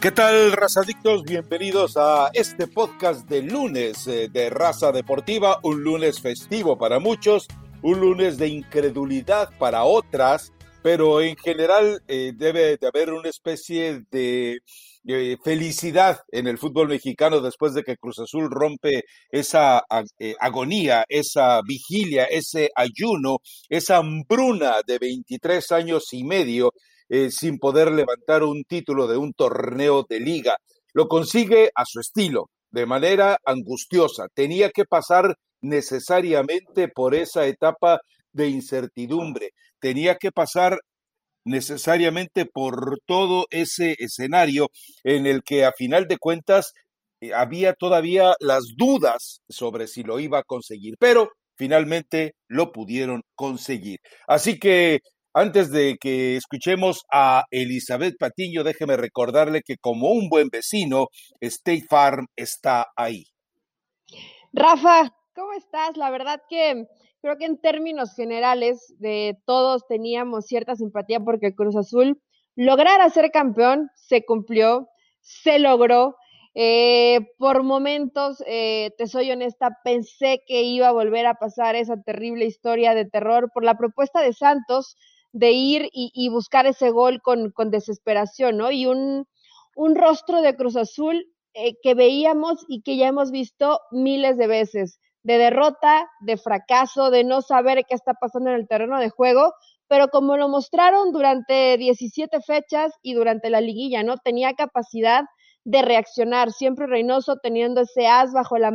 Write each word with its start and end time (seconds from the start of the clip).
¿Qué 0.00 0.12
tal, 0.12 0.52
razadictos? 0.52 1.24
Bienvenidos 1.24 1.98
a 1.98 2.30
este 2.32 2.66
podcast 2.66 3.28
de 3.28 3.42
lunes 3.42 4.06
eh, 4.06 4.30
de 4.32 4.48
Raza 4.48 4.92
Deportiva, 4.92 5.60
un 5.62 5.84
lunes 5.84 6.22
festivo 6.22 6.78
para 6.78 6.98
muchos, 6.98 7.46
un 7.82 8.00
lunes 8.00 8.38
de 8.38 8.48
incredulidad 8.48 9.50
para 9.58 9.84
otras, 9.84 10.54
pero 10.82 11.20
en 11.20 11.36
general 11.36 12.02
eh, 12.08 12.32
debe 12.34 12.78
de 12.78 12.86
haber 12.86 13.12
una 13.12 13.28
especie 13.28 14.06
de 14.10 14.60
eh, 15.06 15.36
felicidad 15.44 16.20
en 16.32 16.46
el 16.46 16.56
fútbol 16.56 16.88
mexicano 16.88 17.42
después 17.42 17.74
de 17.74 17.82
que 17.82 17.98
Cruz 17.98 18.20
Azul 18.20 18.50
rompe 18.50 19.04
esa 19.30 19.84
agonía, 20.40 21.04
esa 21.10 21.60
vigilia, 21.60 22.24
ese 22.24 22.70
ayuno, 22.74 23.40
esa 23.68 23.98
hambruna 23.98 24.76
de 24.86 24.98
23 24.98 25.72
años 25.72 26.04
y 26.12 26.24
medio 26.24 26.72
eh, 27.10 27.30
sin 27.30 27.58
poder 27.58 27.90
levantar 27.90 28.44
un 28.44 28.62
título 28.64 29.08
de 29.08 29.16
un 29.16 29.32
torneo 29.34 30.06
de 30.08 30.20
liga. 30.20 30.56
Lo 30.94 31.08
consigue 31.08 31.70
a 31.74 31.84
su 31.84 32.00
estilo, 32.00 32.50
de 32.70 32.86
manera 32.86 33.38
angustiosa. 33.44 34.28
Tenía 34.32 34.70
que 34.70 34.84
pasar 34.84 35.34
necesariamente 35.60 36.88
por 36.88 37.14
esa 37.16 37.46
etapa 37.46 38.00
de 38.32 38.48
incertidumbre. 38.48 39.50
Tenía 39.80 40.16
que 40.16 40.30
pasar 40.30 40.78
necesariamente 41.44 42.46
por 42.46 42.98
todo 43.06 43.46
ese 43.50 43.96
escenario 43.98 44.68
en 45.02 45.26
el 45.26 45.42
que 45.42 45.64
a 45.64 45.72
final 45.72 46.06
de 46.06 46.18
cuentas 46.18 46.72
eh, 47.20 47.34
había 47.34 47.74
todavía 47.74 48.34
las 48.38 48.74
dudas 48.76 49.40
sobre 49.48 49.88
si 49.88 50.04
lo 50.04 50.20
iba 50.20 50.38
a 50.38 50.44
conseguir, 50.44 50.94
pero 51.00 51.30
finalmente 51.56 52.34
lo 52.46 52.72
pudieron 52.72 53.22
conseguir. 53.34 53.98
Así 54.28 54.58
que 54.58 55.00
antes 55.32 55.70
de 55.70 55.96
que 56.00 56.36
escuchemos 56.36 57.04
a 57.12 57.44
Elizabeth 57.50 58.16
Patiño, 58.18 58.64
déjeme 58.64 58.96
recordarle 58.96 59.62
que 59.62 59.76
como 59.76 60.10
un 60.10 60.28
buen 60.28 60.48
vecino, 60.48 61.08
State 61.40 61.84
Farm 61.88 62.26
está 62.36 62.86
ahí. 62.96 63.24
Rafa, 64.52 65.14
¿cómo 65.34 65.52
estás? 65.52 65.96
La 65.96 66.10
verdad 66.10 66.40
que 66.48 66.86
creo 67.22 67.36
que 67.36 67.44
en 67.44 67.60
términos 67.60 68.14
generales 68.14 68.94
de 68.98 69.36
todos 69.46 69.86
teníamos 69.86 70.46
cierta 70.46 70.74
simpatía 70.74 71.20
porque 71.20 71.54
Cruz 71.54 71.76
Azul 71.76 72.20
lograra 72.56 73.08
ser 73.10 73.30
campeón, 73.30 73.90
se 73.94 74.24
cumplió, 74.24 74.88
se 75.20 75.58
logró. 75.58 76.16
Eh, 76.54 77.20
por 77.38 77.62
momentos, 77.62 78.42
eh, 78.44 78.90
te 78.98 79.06
soy 79.06 79.30
honesta, 79.30 79.78
pensé 79.84 80.42
que 80.48 80.62
iba 80.62 80.88
a 80.88 80.92
volver 80.92 81.26
a 81.26 81.34
pasar 81.34 81.76
esa 81.76 82.02
terrible 82.02 82.44
historia 82.44 82.92
de 82.94 83.04
terror 83.04 83.50
por 83.54 83.64
la 83.64 83.78
propuesta 83.78 84.20
de 84.20 84.32
Santos 84.32 84.96
de 85.32 85.52
ir 85.52 85.88
y, 85.92 86.28
buscar 86.28 86.66
ese 86.66 86.90
gol 86.90 87.20
con, 87.22 87.52
desesperación, 87.70 88.56
¿no? 88.56 88.70
Y 88.70 88.86
un, 88.86 89.26
rostro 89.94 90.42
de 90.42 90.56
Cruz 90.56 90.76
Azul 90.76 91.26
eh, 91.54 91.74
que 91.82 91.94
veíamos 91.94 92.64
y 92.68 92.82
que 92.82 92.96
ya 92.96 93.08
hemos 93.08 93.30
visto 93.30 93.80
miles 93.90 94.36
de 94.36 94.46
veces, 94.46 94.98
de 95.22 95.38
derrota, 95.38 96.08
de 96.20 96.36
fracaso, 96.36 97.10
de 97.10 97.24
no 97.24 97.42
saber 97.42 97.84
qué 97.88 97.94
está 97.94 98.14
pasando 98.14 98.50
en 98.50 98.56
el 98.56 98.68
terreno 98.68 98.98
de 98.98 99.10
juego, 99.10 99.52
pero 99.88 100.08
como 100.08 100.36
lo 100.36 100.48
mostraron 100.48 101.12
durante 101.12 101.76
17 101.76 102.40
fechas 102.42 102.92
y 103.02 103.14
durante 103.14 103.50
la 103.50 103.60
liguilla, 103.60 104.02
¿no? 104.02 104.18
Tenía 104.18 104.54
capacidad 104.54 105.24
de 105.64 105.82
reaccionar, 105.82 106.52
siempre 106.52 106.86
Reynoso 106.86 107.36
teniendo 107.42 107.82
ese 107.82 108.06
as 108.06 108.32
bajo 108.32 108.56
la, 108.58 108.72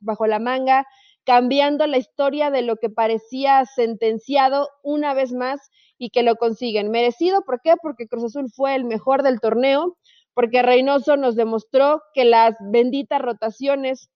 bajo 0.00 0.26
la 0.26 0.38
manga, 0.38 0.86
cambiando 1.28 1.86
la 1.86 1.98
historia 1.98 2.50
de 2.50 2.62
lo 2.62 2.76
que 2.76 2.88
parecía 2.88 3.62
sentenciado 3.66 4.70
una 4.82 5.12
vez 5.12 5.30
más 5.34 5.60
y 5.98 6.08
que 6.08 6.22
lo 6.22 6.36
consiguen. 6.36 6.90
Merecido, 6.90 7.42
¿por 7.42 7.60
qué? 7.60 7.74
Porque 7.82 8.08
Cruz 8.08 8.24
Azul 8.24 8.50
fue 8.50 8.74
el 8.74 8.86
mejor 8.86 9.22
del 9.22 9.38
torneo, 9.38 9.98
porque 10.32 10.62
Reynoso 10.62 11.18
nos 11.18 11.36
demostró 11.36 12.02
que 12.14 12.24
las 12.24 12.54
benditas 12.60 13.20
rotaciones, 13.20 14.08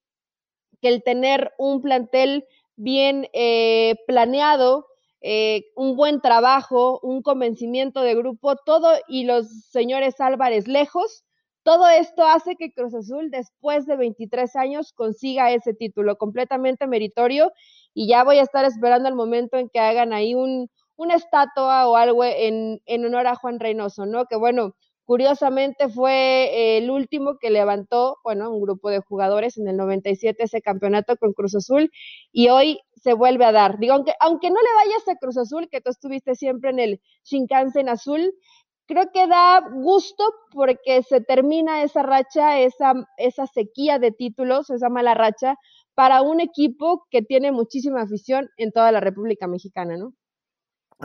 que 0.81 0.87
el 0.87 1.03
tener 1.03 1.51
un 1.59 1.83
plantel 1.83 2.47
bien 2.77 3.27
eh, 3.33 3.93
planeado, 4.07 4.87
eh, 5.21 5.65
un 5.75 5.95
buen 5.95 6.19
trabajo, 6.19 6.99
un 7.03 7.21
convencimiento 7.21 8.01
de 8.01 8.15
grupo, 8.15 8.55
todo 8.55 8.91
y 9.07 9.25
los 9.25 9.69
señores 9.69 10.19
Álvarez 10.19 10.67
lejos, 10.67 11.23
todo 11.63 11.87
esto 11.87 12.25
hace 12.25 12.55
que 12.55 12.73
Cruz 12.73 12.93
Azul 12.93 13.31
después 13.31 13.85
de 13.85 13.95
23 13.95 14.55
años 14.57 14.93
consiga 14.93 15.51
ese 15.51 15.73
título 15.73 16.17
completamente 16.17 16.87
meritorio 16.87 17.51
y 17.93 18.07
ya 18.07 18.23
voy 18.23 18.37
a 18.37 18.43
estar 18.43 18.65
esperando 18.65 19.09
el 19.09 19.15
momento 19.15 19.57
en 19.57 19.69
que 19.69 19.79
hagan 19.79 20.13
ahí 20.13 20.35
un, 20.35 20.69
una 20.95 21.15
estatua 21.15 21.87
o 21.87 21.95
algo 21.95 22.23
en, 22.23 22.81
en 22.85 23.05
honor 23.05 23.27
a 23.27 23.35
Juan 23.35 23.59
Reynoso, 23.59 24.05
¿no? 24.05 24.25
Que 24.25 24.35
bueno, 24.35 24.75
curiosamente 25.05 25.89
fue 25.89 26.77
el 26.77 26.89
último 26.89 27.37
que 27.39 27.49
levantó, 27.49 28.17
bueno, 28.23 28.49
un 28.51 28.61
grupo 28.61 28.89
de 28.89 28.99
jugadores 28.99 29.57
en 29.57 29.67
el 29.67 29.77
97 29.77 30.43
ese 30.43 30.61
campeonato 30.61 31.17
con 31.17 31.33
Cruz 31.33 31.55
Azul 31.55 31.91
y 32.31 32.49
hoy 32.49 32.79
se 32.95 33.13
vuelve 33.13 33.45
a 33.45 33.51
dar. 33.51 33.79
Digo, 33.79 33.93
aunque, 33.93 34.13
aunque 34.19 34.49
no 34.49 34.55
le 34.61 34.75
vayas 34.75 35.07
a 35.07 35.17
Cruz 35.17 35.37
Azul, 35.37 35.67
que 35.69 35.81
tú 35.81 35.89
estuviste 35.89 36.35
siempre 36.35 36.69
en 36.69 36.79
el 36.79 37.01
Shinkansen 37.25 37.89
azul, 37.89 38.33
creo 38.87 39.09
que 39.13 39.27
da 39.27 39.61
gusto 39.71 40.23
porque 40.51 41.03
se 41.03 41.21
termina 41.21 41.83
esa 41.83 42.03
racha, 42.03 42.59
esa, 42.59 42.93
esa 43.17 43.47
sequía 43.47 43.99
de 43.99 44.11
títulos, 44.11 44.69
esa 44.69 44.89
mala 44.89 45.13
racha, 45.13 45.55
para 45.95 46.21
un 46.21 46.39
equipo 46.39 47.05
que 47.09 47.21
tiene 47.21 47.51
muchísima 47.51 48.01
afición 48.01 48.49
en 48.57 48.71
toda 48.71 48.91
la 48.91 48.99
República 48.99 49.47
Mexicana, 49.47 49.97
¿no? 49.97 50.13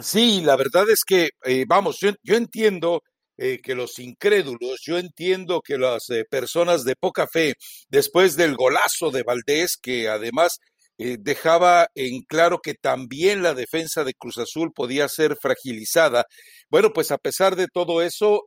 Sí, 0.03 0.43
la 0.43 0.57
verdad 0.57 0.89
es 0.91 1.03
que, 1.05 1.31
eh, 1.45 1.65
vamos, 1.67 1.99
yo, 2.01 2.35
entiendo 2.35 3.03
eh, 3.37 3.61
que 3.63 3.75
los 3.75 3.99
incrédulos, 3.99 4.81
yo 4.85 4.99
entiendo 4.99 5.61
que 5.61 5.77
las 5.77 6.09
eh, 6.11 6.25
personas 6.29 6.85
de 6.85 6.95
poca 6.97 7.27
fe, 7.27 7.55
después 7.89 8.37
del 8.37 8.55
golazo 8.55 9.11
de 9.11 9.23
Valdés, 9.23 9.77
que 9.81 10.09
además 10.09 10.59
dejaba 10.99 11.89
en 11.95 12.23
claro 12.23 12.59
que 12.63 12.75
también 12.75 13.43
la 13.43 13.55
defensa 13.55 14.05
de 14.05 14.15
Cruz 14.15 14.39
Azul 14.39 14.73
podía 14.75 15.09
ser 15.09 15.37
fragilizada. 15.41 16.25
Bueno, 16.71 16.93
pues 16.93 17.11
a 17.13 17.19
pesar 17.19 17.57
de 17.57 17.69
todo 17.73 18.03
eso, 18.03 18.43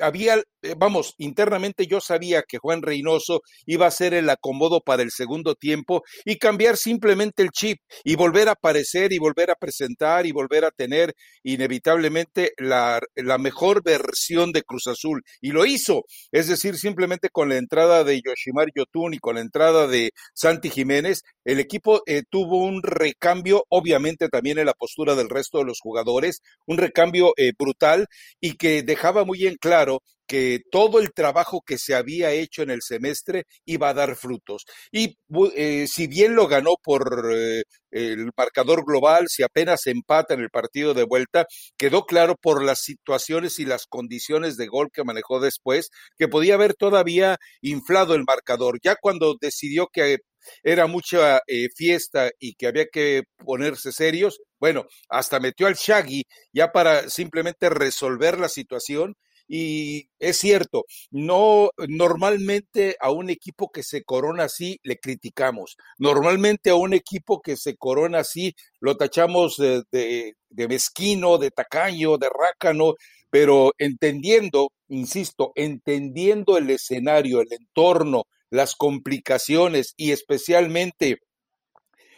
había, 0.00 0.36
eh, 0.62 0.74
vamos, 0.76 1.14
internamente 1.18 1.86
yo 1.86 2.00
sabía 2.00 2.42
que 2.42 2.58
Juan 2.58 2.82
Reynoso 2.82 3.42
iba 3.66 3.86
a 3.86 3.90
ser 3.90 4.14
el 4.14 4.28
acomodo 4.30 4.80
para 4.80 5.02
el 5.02 5.10
segundo 5.10 5.54
tiempo 5.54 6.02
y 6.24 6.36
cambiar 6.36 6.76
simplemente 6.76 7.42
el 7.42 7.50
chip 7.50 7.78
y 8.04 8.16
volver 8.16 8.48
a 8.48 8.52
aparecer 8.52 9.12
y 9.12 9.18
volver 9.18 9.50
a 9.50 9.54
presentar 9.54 10.26
y 10.26 10.32
volver 10.32 10.64
a 10.64 10.70
tener 10.70 11.14
inevitablemente 11.42 12.52
la, 12.58 13.00
mejor 13.38 13.82
versión 13.82 14.52
de 14.52 14.62
Cruz 14.62 14.86
Azul. 14.86 15.22
Y 15.40 15.52
lo 15.52 15.64
hizo, 15.64 16.04
es 16.32 16.48
decir, 16.48 16.76
simplemente 16.76 17.28
con 17.30 17.48
la 17.48 17.56
entrada 17.56 18.04
de 18.04 18.20
Yoshimar 18.20 18.68
Yotun 18.74 19.14
y 19.14 19.18
con 19.18 19.36
la 19.36 19.40
entrada 19.40 19.86
de 19.86 20.10
Santi 20.34 20.70
Jiménez, 20.70 21.22
el 21.44 21.58
equipo 21.58 22.02
eh, 22.06 22.22
tuvo 22.28 22.58
un 22.58 22.82
recambio, 22.82 23.64
obviamente 23.68 24.28
también 24.28 24.58
en 24.58 24.66
la 24.66 24.74
postura 24.74 25.14
del 25.14 25.30
resto 25.30 25.58
de 25.58 25.64
los 25.64 25.80
jugadores, 25.80 26.42
un 26.66 26.78
recambio 26.78 27.32
eh, 27.36 27.52
brutal 27.58 28.06
y 28.40 28.56
que 28.56 28.82
dejaba 28.82 29.24
muy 29.24 29.46
en 29.46 29.56
claro 29.56 29.89
que 30.26 30.60
todo 30.70 31.00
el 31.00 31.12
trabajo 31.12 31.60
que 31.66 31.76
se 31.76 31.94
había 31.94 32.30
hecho 32.30 32.62
en 32.62 32.70
el 32.70 32.82
semestre 32.82 33.44
iba 33.64 33.88
a 33.88 33.94
dar 33.94 34.14
frutos. 34.14 34.64
Y 34.92 35.16
eh, 35.56 35.86
si 35.88 36.06
bien 36.06 36.36
lo 36.36 36.46
ganó 36.46 36.74
por 36.82 37.32
eh, 37.34 37.64
el 37.90 38.30
marcador 38.36 38.84
global, 38.86 39.26
si 39.28 39.42
apenas 39.42 39.86
empata 39.88 40.34
en 40.34 40.40
el 40.40 40.50
partido 40.50 40.94
de 40.94 41.02
vuelta, 41.02 41.46
quedó 41.76 42.04
claro 42.04 42.36
por 42.40 42.62
las 42.64 42.78
situaciones 42.82 43.58
y 43.58 43.64
las 43.64 43.86
condiciones 43.86 44.56
de 44.56 44.68
gol 44.68 44.90
que 44.92 45.02
manejó 45.02 45.40
después, 45.40 45.88
que 46.16 46.28
podía 46.28 46.54
haber 46.54 46.74
todavía 46.74 47.36
inflado 47.60 48.14
el 48.14 48.22
marcador. 48.24 48.78
Ya 48.84 48.94
cuando 49.00 49.34
decidió 49.40 49.88
que 49.92 50.18
era 50.62 50.86
mucha 50.86 51.40
eh, 51.46 51.68
fiesta 51.74 52.30
y 52.38 52.54
que 52.54 52.66
había 52.66 52.86
que 52.86 53.22
ponerse 53.44 53.92
serios, 53.92 54.38
bueno, 54.58 54.86
hasta 55.08 55.40
metió 55.40 55.66
al 55.66 55.74
Shaggy 55.74 56.22
ya 56.52 56.72
para 56.72 57.08
simplemente 57.08 57.68
resolver 57.68 58.38
la 58.38 58.48
situación 58.48 59.14
y 59.52 60.08
es 60.20 60.36
cierto, 60.36 60.84
no 61.10 61.70
normalmente 61.88 62.94
a 63.00 63.10
un 63.10 63.30
equipo 63.30 63.72
que 63.72 63.82
se 63.82 64.04
corona 64.04 64.44
así 64.44 64.78
le 64.84 64.96
criticamos. 65.00 65.76
Normalmente 65.98 66.70
a 66.70 66.76
un 66.76 66.94
equipo 66.94 67.42
que 67.42 67.56
se 67.56 67.76
corona 67.76 68.20
así 68.20 68.54
lo 68.78 68.96
tachamos 68.96 69.56
de, 69.56 69.82
de 69.90 70.68
mezquino, 70.68 71.36
de 71.36 71.50
tacaño, 71.50 72.16
de 72.16 72.28
rácano, 72.28 72.94
pero 73.28 73.72
entendiendo, 73.78 74.70
insisto, 74.86 75.50
entendiendo 75.56 76.56
el 76.56 76.70
escenario, 76.70 77.40
el 77.40 77.52
entorno, 77.52 78.26
las 78.50 78.76
complicaciones 78.76 79.94
y 79.96 80.12
especialmente 80.12 81.18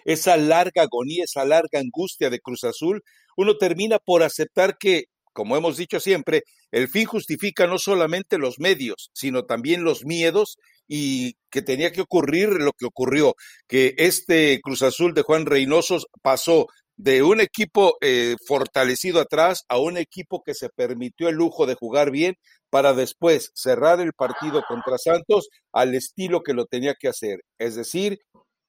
esa 0.05 0.37
larga 0.37 0.82
agonía, 0.82 1.25
esa 1.25 1.46
larga 1.46 1.81
angustia 1.81 2.28
de 2.28 2.40
Cruz 2.40 2.64
Azul, 2.64 3.02
uno 3.38 3.56
termina 3.56 3.99
por 3.99 4.23
aceptar 4.23 4.76
que 4.76 5.05
como 5.32 5.56
hemos 5.56 5.76
dicho 5.76 6.00
siempre, 6.00 6.43
el 6.70 6.88
fin 6.88 7.06
justifica 7.06 7.67
no 7.67 7.79
solamente 7.79 8.38
los 8.38 8.58
medios, 8.58 9.11
sino 9.14 9.44
también 9.44 9.84
los 9.84 10.05
miedos 10.05 10.56
y 10.88 11.34
que 11.50 11.62
tenía 11.62 11.93
que 11.93 12.02
ocurrir 12.02 12.50
lo 12.50 12.73
que 12.73 12.87
ocurrió, 12.87 13.34
que 13.69 13.94
este 13.99 14.61
Cruz 14.62 14.82
Azul 14.82 15.14
de 15.14 15.23
Juan 15.23 15.46
Reynoso 15.46 15.99
pasó 16.23 16.67
de 16.96 17.23
un 17.23 17.40
equipo 17.40 17.96
eh, 18.00 18.37
fortalecido 18.46 19.20
atrás 19.20 19.64
a 19.69 19.79
un 19.79 19.96
equipo 19.96 20.43
que 20.44 20.55
se 20.55 20.69
permitió 20.69 21.29
el 21.29 21.37
lujo 21.37 21.67
de 21.67 21.75
jugar 21.75 22.11
bien 22.11 22.37
para 22.70 22.93
después 22.93 23.50
cerrar 23.55 24.00
el 24.00 24.12
partido 24.12 24.62
contra 24.69 24.99
Santos 24.99 25.49
al 25.73 25.94
estilo 25.94 26.43
que 26.43 26.55
lo 26.55 26.67
tenía 26.67 26.94
que 26.99 27.08
hacer, 27.08 27.40
es 27.58 27.75
decir, 27.75 28.19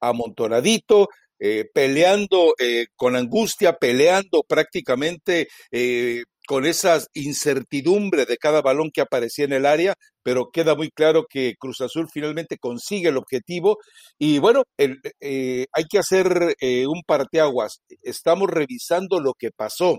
amontonadito, 0.00 1.08
eh, 1.38 1.66
peleando 1.72 2.54
eh, 2.58 2.86
con 2.96 3.16
angustia, 3.16 3.74
peleando 3.74 4.42
prácticamente 4.46 5.48
con 6.46 6.66
esa 6.66 6.98
incertidumbre 7.14 8.26
de 8.26 8.36
cada 8.36 8.62
balón 8.62 8.90
que 8.92 9.00
aparecía 9.00 9.44
en 9.44 9.52
el 9.52 9.66
área, 9.66 9.94
pero 10.22 10.50
queda 10.52 10.74
muy 10.74 10.90
claro 10.90 11.24
que 11.28 11.54
Cruz 11.58 11.80
Azul 11.80 12.08
finalmente 12.12 12.58
consigue 12.58 13.08
el 13.08 13.16
objetivo 13.16 13.78
y 14.18 14.38
bueno, 14.38 14.64
eh, 14.78 15.66
hay 15.72 15.84
que 15.88 15.98
hacer 15.98 16.54
eh, 16.60 16.86
un 16.86 17.02
parteaguas. 17.06 17.80
Estamos 18.02 18.48
revisando 18.50 19.20
lo 19.20 19.32
que 19.38 19.50
pasó. 19.50 19.98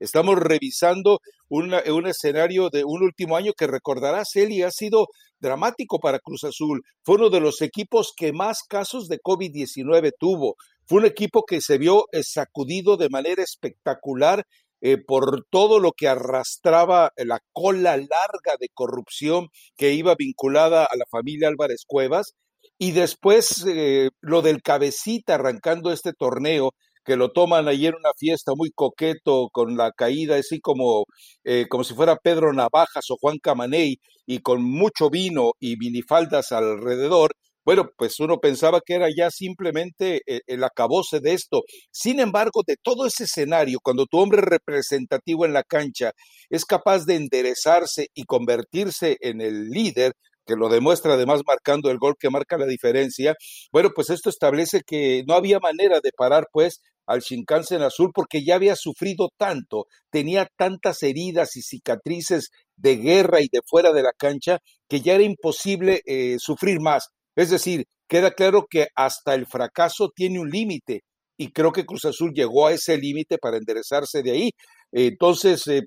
Estamos 0.00 0.38
revisando 0.38 1.18
un 1.50 2.06
escenario 2.06 2.70
de 2.70 2.84
un 2.84 3.02
último 3.02 3.36
año 3.36 3.52
que 3.52 3.66
recordarás, 3.66 4.34
Eli, 4.34 4.62
ha 4.62 4.70
sido 4.70 5.08
dramático 5.40 5.98
para 5.98 6.20
Cruz 6.20 6.44
Azul. 6.44 6.82
Fue 7.02 7.16
uno 7.16 7.28
de 7.28 7.40
los 7.40 7.60
equipos 7.60 8.14
que 8.16 8.32
más 8.32 8.60
casos 8.66 9.08
de 9.08 9.18
COVID-19 9.18 10.12
tuvo. 10.18 10.54
Fue 10.86 11.00
un 11.00 11.04
equipo 11.04 11.44
que 11.46 11.60
se 11.60 11.76
vio 11.76 12.06
eh, 12.12 12.22
sacudido 12.22 12.96
de 12.96 13.10
manera 13.10 13.42
espectacular 13.42 14.44
eh, 14.80 14.98
por 14.98 15.44
todo 15.50 15.78
lo 15.78 15.92
que 15.92 16.08
arrastraba 16.08 17.12
la 17.16 17.40
cola 17.52 17.96
larga 17.96 18.56
de 18.58 18.68
corrupción 18.72 19.48
que 19.76 19.92
iba 19.92 20.14
vinculada 20.16 20.84
a 20.84 20.96
la 20.96 21.04
familia 21.10 21.48
Álvarez 21.48 21.84
Cuevas, 21.86 22.34
y 22.78 22.92
después 22.92 23.64
eh, 23.66 24.08
lo 24.20 24.42
del 24.42 24.62
cabecita 24.62 25.34
arrancando 25.34 25.92
este 25.92 26.12
torneo, 26.12 26.72
que 27.04 27.16
lo 27.16 27.32
toman 27.32 27.68
ayer 27.68 27.94
una 27.94 28.12
fiesta 28.16 28.52
muy 28.54 28.70
coqueto 28.70 29.48
con 29.52 29.76
la 29.76 29.90
caída, 29.92 30.36
así 30.36 30.60
como, 30.60 31.04
eh, 31.44 31.66
como 31.68 31.84
si 31.84 31.94
fuera 31.94 32.16
Pedro 32.16 32.52
Navajas 32.52 33.10
o 33.10 33.16
Juan 33.20 33.38
Camaney, 33.38 33.96
y 34.26 34.40
con 34.40 34.62
mucho 34.62 35.10
vino 35.10 35.52
y 35.58 35.76
minifaldas 35.76 36.52
alrededor, 36.52 37.32
bueno, 37.64 37.90
pues 37.96 38.18
uno 38.20 38.38
pensaba 38.38 38.80
que 38.84 38.94
era 38.94 39.08
ya 39.14 39.30
simplemente 39.30 40.22
eh, 40.26 40.40
el 40.46 40.64
acabose 40.64 41.20
de 41.20 41.34
esto. 41.34 41.62
Sin 41.90 42.20
embargo, 42.20 42.62
de 42.66 42.76
todo 42.82 43.06
ese 43.06 43.24
escenario, 43.24 43.78
cuando 43.82 44.06
tu 44.06 44.18
hombre 44.18 44.40
representativo 44.40 45.44
en 45.44 45.52
la 45.52 45.62
cancha 45.62 46.12
es 46.48 46.64
capaz 46.64 47.04
de 47.06 47.16
enderezarse 47.16 48.08
y 48.14 48.24
convertirse 48.24 49.16
en 49.20 49.40
el 49.40 49.68
líder, 49.70 50.12
que 50.46 50.56
lo 50.56 50.68
demuestra 50.68 51.14
además 51.14 51.42
marcando 51.46 51.90
el 51.90 51.98
gol 51.98 52.16
que 52.18 52.30
marca 52.30 52.58
la 52.58 52.66
diferencia, 52.66 53.34
bueno, 53.72 53.90
pues 53.94 54.10
esto 54.10 54.30
establece 54.30 54.80
que 54.84 55.22
no 55.26 55.34
había 55.34 55.60
manera 55.60 56.00
de 56.02 56.10
parar 56.16 56.46
pues 56.52 56.80
al 57.06 57.20
Shinkansen 57.20 57.82
azul 57.82 58.10
porque 58.14 58.44
ya 58.44 58.54
había 58.56 58.76
sufrido 58.76 59.28
tanto, 59.36 59.86
tenía 60.10 60.48
tantas 60.56 61.02
heridas 61.02 61.56
y 61.56 61.62
cicatrices 61.62 62.50
de 62.76 62.96
guerra 62.96 63.40
y 63.40 63.48
de 63.52 63.60
fuera 63.66 63.92
de 63.92 64.02
la 64.02 64.12
cancha 64.16 64.58
que 64.88 65.00
ya 65.00 65.14
era 65.14 65.24
imposible 65.24 66.02
eh, 66.06 66.36
sufrir 66.38 66.80
más. 66.80 67.08
Es 67.40 67.48
decir, 67.48 67.86
queda 68.06 68.32
claro 68.32 68.66
que 68.68 68.88
hasta 68.94 69.34
el 69.34 69.46
fracaso 69.46 70.10
tiene 70.14 70.40
un 70.40 70.50
límite 70.50 71.04
y 71.38 71.52
creo 71.52 71.72
que 71.72 71.86
Cruz 71.86 72.04
Azul 72.04 72.32
llegó 72.34 72.66
a 72.66 72.72
ese 72.72 72.98
límite 72.98 73.38
para 73.38 73.56
enderezarse 73.56 74.22
de 74.22 74.30
ahí. 74.30 74.50
Entonces, 74.92 75.66
eh, 75.68 75.80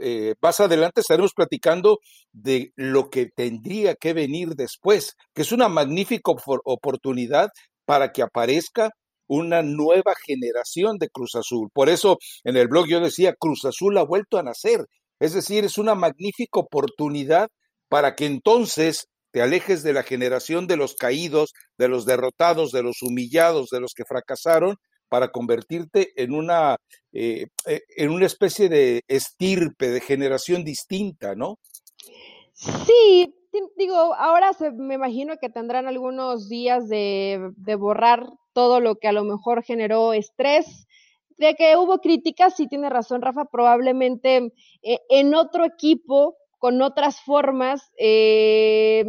eh, 0.00 0.34
más 0.40 0.60
adelante 0.60 1.00
estaremos 1.00 1.32
platicando 1.34 1.98
de 2.32 2.70
lo 2.76 3.10
que 3.10 3.26
tendría 3.34 3.96
que 3.96 4.12
venir 4.12 4.50
después, 4.50 5.16
que 5.34 5.42
es 5.42 5.50
una 5.50 5.68
magnífica 5.68 6.30
oportunidad 6.64 7.48
para 7.84 8.12
que 8.12 8.22
aparezca 8.22 8.90
una 9.26 9.62
nueva 9.62 10.14
generación 10.24 10.98
de 10.98 11.08
Cruz 11.08 11.34
Azul. 11.34 11.68
Por 11.74 11.88
eso 11.88 12.18
en 12.44 12.56
el 12.56 12.68
blog 12.68 12.86
yo 12.86 13.00
decía, 13.00 13.34
Cruz 13.36 13.64
Azul 13.64 13.98
ha 13.98 14.04
vuelto 14.04 14.38
a 14.38 14.44
nacer. 14.44 14.86
Es 15.18 15.32
decir, 15.32 15.64
es 15.64 15.78
una 15.78 15.96
magnífica 15.96 16.60
oportunidad 16.60 17.48
para 17.88 18.14
que 18.14 18.26
entonces 18.26 19.08
te 19.32 19.42
alejes 19.42 19.82
de 19.82 19.92
la 19.92 20.02
generación 20.02 20.66
de 20.66 20.76
los 20.76 20.94
caídos, 20.94 21.52
de 21.78 21.88
los 21.88 22.06
derrotados, 22.06 22.70
de 22.70 22.82
los 22.82 23.02
humillados, 23.02 23.70
de 23.70 23.80
los 23.80 23.94
que 23.94 24.04
fracasaron, 24.04 24.76
para 25.08 25.28
convertirte 25.28 26.12
en 26.16 26.32
una, 26.32 26.76
eh, 27.12 27.46
eh, 27.66 27.80
en 27.96 28.10
una 28.10 28.26
especie 28.26 28.68
de 28.68 29.02
estirpe, 29.08 29.90
de 29.90 30.00
generación 30.00 30.64
distinta, 30.64 31.34
¿no? 31.34 31.58
Sí, 32.54 33.34
digo, 33.76 34.14
ahora 34.14 34.52
se, 34.54 34.70
me 34.70 34.94
imagino 34.94 35.36
que 35.38 35.50
tendrán 35.50 35.86
algunos 35.86 36.48
días 36.48 36.88
de, 36.88 37.50
de 37.56 37.74
borrar 37.74 38.26
todo 38.52 38.80
lo 38.80 38.96
que 38.96 39.08
a 39.08 39.12
lo 39.12 39.24
mejor 39.24 39.62
generó 39.62 40.12
estrés, 40.12 40.86
de 41.36 41.54
que 41.54 41.76
hubo 41.76 41.98
críticas, 41.98 42.56
sí 42.56 42.68
tiene 42.68 42.88
razón 42.88 43.22
Rafa, 43.22 43.44
probablemente 43.46 44.52
eh, 44.82 44.98
en 45.10 45.34
otro 45.34 45.64
equipo 45.64 46.36
con 46.62 46.80
otras 46.80 47.20
formas 47.20 47.90
eh, 47.98 49.04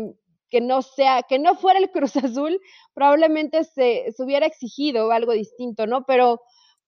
que 0.50 0.60
no 0.60 0.82
sea, 0.82 1.22
que 1.22 1.38
no 1.38 1.54
fuera 1.54 1.78
el 1.78 1.92
Cruz 1.92 2.16
Azul, 2.18 2.60
probablemente 2.96 3.64
se, 3.64 4.12
se, 4.12 4.24
hubiera 4.24 4.48
exigido 4.48 5.12
algo 5.12 5.34
distinto, 5.34 5.86
¿no? 5.86 6.04
Pero, 6.08 6.42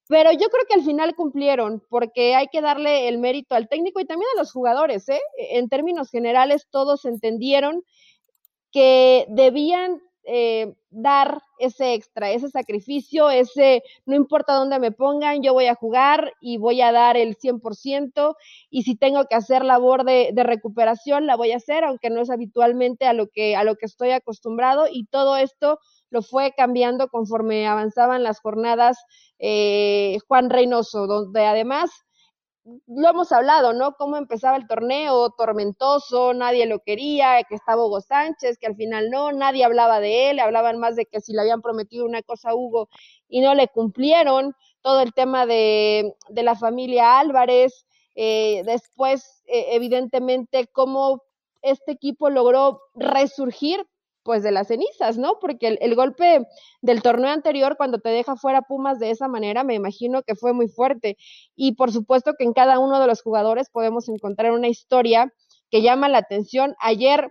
pero 0.08 0.32
yo 0.32 0.50
creo 0.50 0.66
que 0.68 0.74
al 0.74 0.84
final 0.84 1.14
cumplieron, 1.14 1.84
porque 1.88 2.34
hay 2.34 2.48
que 2.48 2.62
darle 2.62 3.08
el 3.08 3.20
mérito 3.20 3.54
al 3.54 3.70
técnico 3.70 4.00
y 4.00 4.06
también 4.06 4.28
a 4.34 4.40
los 4.40 4.52
jugadores, 4.52 5.08
¿eh? 5.08 5.22
En 5.38 5.70
términos 5.70 6.10
generales, 6.10 6.66
todos 6.72 7.06
entendieron 7.06 7.84
que 8.72 9.28
debían 9.30 10.02
eh, 10.24 10.74
dar 10.96 11.42
ese 11.60 11.94
extra, 11.94 12.32
ese 12.32 12.50
sacrificio, 12.50 13.30
ese 13.30 13.84
no 14.06 14.16
importa 14.16 14.54
dónde 14.54 14.80
me 14.80 14.92
pongan, 14.92 15.44
yo 15.44 15.54
voy 15.54 15.68
a 15.68 15.76
jugar 15.76 16.34
y 16.40 16.58
voy 16.58 16.82
a 16.82 16.92
dar 16.92 17.18
el 17.18 17.36
100% 17.36 18.36
y 18.70 18.84
si 18.84 18.96
tengo 18.96 19.26
que 19.26 19.36
hacer 19.36 19.66
labor 19.66 20.06
de, 20.06 20.32
recuperación, 20.36 21.28
la 21.28 21.36
voy 21.36 21.52
a 21.52 21.58
hacer, 21.58 21.84
aunque 21.84 22.10
no 22.10 22.22
es 22.22 22.30
habitualmente 22.30 23.06
a 23.06 23.14
lo 23.14 23.28
que, 23.28 23.56
a 23.56 23.64
lo 23.64 23.76
que 23.76 23.86
estoy 23.86 24.12
acostumbrado 24.12 24.88
y 24.90 25.06
todo 25.06 25.38
esto 25.38 25.80
lo 26.10 26.22
fue 26.22 26.54
cambiando 26.56 27.10
conforme 27.10 27.68
avanzaban 27.68 28.24
las 28.24 28.40
jornadas 28.40 28.98
eh, 29.40 30.18
Juan 30.28 30.50
Reynoso, 30.50 31.08
donde 31.08 31.46
además 31.46 32.05
lo 32.66 33.10
hemos 33.10 33.32
hablado, 33.32 33.74
¿no? 33.74 33.94
Cómo 33.94 34.18
empezaba 34.18 34.58
el 34.58 34.68
torneo, 34.68 35.30
tormentoso, 35.32 36.34
nadie 36.34 36.66
lo 36.66 36.80
quería, 36.80 37.44
que 37.44 37.56
estaba 37.56 37.86
Hugo 37.86 38.02
Sánchez, 38.02 38.58
que 38.58 38.68
al 38.68 38.76
final 38.76 39.10
no, 39.12 39.32
nadie 39.32 39.64
hablaba 39.64 40.00
de 40.00 40.32
él, 40.32 40.40
hablaban 40.40 40.80
más 40.80 40.96
de 40.96 41.06
que 41.06 41.22
si 41.22 41.34
le 41.34 41.42
habían 41.42 41.62
prometido 41.62 42.06
una 42.06 42.24
cosa 42.24 42.50
a 42.50 42.56
Hugo 42.56 42.90
y 43.30 43.42
no 43.42 43.54
le 43.54 43.68
cumplieron, 43.68 44.56
todo 44.82 45.02
el 45.02 45.14
tema 45.14 45.46
de, 45.46 46.16
de 46.30 46.44
la 46.44 46.56
familia 46.56 47.20
Álvarez, 47.20 47.86
eh, 48.16 48.64
después, 48.66 49.44
eh, 49.46 49.68
evidentemente, 49.72 50.68
cómo 50.72 51.22
este 51.62 51.92
equipo 51.92 52.30
logró 52.30 52.82
resurgir 52.96 53.86
pues 54.26 54.42
de 54.42 54.52
las 54.52 54.68
cenizas, 54.68 55.20
¿no? 55.20 55.38
Porque 55.40 55.78
el, 55.80 55.96
golpe 55.96 56.48
del 56.82 57.04
torneo 57.04 57.30
anterior, 57.30 57.78
cuando 57.78 58.00
te 58.00 58.10
deja 58.10 58.36
fuera 58.36 58.64
Pumas 58.64 58.98
de 58.98 59.12
esa 59.12 59.28
manera, 59.28 59.64
me 59.64 59.76
imagino 59.76 60.24
que 60.24 60.34
fue 60.34 60.52
muy 60.52 60.68
fuerte. 60.68 61.16
Y 61.56 61.76
por 61.76 61.92
supuesto 61.92 62.34
que 62.36 62.44
en 62.44 62.54
cada 62.54 62.80
uno 62.80 63.00
de 63.00 63.06
los 63.06 63.22
jugadores 63.22 63.70
podemos 63.70 64.10
encontrar 64.10 64.52
una 64.52 64.68
historia 64.68 65.32
que 65.70 65.84
llama 65.84 66.10
la 66.10 66.18
atención. 66.18 66.74
Ayer, 66.80 67.30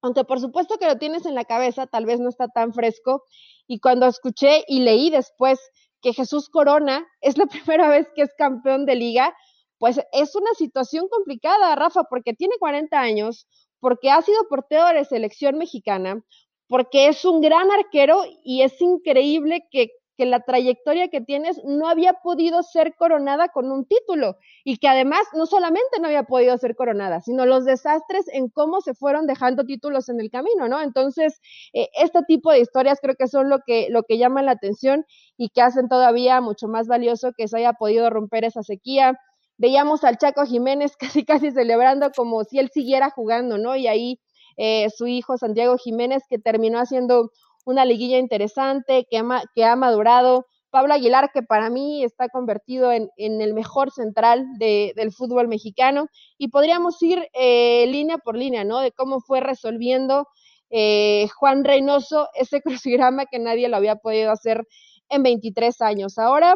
aunque 0.00 0.24
por 0.24 0.40
supuesto 0.40 0.78
que 0.78 0.86
lo 0.86 0.96
tienes 0.96 1.26
en 1.26 1.34
la 1.34 1.44
cabeza, 1.44 1.86
tal 1.86 2.06
vez 2.06 2.18
no 2.18 2.30
está 2.30 2.48
tan 2.48 2.72
fresco, 2.72 3.22
y 3.66 3.80
cuando 3.80 4.06
escuché 4.06 4.64
y 4.66 4.80
leí 4.80 5.10
después 5.10 5.60
que 6.00 6.14
Jesús 6.14 6.48
Corona 6.48 7.06
es 7.20 7.36
la 7.36 7.44
primera 7.44 7.90
vez 7.90 8.08
que 8.16 8.22
es 8.22 8.30
campeón 8.38 8.86
de 8.86 8.94
liga, 8.94 9.36
pues 9.78 10.00
es 10.12 10.34
una 10.34 10.54
situación 10.54 11.08
complicada, 11.10 11.74
Rafa, 11.74 12.04
porque 12.04 12.32
tiene 12.32 12.54
40 12.58 12.98
años, 12.98 13.46
porque 13.80 14.10
ha 14.10 14.22
sido 14.22 14.48
portero 14.48 14.86
de 14.86 14.94
la 14.94 15.04
selección 15.04 15.58
mexicana, 15.58 16.22
porque 16.68 17.08
es 17.08 17.24
un 17.24 17.40
gran 17.40 17.70
arquero 17.70 18.22
y 18.44 18.62
es 18.62 18.80
increíble 18.80 19.66
que, 19.70 19.90
la 20.18 20.40
trayectoria 20.40 21.08
que 21.08 21.20
tienes 21.20 21.60
no 21.62 21.88
había 21.88 22.14
podido 22.14 22.62
ser 22.62 22.94
coronada 22.96 23.48
con 23.48 23.70
un 23.70 23.84
título 23.84 24.38
y 24.64 24.78
que 24.78 24.88
además 24.88 25.20
no 25.34 25.44
solamente 25.44 26.00
no 26.00 26.06
había 26.06 26.22
podido 26.22 26.56
ser 26.56 26.74
coronada, 26.74 27.20
sino 27.20 27.44
los 27.44 27.66
desastres 27.66 28.24
en 28.32 28.48
cómo 28.48 28.80
se 28.80 28.94
fueron 28.94 29.26
dejando 29.26 29.66
títulos 29.66 30.08
en 30.08 30.18
el 30.18 30.30
camino, 30.30 30.68
¿no? 30.68 30.80
Entonces, 30.80 31.38
eh, 31.74 31.90
este 32.00 32.22
tipo 32.26 32.50
de 32.50 32.60
historias 32.60 32.98
creo 33.02 33.14
que 33.14 33.28
son 33.28 33.50
lo 33.50 33.58
que, 33.66 33.88
lo 33.90 34.04
que 34.04 34.16
llaman 34.16 34.46
la 34.46 34.52
atención 34.52 35.04
y 35.36 35.50
que 35.50 35.60
hacen 35.60 35.86
todavía 35.90 36.40
mucho 36.40 36.66
más 36.66 36.86
valioso 36.88 37.32
que 37.36 37.46
se 37.46 37.58
haya 37.58 37.74
podido 37.74 38.08
romper 38.08 38.44
esa 38.46 38.62
sequía 38.62 39.20
veíamos 39.58 40.04
al 40.04 40.18
Chaco 40.18 40.44
Jiménez 40.44 40.96
casi 40.98 41.24
casi 41.24 41.50
celebrando 41.50 42.10
como 42.10 42.44
si 42.44 42.58
él 42.58 42.70
siguiera 42.72 43.10
jugando, 43.10 43.58
¿no? 43.58 43.76
Y 43.76 43.86
ahí 43.86 44.20
eh, 44.56 44.88
su 44.90 45.06
hijo 45.06 45.36
Santiago 45.36 45.76
Jiménez 45.76 46.22
que 46.28 46.38
terminó 46.38 46.78
haciendo 46.78 47.30
una 47.64 47.84
liguilla 47.84 48.18
interesante, 48.18 49.06
que, 49.10 49.18
ha 49.64 49.76
madurado. 49.76 50.46
Pablo 50.70 50.94
Aguilar, 50.94 51.30
que 51.32 51.42
para 51.42 51.70
mí 51.70 52.04
está 52.04 52.28
convertido 52.28 52.92
en, 52.92 53.10
el 53.16 53.54
mejor 53.54 53.90
central 53.90 54.46
de, 54.58 54.92
del 54.94 55.10
fútbol 55.10 55.48
mexicano. 55.48 56.06
Y 56.38 56.48
podríamos 56.48 57.02
ir 57.02 57.28
eh, 57.34 57.86
línea 57.88 58.18
por 58.18 58.36
línea, 58.36 58.62
¿no? 58.62 58.80
De 58.80 58.92
cómo 58.92 59.20
fue 59.20 59.40
resolviendo 59.40 60.28
eh, 60.70 61.28
Juan 61.36 61.64
Reynoso 61.64 62.28
ese 62.34 62.60
crucigrama 62.62 63.26
que 63.26 63.38
nadie 63.38 63.68
lo 63.68 63.76
había 63.76 63.96
podido 63.96 64.30
hacer 64.30 64.66
en 65.08 65.22
23 65.22 65.80
años. 65.80 66.18
Ahora 66.18 66.54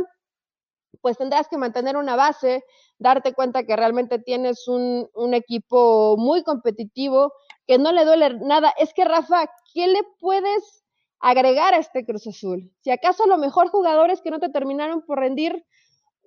pues 1.01 1.19
tendrás 1.19 1.49
que 1.49 1.57
mantener 1.57 1.97
una 1.97 2.17
base, 2.17 2.65
darte 2.99 3.33
cuenta 3.33 3.65
que 3.65 3.77
realmente 3.77 4.19
tienes 4.19 4.69
un, 4.69 5.09
un, 5.15 5.35
equipo 5.35 6.17
muy 6.19 6.43
competitivo, 6.43 7.33
que 7.67 7.79
no 7.79 7.93
le 7.93 8.05
duele 8.05 8.39
nada. 8.41 8.73
Es 8.79 8.93
que, 8.95 9.05
Rafa, 9.05 9.47
¿qué 9.73 9.87
le 9.89 10.01
puedes 10.19 10.85
agregar 11.21 11.75
a 11.75 11.79
este 11.79 12.05
Cruz 12.05 12.27
Azul? 12.27 12.73
Si 12.81 12.91
acaso 12.91 13.25
a 13.25 13.29
lo 13.29 13.39
mejor 13.39 13.69
jugadores 13.69 14.21
que 14.21 14.31
no 14.31 14.41
te 14.41 14.51
terminaron 14.51 15.03
por 15.03 15.19
rendir, 15.19 15.65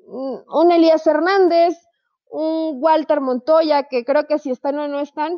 mm, 0.08 0.36
un 0.48 0.72
Elías 0.72 1.06
Hernández, 1.06 1.76
un 2.30 2.78
Walter 2.82 3.22
Montoya, 3.22 3.84
que 3.84 4.04
creo 4.04 4.26
que 4.26 4.40
si 4.40 4.50
están 4.50 4.80
o 4.80 4.88
no 4.88 5.00
están, 5.00 5.36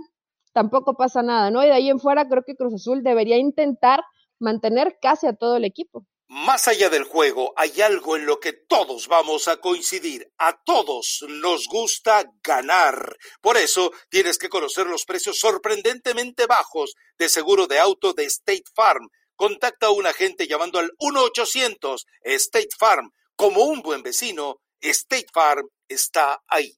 tampoco 0.53 0.95
pasa 0.95 1.21
nada, 1.21 1.51
¿no? 1.51 1.61
Y 1.63 1.67
de 1.67 1.73
ahí 1.73 1.89
en 1.89 1.99
fuera 1.99 2.29
creo 2.29 2.43
que 2.43 2.55
Cruz 2.55 2.73
Azul 2.73 3.03
debería 3.03 3.37
intentar 3.37 4.01
mantener 4.39 4.97
casi 5.01 5.27
a 5.27 5.33
todo 5.33 5.57
el 5.57 5.65
equipo. 5.65 6.05
Más 6.27 6.67
allá 6.67 6.89
del 6.89 7.03
juego, 7.03 7.53
hay 7.55 7.81
algo 7.81 8.15
en 8.15 8.25
lo 8.25 8.39
que 8.39 8.51
todos 8.51 9.07
vamos 9.07 9.47
a 9.47 9.57
coincidir. 9.57 10.31
A 10.39 10.59
todos 10.63 11.23
nos 11.27 11.67
gusta 11.67 12.25
ganar. 12.43 13.15
Por 13.41 13.57
eso 13.57 13.91
tienes 14.09 14.39
que 14.39 14.49
conocer 14.49 14.87
los 14.87 15.05
precios 15.05 15.37
sorprendentemente 15.37 16.47
bajos 16.47 16.95
de 17.19 17.29
seguro 17.29 17.67
de 17.67 17.77
auto 17.77 18.13
de 18.13 18.23
State 18.23 18.63
Farm. 18.73 19.07
Contacta 19.35 19.87
a 19.87 19.91
un 19.91 20.07
agente 20.07 20.47
llamando 20.47 20.79
al 20.79 20.91
1-800 20.97 22.05
State 22.23 22.69
Farm. 22.79 23.11
Como 23.35 23.65
un 23.65 23.81
buen 23.81 24.01
vecino, 24.01 24.61
State 24.81 25.27
Farm 25.31 25.67
está 25.87 26.41
ahí. 26.47 26.75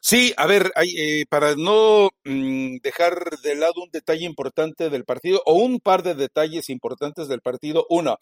Sí, 0.00 0.32
a 0.36 0.46
ver, 0.46 0.72
eh, 0.76 1.24
para 1.28 1.56
no 1.56 2.10
mm, 2.24 2.76
dejar 2.82 3.38
de 3.42 3.56
lado 3.56 3.82
un 3.82 3.90
detalle 3.90 4.24
importante 4.24 4.88
del 4.88 5.04
partido 5.04 5.42
o 5.44 5.54
un 5.54 5.80
par 5.80 6.02
de 6.02 6.14
detalles 6.14 6.70
importantes 6.70 7.28
del 7.28 7.40
partido. 7.40 7.86
Uno, 7.90 8.16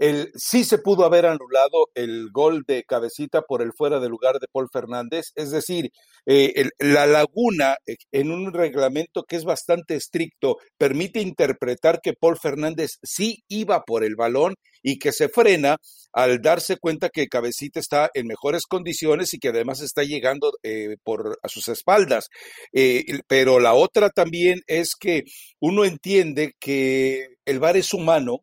el, 0.00 0.32
sí 0.34 0.64
se 0.64 0.78
pudo 0.78 1.04
haber 1.04 1.26
anulado 1.26 1.88
el 1.94 2.30
gol 2.32 2.64
de 2.66 2.84
cabecita 2.84 3.42
por 3.42 3.60
el 3.62 3.72
fuera 3.76 4.00
de 4.00 4.08
lugar 4.08 4.40
de 4.40 4.48
Paul 4.50 4.68
Fernández, 4.72 5.26
es 5.36 5.50
decir, 5.50 5.90
eh, 6.26 6.70
la 6.78 7.06
laguna 7.06 7.76
eh, 7.86 7.96
en 8.10 8.30
un 8.30 8.52
reglamento 8.52 9.24
que 9.24 9.36
es 9.36 9.44
bastante 9.44 9.94
estricto 9.96 10.56
permite 10.78 11.20
interpretar 11.20 12.00
que 12.02 12.14
Paul 12.14 12.38
Fernández 12.40 12.98
sí 13.02 13.44
iba 13.48 13.82
por 13.82 14.02
el 14.02 14.16
balón 14.16 14.54
y 14.82 14.98
que 14.98 15.12
se 15.12 15.28
frena 15.28 15.76
al 16.12 16.40
darse 16.40 16.76
cuenta 16.78 17.10
que 17.10 17.28
Cabecita 17.28 17.80
está 17.80 18.10
en 18.14 18.26
mejores 18.26 18.64
condiciones 18.66 19.34
y 19.34 19.38
que 19.38 19.48
además 19.48 19.80
está 19.80 20.02
llegando 20.02 20.52
eh, 20.62 20.96
por 21.04 21.38
a 21.42 21.48
sus 21.48 21.68
espaldas. 21.68 22.28
Eh, 22.72 23.04
pero 23.28 23.60
la 23.60 23.74
otra 23.74 24.10
también 24.10 24.60
es 24.66 24.94
que 24.98 25.24
uno 25.60 25.84
entiende 25.84 26.54
que 26.58 27.28
el 27.44 27.58
VAR 27.58 27.76
es 27.76 27.92
humano 27.92 28.38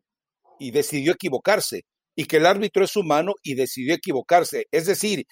y 0.58 0.70
decidió 0.70 1.12
equivocarse 1.12 1.82
y 2.14 2.24
que 2.24 2.38
el 2.38 2.46
árbitro 2.46 2.84
es 2.84 2.96
humano 2.96 3.34
y 3.42 3.54
decidió 3.54 3.94
equivocarse. 3.94 4.66
Es 4.72 4.86
decir, 4.86 5.24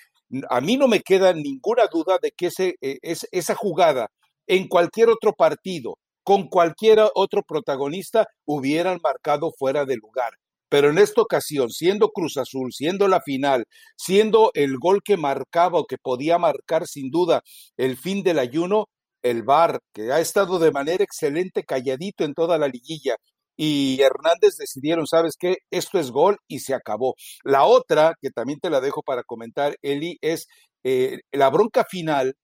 a 0.49 0.61
mí 0.61 0.77
no 0.77 0.89
me 0.89 1.01
queda 1.01 1.33
ninguna 1.33 1.87
duda 1.93 2.19
de 2.21 2.31
que 2.31 2.47
ese, 2.47 2.77
eh, 2.81 2.99
es, 3.03 3.27
esa 3.33 3.55
jugada 3.55 4.09
en 4.47 4.69
cualquier 4.69 5.09
otro 5.09 5.33
partido, 5.33 5.99
con 6.23 6.49
cualquier 6.49 7.01
otro 7.15 7.43
protagonista, 7.43 8.27
hubieran 8.45 9.01
marcado 9.03 9.53
fuera 9.59 9.85
de 9.85 9.97
lugar. 9.97 10.33
Pero 10.69 10.91
en 10.91 10.99
esta 10.99 11.23
ocasión, 11.23 11.71
siendo 11.71 12.11
Cruz 12.11 12.37
Azul, 12.37 12.73
siendo 12.73 13.07
la 13.07 13.21
final, 13.21 13.65
siendo 13.97 14.51
el 14.55 14.79
gol 14.79 15.01
que 15.05 15.17
marcaba 15.17 15.79
o 15.79 15.87
que 15.87 15.99
podía 15.99 16.39
marcar 16.39 16.87
sin 16.87 17.11
duda 17.11 17.43
el 17.77 17.97
fin 17.97 18.23
del 18.23 18.39
ayuno, 18.41 18.87
el 19.23 19.43
VAR, 19.43 19.81
que 19.93 20.13
ha 20.13 20.21
estado 20.21 20.59
de 20.59 20.73
manera 20.73 21.05
excelente 21.05 21.65
calladito 21.65 22.25
en 22.25 22.35
toda 22.35 22.59
la 22.59 22.69
liguilla, 22.69 23.17
y 23.57 24.01
Hernández 24.01 24.57
decidieron, 24.59 25.07
¿sabes 25.07 25.37
qué? 25.39 25.59
Esto 25.71 25.99
es 25.99 26.11
gol 26.11 26.39
y 26.49 26.61
se 26.61 26.75
acabó. 26.75 27.15
La 27.45 27.65
otra, 27.65 28.15
que 28.21 28.31
también 28.31 28.61
te 28.61 28.71
la 28.71 28.81
dejo 28.81 29.03
para 29.03 29.23
comentar, 29.23 29.77
Eli, 29.83 30.19
es 30.21 30.47
eh, 30.85 31.21
la 31.33 31.51
bronca 31.51 31.85
final. 31.89 32.35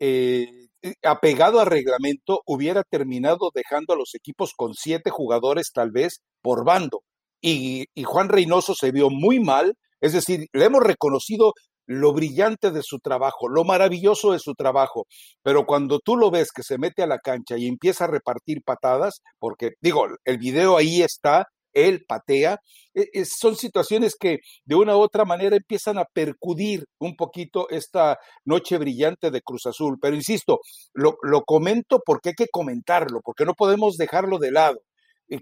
Eh, 0.00 0.68
apegado 1.04 1.60
a 1.60 1.64
reglamento, 1.64 2.42
hubiera 2.44 2.82
terminado 2.82 3.50
dejando 3.54 3.94
a 3.94 3.96
los 3.96 4.14
equipos 4.16 4.52
con 4.56 4.74
siete 4.74 5.10
jugadores 5.10 5.70
tal 5.72 5.92
vez 5.92 6.22
por 6.42 6.64
bando 6.64 7.04
y, 7.42 7.86
Juan 8.04 8.28
Reynoso 8.28 8.74
se 8.74 8.92
vio 8.92 9.10
muy 9.10 9.40
mal, 9.40 9.74
es 10.00 10.12
decir, 10.12 10.46
le 10.52 10.64
hemos 10.64 10.82
reconocido 10.82 11.52
lo 11.86 12.12
brillante 12.12 12.70
de 12.70 12.82
su 12.82 12.98
trabajo, 12.98 13.48
lo 13.48 13.64
maravilloso 13.64 14.32
de 14.32 14.38
su 14.38 14.54
trabajo, 14.54 15.06
pero 15.42 15.66
cuando 15.66 15.98
tú 16.00 16.16
lo 16.16 16.30
ves 16.30 16.50
que 16.52 16.62
se 16.62 16.78
mete 16.78 17.02
a 17.02 17.06
la 17.06 17.18
cancha 17.18 17.56
y 17.56 17.66
empieza 17.66 18.04
a 18.04 18.08
repartir 18.08 18.62
patadas, 18.62 19.22
porque 19.38 19.72
digo, 19.80 20.06
el 20.24 20.38
video 20.38 20.76
ahí 20.76 21.02
está, 21.02 21.46
él 21.72 22.04
patea, 22.06 22.60
e, 22.94 23.24
son 23.24 23.56
situaciones 23.56 24.14
que 24.18 24.40
de 24.64 24.74
una 24.74 24.96
u 24.96 25.00
otra 25.00 25.24
manera 25.24 25.56
empiezan 25.56 25.98
a 25.98 26.04
percudir 26.04 26.84
un 26.98 27.16
poquito 27.16 27.68
esta 27.70 28.18
noche 28.44 28.78
brillante 28.78 29.30
de 29.30 29.42
Cruz 29.42 29.66
Azul, 29.66 29.98
pero 30.00 30.14
insisto, 30.14 30.60
lo, 30.94 31.16
comento 31.44 32.00
porque 32.04 32.30
hay 32.30 32.34
que 32.34 32.48
comentarlo, 32.50 33.20
porque 33.24 33.44
no 33.44 33.54
podemos 33.54 33.96
dejarlo 33.96 34.38
de 34.38 34.52
lado 34.52 34.78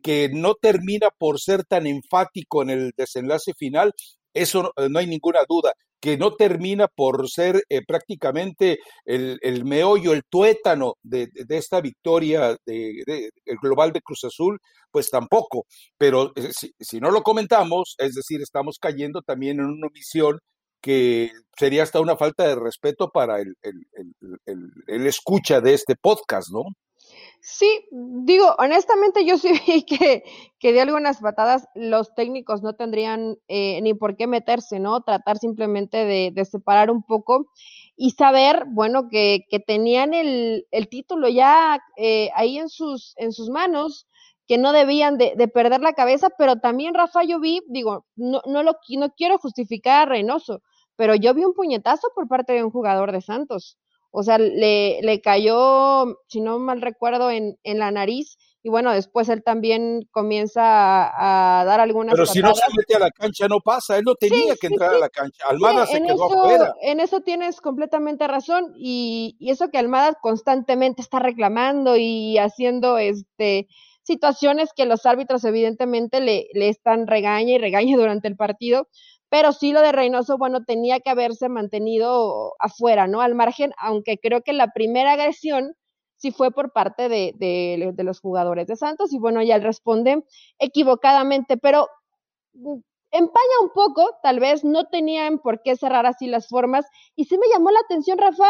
que 0.04 0.30
no 0.32 0.54
termina 0.54 1.08
por 1.18 1.40
ser 1.40 1.64
tan 1.64 1.86
enfático 1.86 2.62
en 2.62 2.70
el 2.70 2.92
desenlace 2.96 3.54
final, 3.54 3.92
eso 4.34 4.72
no, 4.76 4.98
hay 5.00 5.06
ninguna 5.08 5.40
duda, 5.48 5.72
que 6.00 6.16
no 6.16 6.34
termina 6.34 6.88
por 6.88 7.28
ser 7.28 7.62
eh, 7.68 7.82
prácticamente 7.86 8.78
el, 9.04 9.64
meollo, 9.64 10.12
el 10.12 10.22
tuétano 10.28 10.94
de, 11.02 11.28
esta 11.50 11.80
victoria 11.80 12.56
de, 12.66 13.30
el 13.44 13.56
global 13.62 13.92
de 13.92 14.00
Cruz 14.00 14.24
Azul, 14.24 14.58
pues 14.90 15.10
tampoco. 15.10 15.66
Pero 15.98 16.32
eh, 16.36 16.50
si, 16.80 17.00
no 17.00 17.10
lo 17.10 17.22
comentamos, 17.22 17.94
es 17.98 18.14
decir, 18.14 18.40
estamos 18.40 18.78
cayendo 18.80 19.22
también 19.22 19.60
en 19.60 19.66
una 19.66 19.88
omisión 19.88 20.38
que 20.82 21.30
sería 21.58 21.82
hasta 21.82 22.00
una 22.00 22.16
falta 22.16 22.48
de 22.48 22.54
respeto 22.56 23.10
para 23.10 23.40
el, 23.40 23.54
el 24.86 25.06
escucha 25.06 25.60
de 25.60 25.74
este 25.74 25.94
podcast, 26.00 26.48
¿no? 26.50 26.62
Sí, 27.42 27.86
digo, 27.90 28.54
honestamente 28.58 29.24
yo 29.24 29.38
sí 29.38 29.48
vi 29.66 29.82
que, 29.84 30.24
que 30.58 30.72
de 30.72 30.80
algunas 30.82 31.20
patadas 31.20 31.66
los 31.74 32.14
técnicos 32.14 32.62
no 32.62 32.74
tendrían 32.74 33.38
eh, 33.48 33.80
ni 33.82 33.94
por 33.94 34.16
qué 34.16 34.26
meterse, 34.26 34.78
¿no? 34.78 35.00
Tratar 35.02 35.38
simplemente 35.38 36.04
de, 36.04 36.32
de 36.34 36.44
separar 36.44 36.90
un 36.90 37.02
poco 37.02 37.48
y 37.96 38.10
saber, 38.12 38.64
bueno, 38.68 39.08
que, 39.08 39.46
que 39.48 39.58
tenían 39.58 40.12
el, 40.12 40.66
el 40.70 40.88
título 40.88 41.28
ya 41.28 41.80
eh, 41.96 42.30
ahí 42.34 42.58
en 42.58 42.68
sus, 42.68 43.14
en 43.16 43.32
sus 43.32 43.48
manos, 43.48 44.06
que 44.46 44.58
no 44.58 44.72
debían 44.72 45.16
de, 45.16 45.34
de, 45.36 45.48
perder 45.48 45.80
la 45.80 45.92
cabeza, 45.94 46.28
pero 46.36 46.56
también 46.56 46.92
Rafa 46.94 47.22
yo 47.24 47.40
vi, 47.40 47.60
digo, 47.68 48.04
no, 48.16 48.42
no, 48.46 48.62
lo, 48.62 48.72
no 48.98 49.10
quiero 49.14 49.38
justificar 49.38 50.02
a 50.02 50.10
Reynoso, 50.10 50.60
pero 50.96 51.14
yo 51.14 51.32
vi 51.34 51.44
un 51.44 51.54
puñetazo 51.54 52.08
por 52.14 52.26
parte 52.28 52.52
de 52.52 52.64
un 52.64 52.70
jugador 52.70 53.12
de 53.12 53.20
Santos. 53.22 53.78
O 54.10 54.22
sea, 54.22 54.38
le, 54.38 55.00
le 55.02 55.20
cayó, 55.20 56.18
si 56.28 56.40
no 56.40 56.58
mal 56.58 56.82
recuerdo, 56.82 57.30
en, 57.30 57.58
en 57.62 57.78
la 57.78 57.90
nariz 57.90 58.36
y 58.62 58.68
bueno, 58.68 58.92
después 58.92 59.28
él 59.30 59.42
también 59.42 60.06
comienza 60.10 60.60
a, 60.62 61.64
dar 61.64 61.80
algunas 61.80 62.14
Pero 62.14 62.26
si 62.26 62.40
no 62.40 62.54
se 62.54 62.62
mete 62.76 62.94
a 62.94 62.98
la 62.98 63.10
cancha 63.10 63.48
no 63.48 63.60
pasa, 63.60 63.96
él 63.96 64.04
no 64.04 64.14
tenía 64.14 64.54
que 64.54 64.66
entrar 64.66 64.94
a 64.94 64.98
la 64.98 65.08
cancha, 65.08 65.44
Almada 65.48 65.86
se 65.86 66.02
quedó 66.02 66.24
afuera. 66.24 66.74
En 66.82 67.00
eso 67.00 67.20
tienes 67.20 67.60
completamente 67.62 68.28
razón 68.28 68.72
y, 68.76 69.34
y, 69.38 69.50
eso 69.50 69.70
que 69.70 69.78
Almada 69.78 70.12
constantemente 70.20 71.00
está 71.00 71.20
reclamando 71.20 71.96
y 71.96 72.36
haciendo 72.36 72.98
este 72.98 73.66
situaciones 74.02 74.70
que 74.74 74.86
los 74.86 75.06
árbitros 75.06 75.44
evidentemente 75.44 76.20
le, 76.20 76.48
le 76.52 76.68
están 76.68 77.06
regaña 77.06 77.54
y 77.54 77.58
regaña 77.58 77.96
durante 77.96 78.28
el 78.28 78.36
partido, 78.36 78.88
pero 79.30 79.52
sí 79.52 79.72
lo 79.72 79.80
de 79.80 79.92
Reynoso, 79.92 80.36
bueno, 80.38 80.64
tenía 80.64 81.00
que 81.00 81.10
haberse 81.10 81.48
mantenido 81.48 82.54
afuera, 82.58 83.06
¿no? 83.06 83.20
Al 83.22 83.34
margen, 83.34 83.72
aunque 83.78 84.18
creo 84.18 84.42
que 84.42 84.52
la 84.52 84.72
primera 84.72 85.12
agresión 85.12 85.74
sí 86.16 86.32
fue 86.32 86.50
por 86.50 86.72
parte 86.72 87.08
de, 87.08 87.32
de, 87.38 88.04
los 88.04 88.20
jugadores 88.20 88.66
de 88.66 88.76
Santos 88.76 89.12
y 89.12 89.18
bueno, 89.18 89.42
ya 89.42 89.56
él 89.56 89.62
responde 89.62 90.22
equivocadamente, 90.58 91.56
pero 91.56 91.88
mm, 92.54 92.78
empaña 93.12 93.60
un 93.62 93.70
poco, 93.70 94.18
tal 94.22 94.40
vez 94.40 94.64
no 94.64 94.84
tenían 94.84 95.38
por 95.38 95.62
qué 95.62 95.76
cerrar 95.76 96.06
así 96.06 96.26
las 96.26 96.48
formas. 96.48 96.86
Y 97.16 97.24
sí 97.26 97.38
me 97.38 97.46
llamó 97.52 97.70
la 97.70 97.80
atención, 97.80 98.18
Rafa, 98.18 98.46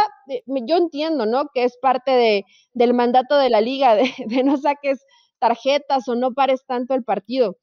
yo 0.46 0.76
entiendo, 0.76 1.26
¿no? 1.26 1.48
Que 1.54 1.64
es 1.64 1.76
parte 1.80 2.10
de, 2.12 2.44
del 2.72 2.94
mandato 2.94 3.36
de 3.36 3.50
la 3.50 3.60
liga, 3.60 3.94
de, 4.26 4.44
no 4.44 4.56
saques 4.56 5.04
tarjetas 5.38 6.08
o 6.08 6.14
no 6.14 6.32
pares 6.32 6.64
tanto 6.66 6.94
el 6.94 7.04
partido 7.04 7.56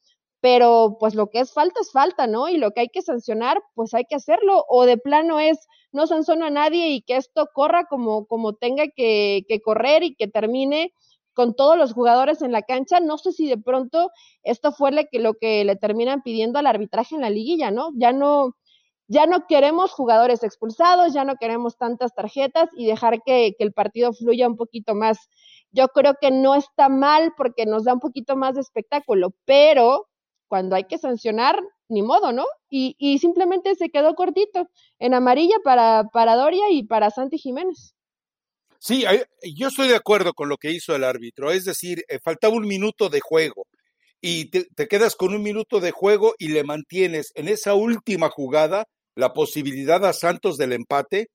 pero 0.49 0.95
pues 0.97 1.13
lo 1.13 1.27
que 1.27 1.41
es 1.41 1.51
falta 1.51 1.81
es 1.81 1.91
falta, 1.91 2.25
¿no? 2.25 2.47
Y 2.47 2.55
lo 2.55 2.71
que 2.71 2.79
hay 2.79 2.87
que 2.87 3.01
sancionar, 3.01 3.61
pues 3.75 3.93
hay 3.93 4.05
que 4.05 4.15
hacerlo, 4.15 4.63
o 4.69 4.85
de 4.85 4.97
plano 4.97 5.41
es 5.41 5.67
no 5.91 6.07
sanciono 6.07 6.45
a 6.45 6.49
nadie 6.49 6.87
y 6.91 7.01
que 7.01 7.17
esto 7.17 7.49
corra 7.53 7.83
como, 7.83 8.25
como 8.27 8.53
tenga 8.53 8.85
que, 8.95 9.43
que 9.49 9.59
correr 9.59 10.03
y 10.03 10.15
que 10.15 10.29
termine 10.29 10.93
con 11.33 11.53
todos 11.53 11.77
los 11.77 11.91
jugadores 11.91 12.41
en 12.41 12.53
la 12.53 12.61
cancha. 12.61 13.01
No 13.01 13.17
sé 13.17 13.33
si 13.33 13.49
de 13.49 13.57
pronto 13.57 14.09
esto 14.41 14.71
fue 14.71 14.93
lo 14.93 15.03
que, 15.11 15.19
lo 15.19 15.33
que 15.33 15.65
le 15.65 15.75
terminan 15.75 16.21
pidiendo 16.21 16.59
al 16.59 16.67
arbitraje 16.67 17.15
en 17.15 17.21
la 17.21 17.29
liguilla, 17.29 17.69
¿no? 17.69 17.89
Ya 17.95 18.13
no, 18.13 18.55
ya 19.09 19.25
no 19.25 19.47
queremos 19.47 19.91
jugadores 19.91 20.43
expulsados, 20.43 21.13
ya 21.13 21.25
no 21.25 21.35
queremos 21.35 21.75
tantas 21.77 22.15
tarjetas 22.15 22.69
y 22.77 22.85
dejar 22.85 23.21
que, 23.25 23.53
que 23.57 23.65
el 23.65 23.73
partido 23.73 24.13
fluya 24.13 24.47
un 24.47 24.55
poquito 24.55 24.95
más. 24.95 25.17
Yo 25.73 25.89
creo 25.89 26.13
que 26.21 26.31
no 26.31 26.55
está 26.55 26.87
mal 26.87 27.33
porque 27.35 27.65
nos 27.65 27.83
da 27.83 27.93
un 27.93 27.99
poquito 27.99 28.37
más 28.37 28.55
de 28.55 28.61
espectáculo, 28.61 29.33
pero 29.43 30.06
cuando 30.47 30.75
hay 30.75 30.85
que 30.85 30.97
sancionar, 30.97 31.59
ni 31.89 32.01
modo, 32.01 32.31
¿no? 32.31 32.45
Y, 32.69 32.95
y 32.99 33.19
simplemente 33.19 33.75
se 33.75 33.89
quedó 33.89 34.15
cortito 34.15 34.69
en 34.99 35.13
amarilla 35.13 35.57
para, 35.63 36.05
para 36.11 36.35
Doria 36.35 36.69
y 36.69 36.83
para 36.83 37.09
Santi 37.09 37.37
Jiménez. 37.37 37.93
Sí, 38.79 39.05
yo 39.55 39.69
estoy 39.69 39.87
de 39.87 39.95
acuerdo 39.95 40.33
con 40.33 40.49
lo 40.49 40.57
que 40.57 40.71
hizo 40.71 40.95
el 40.95 41.03
árbitro, 41.03 41.51
es 41.51 41.65
decir, 41.65 42.03
eh, 42.07 42.19
faltaba 42.23 42.55
un 42.55 42.67
minuto 42.67 43.09
de 43.09 43.21
juego 43.21 43.65
y 44.21 44.49
te, 44.51 44.65
te, 44.75 44.87
quedas 44.87 45.15
con 45.15 45.33
un 45.33 45.41
minuto 45.41 45.79
de 45.79 45.91
juego 45.91 46.35
y 46.37 46.49
le 46.49 46.63
mantienes 46.63 47.31
en 47.35 47.47
esa 47.47 47.73
última 47.73 48.29
jugada 48.29 48.85
la 49.15 49.33
posibilidad 49.33 50.05
a 50.05 50.13
Santos 50.13 50.57
del 50.57 50.73
empate 50.73 51.29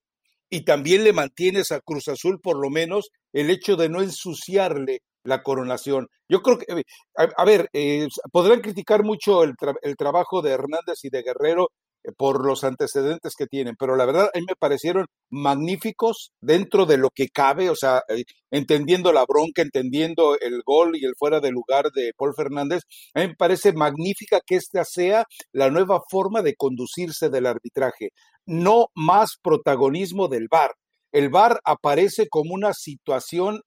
y 0.49 0.61
también 0.61 1.03
le 1.03 1.13
mantienes 1.13 1.71
a 1.71 1.81
Cruz 1.81 2.07
Azul 2.07 2.39
por 2.39 2.57
lo 2.57 2.69
menos 2.69 3.09
el 3.33 3.49
hecho 3.49 3.75
de 3.75 3.89
no 3.89 4.01
ensuciarle 4.01 5.01
la 5.23 5.43
coronación. 5.43 6.07
Yo 6.29 6.41
creo 6.41 6.57
que, 6.57 6.65
eh, 6.73 6.83
a, 7.15 7.45
ver, 7.45 7.69
eh, 7.73 8.07
podrán 8.31 8.61
criticar 8.61 9.03
mucho 9.03 9.43
el, 9.43 9.55
tra 9.57 9.73
el, 9.81 9.95
trabajo 9.95 10.41
de 10.41 10.51
Hernández 10.51 11.03
y 11.03 11.09
de 11.09 11.23
Guerrero 11.23 11.69
eh, 12.03 12.11
por 12.17 12.45
los 12.45 12.63
antecedentes 12.63 13.33
que 13.37 13.47
tienen, 13.47 13.75
pero 13.77 13.95
la 13.95 14.05
verdad 14.05 14.29
a 14.33 14.37
mí 14.37 14.45
me 14.47 14.55
parecieron 14.55 15.05
magníficos 15.29 16.31
dentro 16.41 16.85
de 16.85 16.97
lo 16.97 17.09
que 17.09 17.29
cabe, 17.29 17.69
o 17.69 17.75
sea, 17.75 18.01
eh, 18.09 18.23
entendiendo 18.51 19.13
la 19.13 19.25
bronca, 19.25 19.61
entendiendo 19.61 20.37
el 20.39 20.61
gol 20.65 20.97
y 20.97 21.05
el 21.05 21.13
fuera 21.17 21.39
de 21.39 21.51
lugar 21.51 21.91
de 21.95 22.11
Paul 22.17 22.33
Fernández, 22.35 22.81
a 23.13 23.21
mí 23.21 23.27
me 23.27 23.35
parece 23.35 23.73
magnífica 23.73 24.39
que 24.45 24.55
esta 24.55 24.83
sea 24.83 25.25
la 25.53 25.69
nueva 25.69 26.01
forma 26.09 26.41
de 26.41 26.55
conducirse 26.55 27.29
del 27.29 27.45
arbitraje, 27.45 28.09
no 28.45 28.87
más 28.95 29.37
protagonismo 29.41 30.27
del 30.27 30.47
VAR. 30.51 30.71
El 31.13 31.29
VAR 31.29 31.59
aparece 31.63 32.27
como 32.27 32.53
una 32.53 32.73
situación 32.73 33.61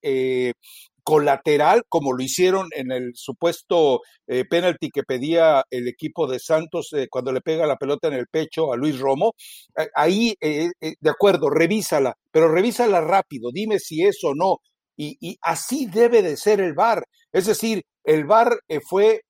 colateral, 1.06 1.84
como 1.88 2.12
lo 2.12 2.20
hicieron 2.20 2.66
en 2.72 2.90
el 2.90 3.12
supuesto 3.14 4.00
eh, 4.26 4.44
penalti 4.44 4.90
que 4.90 5.04
pedía 5.04 5.62
el 5.70 5.86
equipo 5.86 6.26
de 6.26 6.40
Santos 6.40 6.92
eh, 6.94 7.06
cuando 7.08 7.32
le 7.32 7.40
pega 7.40 7.64
la 7.64 7.76
pelota 7.76 8.08
en 8.08 8.14
el 8.14 8.26
pecho 8.26 8.72
a 8.72 8.76
Luis 8.76 8.98
Romo. 8.98 9.34
ahí, 9.94 10.34
eh, 10.40 10.68
eh, 10.80 10.94
de 10.98 11.10
acuerdo, 11.10 11.48
revísala, 11.48 12.16
pero 12.32 12.48
revísala 12.48 13.00
rápido, 13.02 13.50
dime 13.52 13.78
si 13.78 14.04
es 14.04 14.18
o 14.24 14.34
no. 14.34 14.56
Y, 14.96 15.16
y 15.20 15.36
así 15.42 15.86
debe 15.86 16.22
de 16.22 16.36
ser 16.36 16.60
el 16.60 16.74
VAR. 16.74 17.04
Es 17.30 17.46
decir, 17.46 17.84
el 18.02 18.24
VAR 18.24 18.58
fue 18.82 19.20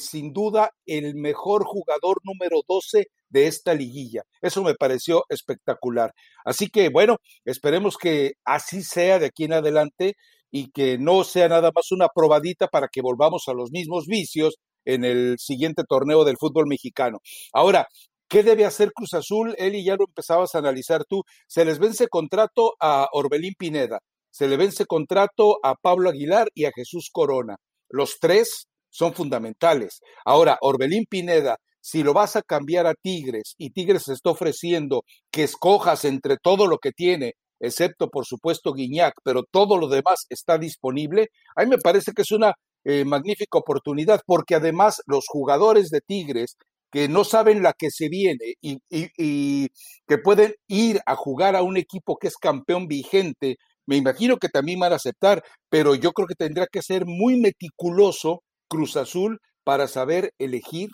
sin 0.00 0.32
duda 0.32 0.70
el 0.86 1.16
mejor 1.16 1.64
jugador 1.64 2.16
número 2.24 2.62
12 2.66 3.08
de 3.28 3.46
esta 3.46 3.74
liguilla. 3.74 4.22
Eso 4.40 4.62
me 4.62 4.74
pareció 4.74 5.24
espectacular. 5.28 6.12
Así 6.46 6.68
que 6.70 6.88
bueno, 6.88 7.18
esperemos 7.44 7.98
que 7.98 8.32
así 8.44 8.82
sea 8.82 9.18
de 9.18 9.26
aquí 9.26 9.44
en 9.44 9.52
adelante 9.52 10.14
y 10.50 10.70
que 10.70 10.98
no 10.98 11.24
sea 11.24 11.48
nada 11.48 11.70
más 11.74 11.92
una 11.92 12.08
probadita 12.08 12.68
para 12.68 12.88
que 12.88 13.02
volvamos 13.02 13.44
a 13.48 13.54
los 13.54 13.70
mismos 13.70 14.06
vicios 14.06 14.56
en 14.84 15.04
el 15.04 15.36
siguiente 15.38 15.82
torneo 15.88 16.24
del 16.24 16.36
fútbol 16.38 16.66
mexicano. 16.66 17.18
Ahora, 17.52 17.86
¿qué 18.28 18.42
debe 18.42 18.64
hacer 18.64 18.92
Cruz 18.92 19.14
Azul? 19.14 19.54
Eli, 19.58 19.84
ya 19.84 19.96
lo 19.96 20.04
empezabas 20.06 20.54
a 20.54 20.58
analizar 20.58 21.04
tú. 21.04 21.22
Se 21.48 21.64
les 21.64 21.78
vence 21.78 22.08
contrato 22.08 22.74
a 22.80 23.08
Orbelín 23.12 23.54
Pineda, 23.58 23.98
se 24.30 24.48
le 24.48 24.56
vence 24.56 24.86
contrato 24.86 25.58
a 25.62 25.74
Pablo 25.74 26.10
Aguilar 26.10 26.48
y 26.54 26.64
a 26.66 26.72
Jesús 26.74 27.10
Corona. 27.12 27.56
Los 27.88 28.18
tres 28.20 28.68
son 28.90 29.12
fundamentales. 29.14 30.00
Ahora, 30.24 30.58
Orbelín 30.60 31.04
Pineda, 31.08 31.56
si 31.80 32.02
lo 32.02 32.14
vas 32.14 32.36
a 32.36 32.42
cambiar 32.42 32.86
a 32.86 32.94
Tigres 32.94 33.54
y 33.58 33.70
Tigres 33.70 34.04
se 34.04 34.14
está 34.14 34.30
ofreciendo 34.30 35.04
que 35.30 35.44
escojas 35.44 36.04
entre 36.04 36.36
todo 36.36 36.66
lo 36.66 36.78
que 36.78 36.92
tiene 36.92 37.34
excepto 37.60 38.08
por 38.08 38.26
supuesto 38.26 38.72
Guiñac, 38.72 39.14
pero 39.24 39.44
todo 39.50 39.78
lo 39.78 39.88
demás 39.88 40.26
está 40.30 40.58
disponible, 40.58 41.28
a 41.54 41.64
mí 41.64 41.70
me 41.70 41.78
parece 41.78 42.12
que 42.12 42.22
es 42.22 42.32
una 42.32 42.54
eh, 42.84 43.04
magnífica 43.04 43.58
oportunidad, 43.58 44.20
porque 44.26 44.54
además 44.54 45.02
los 45.06 45.24
jugadores 45.28 45.90
de 45.90 46.00
Tigres 46.00 46.56
que 46.90 47.08
no 47.08 47.24
saben 47.24 47.62
la 47.62 47.72
que 47.72 47.90
se 47.90 48.08
viene 48.08 48.54
y, 48.60 48.78
y, 48.88 49.08
y, 49.18 49.68
que 50.06 50.18
pueden 50.18 50.54
ir 50.68 51.00
a 51.04 51.16
jugar 51.16 51.56
a 51.56 51.62
un 51.62 51.76
equipo 51.76 52.16
que 52.16 52.28
es 52.28 52.36
campeón 52.36 52.86
vigente, 52.86 53.56
me 53.86 53.96
imagino 53.96 54.36
que 54.36 54.48
también 54.48 54.80
van 54.80 54.92
a 54.92 54.96
aceptar, 54.96 55.42
pero 55.68 55.94
yo 55.94 56.12
creo 56.12 56.26
que 56.26 56.34
tendrá 56.34 56.66
que 56.66 56.82
ser 56.82 57.04
muy 57.06 57.38
meticuloso 57.38 58.42
Cruz 58.68 58.96
Azul 58.96 59.40
para 59.64 59.88
saber 59.88 60.32
elegir 60.38 60.90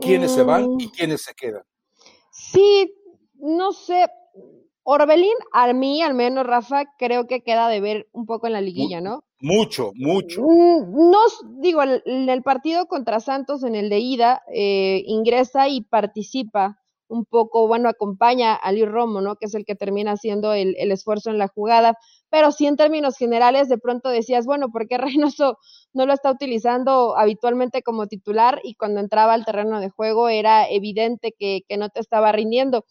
quiénes 0.00 0.32
se 0.32 0.42
van 0.42 0.64
y 0.78 0.86
mm. 0.86 0.90
quiénes 0.90 1.22
se 1.22 1.34
quedan. 1.34 1.62
Sí, 2.30 2.92
no 3.34 3.72
sé, 3.72 4.06
Orbelín, 4.84 5.34
a 5.52 5.72
mí 5.72 6.02
al 6.02 6.14
menos, 6.14 6.46
Rafa, 6.46 6.84
creo 6.98 7.26
que 7.26 7.42
queda 7.42 7.68
de 7.68 7.80
ver 7.80 8.08
un 8.12 8.26
poco 8.26 8.46
en 8.46 8.52
la 8.52 8.60
liguilla, 8.60 9.00
¿no? 9.00 9.24
Mucho, 9.40 9.92
mucho. 9.94 10.42
Mm, 10.42 11.10
no, 11.10 11.20
digo, 11.58 11.82
en 11.82 12.28
el 12.28 12.42
partido 12.42 12.86
contra 12.86 13.20
Santos, 13.20 13.64
en 13.64 13.74
el 13.74 13.88
de 13.88 13.98
ida, 13.98 14.42
eh, 14.52 15.02
ingresa 15.06 15.68
y 15.68 15.82
participa 15.82 16.78
un 17.08 17.24
poco, 17.24 17.66
bueno, 17.66 17.88
acompaña 17.88 18.54
a 18.54 18.72
Luis 18.72 18.86
Romo, 18.88 19.20
¿no? 19.20 19.36
Que 19.36 19.46
es 19.46 19.54
el 19.54 19.64
que 19.64 19.74
termina 19.74 20.12
haciendo 20.12 20.52
el, 20.52 20.74
el, 20.78 20.90
esfuerzo 20.90 21.30
en 21.30 21.38
la 21.38 21.48
jugada. 21.48 21.96
Pero 22.30 22.50
sí, 22.52 22.66
en 22.66 22.76
términos 22.76 23.16
generales, 23.16 23.68
de 23.68 23.78
pronto 23.78 24.08
decías, 24.08 24.46
bueno, 24.46 24.70
¿por 24.70 24.88
qué 24.88 24.98
Reynoso 24.98 25.58
no 25.92 26.06
lo 26.06 26.12
está 26.12 26.30
utilizando 26.30 27.16
habitualmente 27.16 27.82
como 27.82 28.06
titular? 28.06 28.60
Y 28.64 28.74
cuando 28.74 29.00
entraba 29.00 29.34
al 29.34 29.44
terreno 29.44 29.80
de 29.80 29.90
juego 29.90 30.28
era 30.28 30.68
evidente 30.68 31.34
que, 31.38 31.62
que 31.68 31.76
no 31.76 31.88
te 31.88 32.00
estaba 32.00 32.32
rindiendo. 32.32 32.84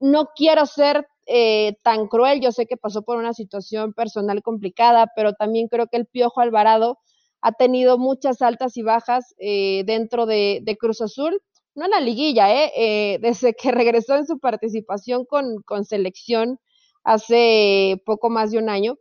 No 0.00 0.30
quiero 0.34 0.66
ser 0.66 1.06
eh, 1.26 1.76
tan 1.82 2.08
cruel. 2.08 2.40
Yo 2.40 2.52
sé 2.52 2.66
que 2.66 2.76
pasó 2.76 3.02
por 3.02 3.18
una 3.18 3.32
situación 3.32 3.92
personal 3.92 4.42
complicada, 4.42 5.08
pero 5.14 5.32
también 5.34 5.68
creo 5.68 5.86
que 5.88 5.96
el 5.96 6.06
Piojo 6.06 6.40
Alvarado 6.40 6.98
ha 7.40 7.52
tenido 7.52 7.98
muchas 7.98 8.42
altas 8.42 8.76
y 8.76 8.82
bajas 8.82 9.34
eh, 9.38 9.84
dentro 9.86 10.26
de, 10.26 10.76
Cruz 10.78 11.00
Azul, 11.00 11.40
no 11.74 11.84
en 11.84 11.90
la 11.90 12.00
liguilla, 12.00 12.52
eh, 12.64 12.72
eh, 12.76 13.18
desde 13.20 13.54
que 13.54 13.70
regresó 13.72 14.16
en 14.16 14.26
su 14.26 14.38
participación 14.38 15.24
con, 15.24 15.62
con 15.64 15.84
selección 15.84 16.58
hace 17.04 18.02
poco 18.04 18.30
más 18.30 18.50
de 18.50 18.58
un 18.58 18.68
año, 18.68 18.96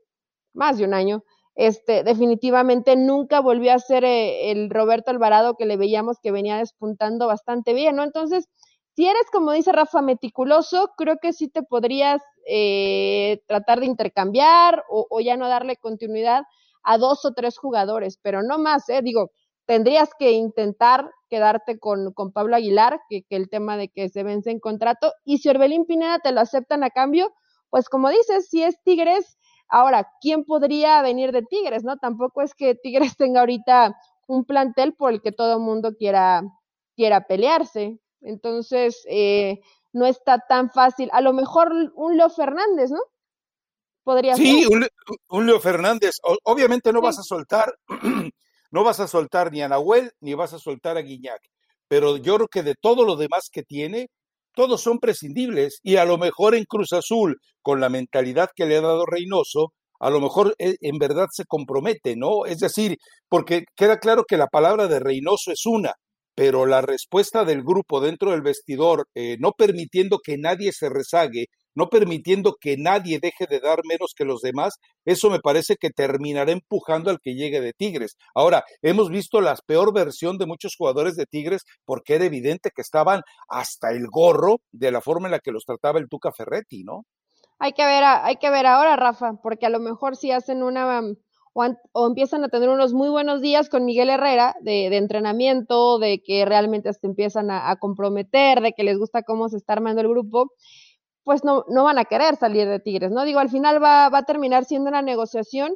más 0.53 0.77
de 0.77 0.85
un 0.85 0.93
año, 0.93 1.23
este, 1.55 2.03
definitivamente 2.03 2.97
nunca 2.97 3.39
volvió 3.39 3.73
a 3.73 3.79
ser 3.79 4.03
eh, 4.03 4.51
el 4.51 4.69
Roberto 4.69 5.11
Alvarado 5.11 5.55
que 5.55 5.65
le 5.65 5.77
veíamos 5.77 6.19
que 6.21 6.31
venía 6.31 6.57
despuntando 6.57 7.27
bastante 7.27 7.73
bien, 7.73 7.95
¿no? 7.95 8.03
Entonces, 8.03 8.49
si 8.95 9.05
eres, 9.05 9.29
como 9.31 9.51
dice 9.51 9.73
Rafa, 9.73 10.01
meticuloso, 10.01 10.91
creo 10.95 11.17
que 11.21 11.33
sí 11.33 11.49
te 11.49 11.63
podrías 11.63 12.21
eh, 12.47 13.41
tratar 13.45 13.81
de 13.81 13.87
intercambiar 13.87 14.83
o, 14.89 15.19
ya 15.19 15.35
no 15.35 15.49
darle 15.49 15.75
continuidad 15.75 16.43
a 16.83 16.97
dos 16.97 17.25
o 17.25 17.33
tres 17.33 17.57
jugadores, 17.57 18.17
pero 18.21 18.41
no 18.41 18.57
más, 18.57 18.87
¿eh? 18.87 19.01
Digo, 19.03 19.31
tendrías 19.65 20.11
que 20.17 20.31
intentar 20.31 21.09
quedarte 21.29 21.77
con, 21.77 22.13
con 22.13 22.31
Pablo 22.31 22.55
Aguilar, 22.55 23.01
que, 23.09 23.23
que, 23.23 23.35
el 23.35 23.49
tema 23.49 23.75
de 23.75 23.89
que 23.89 24.07
se 24.07 24.23
vence 24.23 24.51
en 24.51 24.59
contrato, 24.59 25.11
y 25.25 25.39
si 25.39 25.49
Orbelín 25.49 25.85
Pineda 25.85 26.19
te 26.19 26.31
lo 26.31 26.39
aceptan 26.39 26.83
a 26.83 26.89
cambio, 26.89 27.33
pues 27.69 27.89
como 27.89 28.09
dices, 28.09 28.47
si 28.49 28.63
es 28.63 28.81
Tigres, 28.83 29.37
ahora, 29.67 30.09
¿quién 30.21 30.45
podría 30.45 31.01
venir 31.01 31.33
de 31.33 31.41
Tigres, 31.41 31.83
no? 31.83 31.97
Tampoco 31.97 32.41
es 32.41 32.53
que 32.53 32.75
Tigres 32.75 33.17
tenga 33.17 33.41
ahorita 33.41 33.97
un 34.27 34.45
plantel 34.45 34.93
por 34.93 35.11
el 35.11 35.21
que 35.21 35.33
todo 35.33 35.55
el 35.55 35.59
mundo 35.59 35.95
quiera, 35.97 36.43
quiera 36.95 37.27
pelearse. 37.27 37.99
Entonces, 38.25 39.05
eh, 39.09 39.61
no 39.93 40.05
está 40.05 40.39
tan 40.39 40.69
fácil. 40.69 41.09
A 41.13 41.21
lo 41.21 41.31
mejor 41.31 41.71
un 41.95 42.17
Leo 42.17 42.29
Fernández, 42.29 42.91
¿no? 42.91 42.99
Podría 44.03 44.35
sí, 44.35 44.63
ser. 44.63 44.71
Un, 44.71 44.87
un 45.29 45.45
Leo 45.45 45.59
Fernández. 45.59 46.15
O, 46.23 46.37
obviamente 46.43 46.91
no 46.91 46.99
sí. 46.99 47.05
vas 47.05 47.19
a 47.19 47.23
soltar, 47.23 47.73
no 48.71 48.83
vas 48.83 48.99
a 48.99 49.07
soltar 49.07 49.51
ni 49.51 49.61
a 49.61 49.69
Nahuel 49.69 50.11
ni 50.19 50.33
vas 50.33 50.53
a 50.53 50.59
soltar 50.59 50.97
a 50.97 51.01
Guiñac. 51.01 51.41
Pero 51.87 52.17
yo 52.17 52.35
creo 52.35 52.47
que 52.47 52.63
de 52.63 52.75
todo 52.75 53.05
lo 53.05 53.15
demás 53.15 53.49
que 53.51 53.63
tiene, 53.63 54.09
todos 54.53 54.81
son 54.81 54.99
prescindibles. 54.99 55.79
Y 55.83 55.97
a 55.97 56.05
lo 56.05 56.17
mejor 56.17 56.55
en 56.55 56.65
Cruz 56.65 56.93
Azul, 56.93 57.39
con 57.61 57.79
la 57.79 57.89
mentalidad 57.89 58.49
que 58.55 58.65
le 58.65 58.77
ha 58.77 58.81
dado 58.81 59.05
Reynoso, 59.05 59.73
a 59.99 60.09
lo 60.09 60.19
mejor 60.19 60.55
eh, 60.59 60.75
en 60.81 60.97
verdad 60.97 61.27
se 61.31 61.45
compromete, 61.45 62.15
¿no? 62.15 62.45
Es 62.45 62.59
decir, 62.59 62.97
porque 63.29 63.65
queda 63.75 63.99
claro 63.99 64.25
que 64.27 64.37
la 64.37 64.47
palabra 64.47 64.87
de 64.87 64.99
Reynoso 64.99 65.51
es 65.51 65.65
una, 65.65 65.93
pero 66.35 66.65
la 66.65 66.81
respuesta 66.81 67.45
del 67.45 67.63
grupo 67.63 68.01
dentro 68.01 68.31
del 68.31 68.41
vestidor, 68.41 69.07
eh, 69.15 69.37
no 69.39 69.53
permitiendo 69.53 70.19
que 70.19 70.37
nadie 70.37 70.73
se 70.73 70.89
rezague, 70.89 71.47
no 71.73 71.87
permitiendo 71.87 72.55
que 72.59 72.77
nadie 72.77 73.19
deje 73.19 73.45
de 73.49 73.59
dar 73.59 73.79
menos 73.87 74.13
que 74.15 74.25
los 74.25 74.41
demás, 74.41 74.75
eso 75.05 75.29
me 75.29 75.39
parece 75.39 75.75
que 75.75 75.89
terminará 75.89 76.51
empujando 76.51 77.09
al 77.09 77.19
que 77.21 77.35
llegue 77.35 77.61
de 77.61 77.73
Tigres. 77.73 78.15
Ahora, 78.33 78.63
hemos 78.81 79.09
visto 79.09 79.41
la 79.41 79.55
peor 79.65 79.93
versión 79.93 80.37
de 80.37 80.45
muchos 80.45 80.75
jugadores 80.77 81.15
de 81.15 81.25
Tigres 81.25 81.63
porque 81.85 82.15
era 82.15 82.25
evidente 82.25 82.71
que 82.73 82.81
estaban 82.81 83.21
hasta 83.49 83.91
el 83.91 84.07
gorro 84.07 84.57
de 84.71 84.91
la 84.91 85.01
forma 85.01 85.27
en 85.27 85.31
la 85.31 85.39
que 85.39 85.51
los 85.51 85.65
trataba 85.65 85.99
el 85.99 86.09
Tuca 86.09 86.31
Ferretti, 86.31 86.83
¿no? 86.83 87.03
Hay 87.57 87.71
que 87.71 87.85
ver, 87.85 88.03
hay 88.03 88.35
que 88.35 88.49
ver 88.49 88.65
ahora, 88.65 88.97
Rafa, 88.97 89.33
porque 89.41 89.65
a 89.65 89.69
lo 89.69 89.79
mejor 89.79 90.17
si 90.17 90.31
hacen 90.31 90.61
una 90.61 91.01
o, 91.57 91.61
an, 91.61 91.79
o, 91.93 92.05
empiezan 92.05 92.43
a 92.43 92.49
tener 92.49 92.67
unos 92.67 92.93
muy 92.93 93.07
buenos 93.07 93.41
días 93.41 93.69
con 93.69 93.85
Miguel 93.85 94.09
Herrera 94.09 94.55
de, 94.59 94.89
de 94.89 94.97
entrenamiento, 94.97 95.99
de 95.99 96.21
que 96.21 96.43
realmente 96.43 96.91
se 96.91 97.07
empiezan 97.07 97.49
a, 97.49 97.71
a, 97.71 97.77
comprometer, 97.77 98.59
de 98.59 98.73
que 98.73 98.83
les 98.83 98.97
gusta 98.97 99.23
cómo 99.23 99.47
se 99.47 99.55
está 99.55 99.71
armando 99.71 100.01
el 100.01 100.09
grupo, 100.09 100.51
pues 101.23 101.45
no, 101.45 101.63
no 101.69 101.85
van 101.85 101.97
a 101.97 102.03
querer 102.03 102.35
salir 102.35 102.67
de 102.67 102.81
Tigres, 102.81 103.11
¿no? 103.11 103.23
Digo, 103.23 103.39
al 103.39 103.49
final 103.49 103.81
va, 103.81 104.09
va 104.09 104.19
a 104.19 104.25
terminar 104.25 104.65
siendo 104.65 104.89
una 104.89 105.01
negociación, 105.01 105.73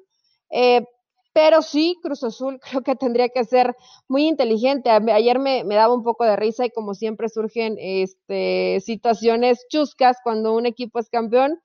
eh, 0.52 0.84
pero 1.32 1.62
sí, 1.62 1.98
Cruz 2.04 2.26
Azul 2.26 2.60
creo 2.70 2.82
que 2.82 2.98
tendría 2.98 3.30
que 3.30 3.46
ser 3.46 3.74
muy 4.10 4.28
inteligente. 4.28 4.90
Ayer 4.90 5.40
me, 5.40 5.64
me, 5.64 5.76
daba 5.76 5.94
un 5.94 6.04
poco 6.04 6.26
de 6.26 6.36
risa 6.36 6.66
y 6.66 6.72
como 6.72 6.94
siempre 6.94 7.30
surgen 7.30 7.78
este, 7.80 8.82
situaciones 8.82 9.66
chuscas 9.70 10.18
cuando 10.26 10.54
un 10.54 10.66
equipo 10.66 11.00
es 11.00 11.10
campeón 11.10 11.58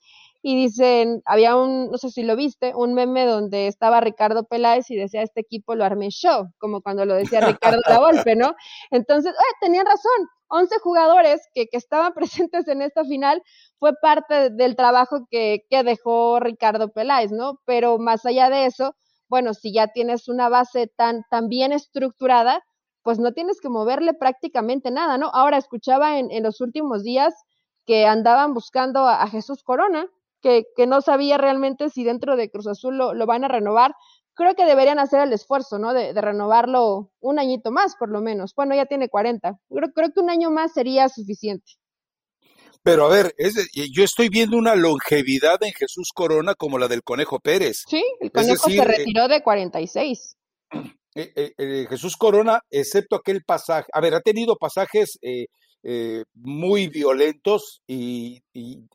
y 0.46 0.57
dicen, 0.57 1.22
había 1.24 1.57
un, 1.57 1.90
no 1.90 1.96
sé 1.96 2.11
si 2.11 2.22
lo 2.22 2.37
viste, 2.37 2.74
un 2.74 2.92
meme 2.92 3.24
donde 3.24 3.66
estaba 3.66 4.02
Ricardo 4.02 4.44
Peláez 4.44 4.90
y 4.90 4.94
decía, 4.94 5.22
este 5.22 5.40
equipo 5.40 5.74
lo 5.74 5.87
armé 5.87 6.11
yo, 6.11 6.48
como 6.59 6.83
cuando 6.83 7.07
lo 7.07 7.14
decía 7.14 7.40
Ricardo 7.40 7.80
Lavolpe, 7.88 8.37
¿no? 8.37 8.54
Entonces, 8.90 9.33
eh, 9.33 9.57
tenían 9.62 9.87
razón, 9.87 10.28
11 10.48 10.80
jugadores 10.80 11.40
que, 11.54 11.66
que, 11.68 11.78
estaban 11.78 12.12
presentes 12.14 12.68
en 12.68 12.83
esta 12.83 13.04
final 13.04 13.42
fue 13.78 13.94
parte 14.02 14.50
del 14.50 14.76
trabajo 14.76 15.26
que, 15.30 15.64
que 15.70 15.83
dejó 15.83 16.38
Ricardo 16.40 16.92
Peláez, 16.92 17.33
¿no? 17.33 17.59
Pero 17.64 17.96
más 17.96 18.26
allá 18.26 18.50
de 18.50 18.66
eso, 18.66 18.94
bueno, 19.30 19.54
si 19.54 19.72
ya 19.72 19.87
tienes 19.94 20.28
una 20.28 20.50
base 20.50 20.88
tan, 20.94 21.22
tan 21.30 21.48
bien 21.48 21.72
estructurada, 21.72 22.62
pues 23.02 23.18
no 23.18 23.33
tienes 23.33 23.62
que 23.62 23.70
moverle 23.70 24.12
prácticamente 24.12 24.90
nada, 24.90 25.16
¿no? 25.16 25.30
Ahora 25.33 25.57
escuchaba 25.57 26.18
en, 26.18 26.30
en 26.30 26.42
los 26.42 26.61
últimos 26.61 27.02
días 27.02 27.33
que 27.87 28.04
andaban 28.04 28.52
buscando 28.52 29.07
a, 29.07 29.22
a 29.22 29.28
Jesús 29.28 29.62
Corona, 29.62 30.07
que, 30.44 30.87
no 30.87 31.00
sabía 31.00 31.38
realmente 31.38 31.88
si 31.88 32.04
dentro 32.04 32.37
de 32.37 32.50
Cruz 32.50 32.66
Azul 32.66 32.98
lo, 32.98 33.26
van 33.26 33.44
a 33.44 33.48
renovar. 33.48 33.94
Creo 34.35 34.54
que 34.54 34.66
deberían 34.66 34.98
hacer 34.98 35.20
el 35.20 35.33
esfuerzo, 35.33 35.78
¿no? 35.78 35.94
De, 35.94 36.12
renovarlo 36.12 37.11
un 37.20 37.38
añito 37.38 37.70
más, 37.70 37.96
por 37.96 38.11
lo 38.11 38.20
menos. 38.20 38.54
Bueno, 38.54 38.74
ya 38.74 38.85
tiene 38.87 39.09
40. 39.09 39.59
Creo, 39.68 39.92
creo 39.94 40.12
que 40.12 40.20
un 40.20 40.30
año 40.30 40.50
más 40.50 40.74
sería 40.74 41.09
suficiente. 41.09 41.72
Pero 42.83 43.07
a 43.07 43.09
ver, 43.09 43.35
yo 43.92 44.04
estoy 44.04 44.28
viendo 44.28 44.59
una 44.59 44.74
longevidad 44.74 45.62
en 45.62 45.72
Jesús 45.72 46.11
Corona 46.14 46.54
como 46.54 46.78
la 46.78 46.87
del 46.87 47.02
Conejo 47.02 47.40
Pérez. 47.40 47.85
Sí, 47.88 48.04
el 48.20 48.30
Conejo 48.30 48.68
se 48.68 48.85
retiró 48.85 49.26
de 49.26 49.42
46. 49.42 50.37
Eh, 51.14 51.33
eh, 51.37 51.54
eh, 51.57 51.87
Jesús 51.88 52.16
Corona, 52.16 52.61
excepto 52.70 53.16
aquel 53.16 53.42
pasaje, 53.44 53.87
a 53.92 54.00
ver, 54.00 54.14
ha 54.14 54.20
tenido 54.20 54.57
pasajes 54.57 55.18
eh, 55.86 56.24
muy 56.32 56.88
violentos 56.88 57.82
y, 57.86 58.42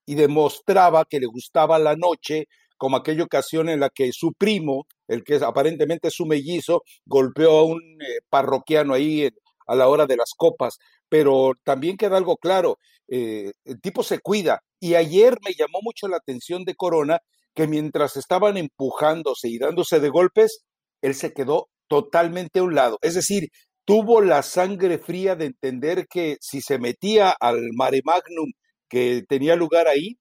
demostraba 0.08 1.06
que 1.06 1.19
le 1.19 1.28
gustaba 1.28 1.78
la 1.78 1.95
noche, 1.95 2.47
como 2.78 2.97
aquella 2.97 3.23
ocasión 3.23 3.69
en 3.69 3.80
la 3.80 3.89
que 3.89 4.12
su 4.12 4.34
primo, 4.34 4.88
el 5.08 5.23
que 5.23 5.36
aparentemente 5.36 6.08
es 6.08 6.15
su 6.15 6.25
mellizo, 6.25 6.82
golpeó 7.06 7.60
a 7.60 7.63
un 7.63 7.80
eh, 8.02 8.21
parroquiano 8.30 8.95
ahí 8.95 9.30
a 9.67 9.75
la 9.75 9.88
hora 9.88 10.08
de 10.08 10.17
las 10.17 10.32
copas. 10.36 10.78
Pero 11.08 11.54
también 11.63 11.95
queda 11.95 12.17
algo 12.17 12.38
claro, 12.38 12.80
eh, 13.08 13.52
el 13.65 13.80
tipo 13.82 14.04
se 14.04 14.19
cuida. 14.19 14.62
Y 14.80 14.95
ayer 14.95 15.38
me 15.45 15.54
llamó 15.54 15.80
mucho 15.84 16.08
la 16.08 16.17
atención 16.17 16.63
de 16.65 16.75
Corona 16.75 17.19
que 17.54 17.67
mientras 17.67 18.17
estaban 18.17 18.58
empujándose 18.58 19.47
y 19.47 19.60
dándose 19.60 19.99
de 19.99 20.10
golpes, 20.10 20.63
él 21.02 21.13
se 21.13 21.34
quedó 21.34 21.69
totalmente 21.88 22.60
a 22.60 22.63
un 22.63 22.75
lado. 22.75 22.97
Es 23.02 23.15
decir, 23.15 23.49
tuvo 23.86 24.22
la 24.22 24.44
sangre 24.44 24.98
fría 24.98 25.36
de 25.36 25.46
entender 25.46 26.08
que 26.08 26.38
si 26.42 26.62
se 26.62 26.80
metía 26.80 27.32
al 27.39 27.70
mare 27.74 28.02
magnum 28.04 28.52
que 28.89 29.24
tenía 29.28 29.56
lugar 29.56 29.88
ahí, 29.88 30.18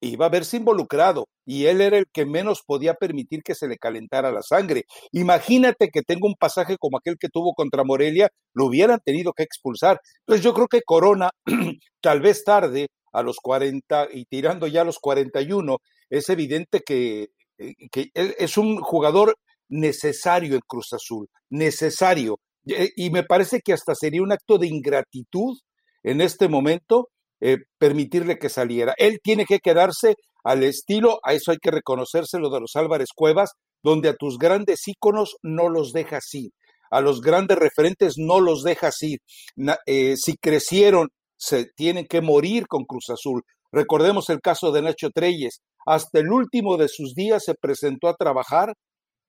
iba 0.00 0.26
a 0.26 0.28
verse 0.28 0.56
involucrado 0.56 1.28
y 1.46 1.66
él 1.66 1.80
era 1.80 1.98
el 1.98 2.06
que 2.12 2.26
menos 2.26 2.62
podía 2.66 2.94
permitir 2.94 3.42
que 3.42 3.54
se 3.54 3.68
le 3.68 3.78
calentara 3.78 4.32
la 4.32 4.42
sangre. 4.42 4.84
Imagínate 5.12 5.88
que 5.90 6.02
tenga 6.02 6.26
un 6.26 6.34
pasaje 6.34 6.76
como 6.78 6.98
aquel 6.98 7.16
que 7.18 7.28
tuvo 7.28 7.54
contra 7.54 7.84
Morelia, 7.84 8.28
lo 8.54 8.66
hubieran 8.66 9.00
tenido 9.04 9.32
que 9.32 9.44
expulsar. 9.44 10.00
Entonces 10.20 10.44
yo 10.44 10.54
creo 10.54 10.68
que 10.68 10.82
Corona, 10.82 11.30
tal 12.00 12.20
vez 12.20 12.44
tarde, 12.44 12.88
a 13.12 13.22
los 13.22 13.36
40 13.36 14.08
y 14.12 14.24
tirando 14.24 14.66
ya 14.66 14.82
a 14.82 14.84
los 14.84 14.98
41, 14.98 15.78
es 16.10 16.28
evidente 16.28 16.80
que, 16.80 17.28
eh, 17.58 17.74
que 17.90 18.10
es 18.14 18.56
un 18.56 18.78
jugador 18.80 19.36
necesario 19.68 20.54
en 20.54 20.62
Cruz 20.66 20.92
Azul, 20.92 21.28
necesario. 21.50 22.38
Eh, 22.66 22.90
y 22.96 23.10
me 23.10 23.24
parece 23.24 23.60
que 23.60 23.72
hasta 23.72 23.94
sería 23.94 24.22
un 24.22 24.32
acto 24.32 24.58
de 24.58 24.68
ingratitud 24.68 25.58
en 26.02 26.20
este 26.20 26.48
momento 26.48 27.08
eh, 27.40 27.58
permitirle 27.78 28.38
que 28.38 28.48
saliera. 28.48 28.94
Él 28.98 29.18
tiene 29.22 29.46
que 29.46 29.58
quedarse 29.58 30.14
al 30.44 30.62
estilo, 30.62 31.18
a 31.24 31.34
eso 31.34 31.50
hay 31.50 31.58
que 31.58 31.70
reconocérselo 31.70 32.50
de 32.50 32.60
los 32.60 32.76
Álvarez 32.76 33.08
Cuevas, 33.14 33.50
donde 33.82 34.08
a 34.08 34.14
tus 34.14 34.38
grandes 34.38 34.86
íconos 34.86 35.36
no 35.42 35.68
los 35.68 35.92
dejas 35.92 36.24
ir, 36.34 36.50
a 36.90 37.00
los 37.00 37.20
grandes 37.20 37.58
referentes 37.58 38.14
no 38.16 38.40
los 38.40 38.62
dejas 38.62 39.02
ir. 39.02 39.18
Eh, 39.86 40.16
si 40.16 40.36
crecieron, 40.36 41.08
se 41.36 41.66
tienen 41.74 42.06
que 42.06 42.20
morir 42.20 42.66
con 42.68 42.84
Cruz 42.84 43.10
Azul. 43.10 43.42
Recordemos 43.72 44.30
el 44.30 44.40
caso 44.40 44.70
de 44.70 44.82
Nacho 44.82 45.10
Treyes. 45.10 45.60
Hasta 45.86 46.20
el 46.20 46.30
último 46.30 46.76
de 46.76 46.88
sus 46.88 47.14
días 47.14 47.42
se 47.44 47.54
presentó 47.54 48.08
a 48.08 48.14
trabajar, 48.14 48.74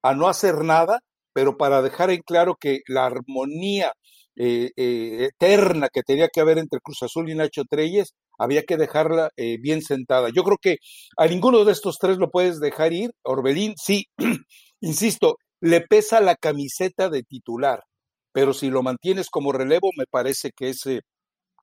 a 0.04 0.14
no 0.14 0.28
hacer 0.28 0.64
nada, 0.64 1.00
pero 1.34 1.58
para 1.58 1.82
dejar 1.82 2.12
en 2.12 2.22
claro 2.22 2.56
que 2.60 2.80
la 2.88 3.06
armonía 3.06 3.92
eh, 4.36 4.72
eh, 4.76 5.30
eterna 5.30 5.90
que 5.94 6.02
tenía 6.02 6.28
que 6.28 6.42
haber 6.42 6.58
entre 6.58 6.80
Cruz 6.80 7.04
Azul 7.04 7.30
y 7.30 7.36
Nacho 7.36 7.64
Treyes, 7.70 8.16
había 8.40 8.64
que 8.64 8.78
dejarla 8.78 9.30
eh, 9.38 9.58
bien 9.62 9.82
sentada. 9.82 10.30
Yo 10.36 10.44
creo 10.44 10.58
que 10.60 10.78
a 11.18 11.28
ninguno 11.28 11.64
de 11.66 11.72
estos 11.72 11.98
tres 12.00 12.18
lo 12.18 12.32
puedes 12.32 12.60
dejar 12.60 12.94
ir. 12.94 13.12
Orbelín, 13.24 13.76
sí, 13.78 14.06
insisto, 14.82 15.38
le 15.62 15.82
pesa 15.82 16.20
la 16.20 16.36
camiseta 16.36 17.10
de 17.10 17.24
titular, 17.24 17.84
pero 18.32 18.54
si 18.54 18.70
lo 18.70 18.82
mantienes 18.82 19.30
como 19.30 19.52
relevo, 19.52 19.90
me 19.98 20.06
parece 20.10 20.52
que 20.56 20.70
es 20.70 20.82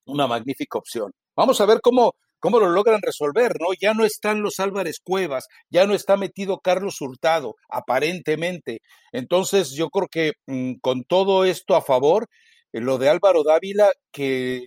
una 0.07 0.27
magnífica 0.29 0.79
opción. 0.79 1.11
Vamos 1.37 1.61
a 1.61 1.67
ver 1.67 1.81
cómo 1.83 2.15
cómo 2.41 2.59
lo 2.59 2.71
logran 2.71 3.01
resolver, 3.03 3.53
¿no? 3.61 3.69
Ya 3.81 3.95
no 3.95 4.05
están 4.05 4.43
los 4.43 4.59
Álvarez 4.59 4.99
Cuevas, 5.03 5.47
ya 5.71 5.87
no 5.87 5.95
está 5.95 6.17
metido 6.17 6.59
Carlos 6.59 7.01
Hurtado, 7.01 7.55
aparentemente. 7.69 8.81
Entonces, 9.13 9.73
yo 9.77 9.89
creo 9.91 10.09
que 10.11 10.33
mm, 10.47 10.75
con 10.81 11.05
todo 11.05 11.45
esto 11.45 11.77
a 11.77 11.83
favor, 11.83 12.27
eh, 12.73 12.81
lo 12.81 12.99
de 12.99 13.09
Álvaro 13.09 13.43
Dávila, 13.45 13.91
que 14.13 14.63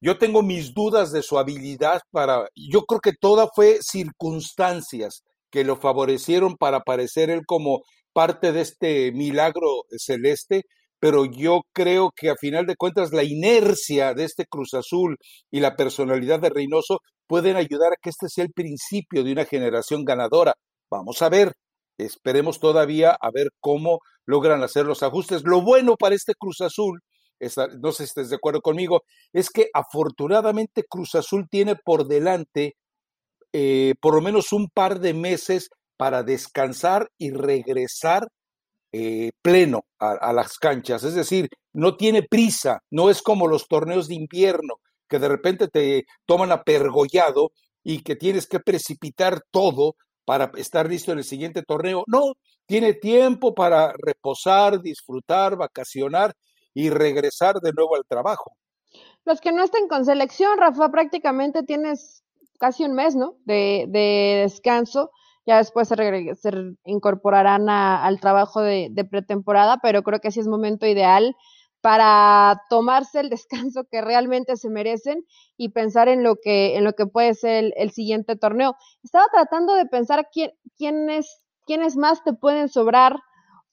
yo 0.00 0.18
tengo 0.18 0.42
mis 0.42 0.74
dudas 0.74 1.12
de 1.12 1.22
su 1.22 1.38
habilidad 1.38 2.00
para, 2.10 2.48
yo 2.54 2.82
creo 2.82 3.00
que 3.00 3.12
toda 3.12 3.48
fue 3.54 3.78
circunstancias 3.82 5.22
que 5.50 5.64
lo 5.64 5.76
favorecieron 5.76 6.56
para 6.56 6.78
aparecer 6.78 7.30
él 7.30 7.42
como 7.46 7.80
parte 8.12 8.52
de 8.52 8.62
este 8.62 9.12
milagro 9.12 9.84
celeste, 9.98 10.62
pero 10.98 11.24
yo 11.26 11.62
creo 11.72 12.10
que 12.14 12.30
a 12.30 12.36
final 12.36 12.66
de 12.66 12.76
cuentas 12.76 13.12
la 13.12 13.24
inercia 13.24 14.14
de 14.14 14.24
este 14.24 14.46
Cruz 14.46 14.74
Azul 14.74 15.16
y 15.50 15.60
la 15.60 15.76
personalidad 15.76 16.40
de 16.40 16.50
Reynoso 16.50 17.00
pueden 17.26 17.56
ayudar 17.56 17.92
a 17.92 17.96
que 18.00 18.10
este 18.10 18.28
sea 18.28 18.44
el 18.44 18.52
principio 18.52 19.24
de 19.24 19.32
una 19.32 19.44
generación 19.44 20.04
ganadora. 20.04 20.54
Vamos 20.90 21.22
a 21.22 21.28
ver, 21.28 21.52
esperemos 21.98 22.60
todavía 22.60 23.16
a 23.20 23.30
ver 23.30 23.48
cómo 23.60 24.00
logran 24.26 24.62
hacer 24.62 24.86
los 24.86 25.02
ajustes. 25.02 25.42
Lo 25.44 25.62
bueno 25.62 25.96
para 25.96 26.14
este 26.14 26.34
Cruz 26.34 26.60
Azul, 26.60 27.00
no 27.80 27.92
sé 27.92 27.98
si 27.98 28.04
estés 28.04 28.30
de 28.30 28.36
acuerdo 28.36 28.60
conmigo, 28.60 29.02
es 29.32 29.50
que 29.50 29.68
afortunadamente 29.74 30.84
Cruz 30.88 31.14
Azul 31.14 31.48
tiene 31.50 31.76
por 31.76 32.06
delante 32.06 32.76
eh, 33.52 33.94
por 34.00 34.14
lo 34.14 34.20
menos 34.20 34.52
un 34.52 34.68
par 34.68 35.00
de 35.00 35.14
meses 35.14 35.70
para 35.96 36.22
descansar 36.22 37.08
y 37.16 37.30
regresar 37.30 38.28
eh, 38.92 39.30
pleno 39.42 39.86
a, 39.98 40.32
las 40.32 40.58
canchas. 40.58 41.04
Es 41.04 41.14
decir, 41.14 41.48
no 41.72 41.96
tiene 41.96 42.22
prisa, 42.22 42.80
no 42.90 43.10
es 43.10 43.22
como 43.22 43.48
los 43.48 43.66
torneos 43.66 44.08
de 44.08 44.14
invierno, 44.14 44.74
que 45.08 45.18
de 45.18 45.28
repente 45.28 45.68
te 45.68 46.04
toman 46.26 46.52
apergollado 46.52 47.52
y 47.82 48.02
que 48.02 48.16
tienes 48.16 48.46
que 48.46 48.60
precipitar 48.60 49.40
todo 49.50 49.94
para 50.24 50.50
estar 50.56 50.88
listo 50.88 51.12
en 51.12 51.18
el 51.18 51.24
siguiente 51.24 51.62
torneo. 51.62 52.04
No, 52.06 52.32
tiene 52.66 52.94
tiempo 52.94 53.54
para 53.54 53.92
reposar, 53.98 54.80
disfrutar, 54.80 55.56
vacacionar 55.56 56.34
y 56.74 56.90
regresar 56.90 57.60
de 57.60 57.72
nuevo 57.72 57.96
al 57.96 58.04
trabajo. 58.06 58.56
Los 59.24 59.40
que 59.40 59.52
no 59.52 59.62
estén 59.62 59.88
con 59.88 60.04
selección, 60.04 60.58
Rafa, 60.58 60.88
prácticamente 60.90 61.62
tienes 61.62 62.22
casi 62.58 62.84
un 62.84 62.94
mes, 62.94 63.14
¿no? 63.14 63.36
De, 63.44 63.86
de 63.88 64.40
descanso 64.42 65.10
ya 65.46 65.58
después 65.58 65.88
se, 65.88 65.96
incorporarán 66.84 67.68
al 67.70 68.20
trabajo 68.20 68.60
de, 68.60 68.90
pretemporada, 69.08 69.78
pero 69.80 70.02
creo 70.02 70.18
que 70.18 70.32
sí 70.32 70.40
es 70.40 70.48
momento 70.48 70.86
ideal 70.86 71.36
para 71.86 72.64
tomarse 72.68 73.20
el 73.20 73.30
descanso 73.30 73.84
que 73.84 74.00
realmente 74.00 74.56
se 74.56 74.68
merecen 74.68 75.24
y 75.56 75.68
pensar 75.68 76.08
en 76.08 76.24
lo 76.24 76.34
que, 76.34 76.76
en 76.76 76.82
lo 76.82 76.94
que 76.94 77.06
puede 77.06 77.32
ser 77.34 77.72
el, 77.76 77.90
siguiente 77.92 78.34
torneo. 78.34 78.74
Estaba 79.04 79.26
tratando 79.32 79.72
de 79.74 79.86
pensar 79.86 80.28
quién, 80.32 80.50
quiénes, 80.76 81.46
quiénes 81.64 81.96
más 81.96 82.24
te 82.24 82.32
pueden 82.32 82.68
sobrar 82.68 83.20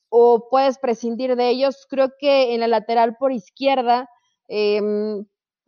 o 0.10 0.48
puedes 0.52 0.78
prescindir 0.78 1.36
de 1.36 1.50
ellos. 1.50 1.88
Creo 1.90 2.12
que 2.20 2.54
en 2.54 2.60
la 2.60 2.68
lateral 2.68 3.18
por 3.18 3.32
izquierda, 3.32 4.08
eh, 4.48 4.80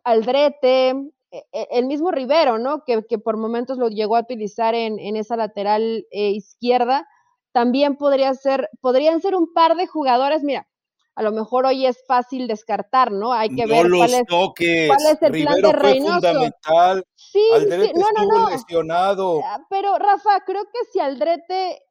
Aldrete, 0.04 0.90
e, 0.90 1.46
e, 1.52 1.68
el 1.72 1.88
mismo 1.88 2.12
Rivero, 2.12 2.60
¿no? 2.60 2.84
Que, 2.86 3.02
por 3.18 3.38
momentos 3.38 3.80
lo 3.80 3.88
llegó 3.88 4.18
a 4.18 4.22
utilizar 4.22 4.76
en, 4.76 5.00
esa 5.16 5.36
lateral 5.36 6.06
eh, 6.12 6.30
izquierda, 6.30 7.08
también 7.54 7.96
podría 7.98 8.36
ser, 8.36 8.70
podrían 8.82 9.20
ser 9.20 9.34
un 9.34 9.52
par 9.52 9.76
de 9.76 9.88
jugadores, 9.88 10.44
mira, 10.44 10.68
a 11.16 11.24
lo 11.24 11.32
mejor 11.32 11.66
hoy 11.66 11.86
es 11.86 12.04
fácil 12.06 12.48
descartar, 12.48 13.12
¿no? 13.12 13.34
Hay 13.34 13.50
que 13.50 13.66
ver 13.66 13.88
cuál, 13.90 14.14
es, 14.14 15.22
el 15.22 15.32
plan 15.32 15.62
de 15.62 15.72
Reynoso. 15.72 16.14
fundamental. 16.16 17.06
Sí, 17.16 17.44
Aldrete 17.54 17.94
no, 17.96 18.06
no, 18.16 18.26
no. 18.26 18.50
lesionado. 18.50 19.42
Ah, 19.44 19.66
pero 19.70 19.98
Rafa, 19.98 20.42
creo 20.46 20.64
que 20.66 20.80
si 20.92 21.00
Aldrete 21.00 21.82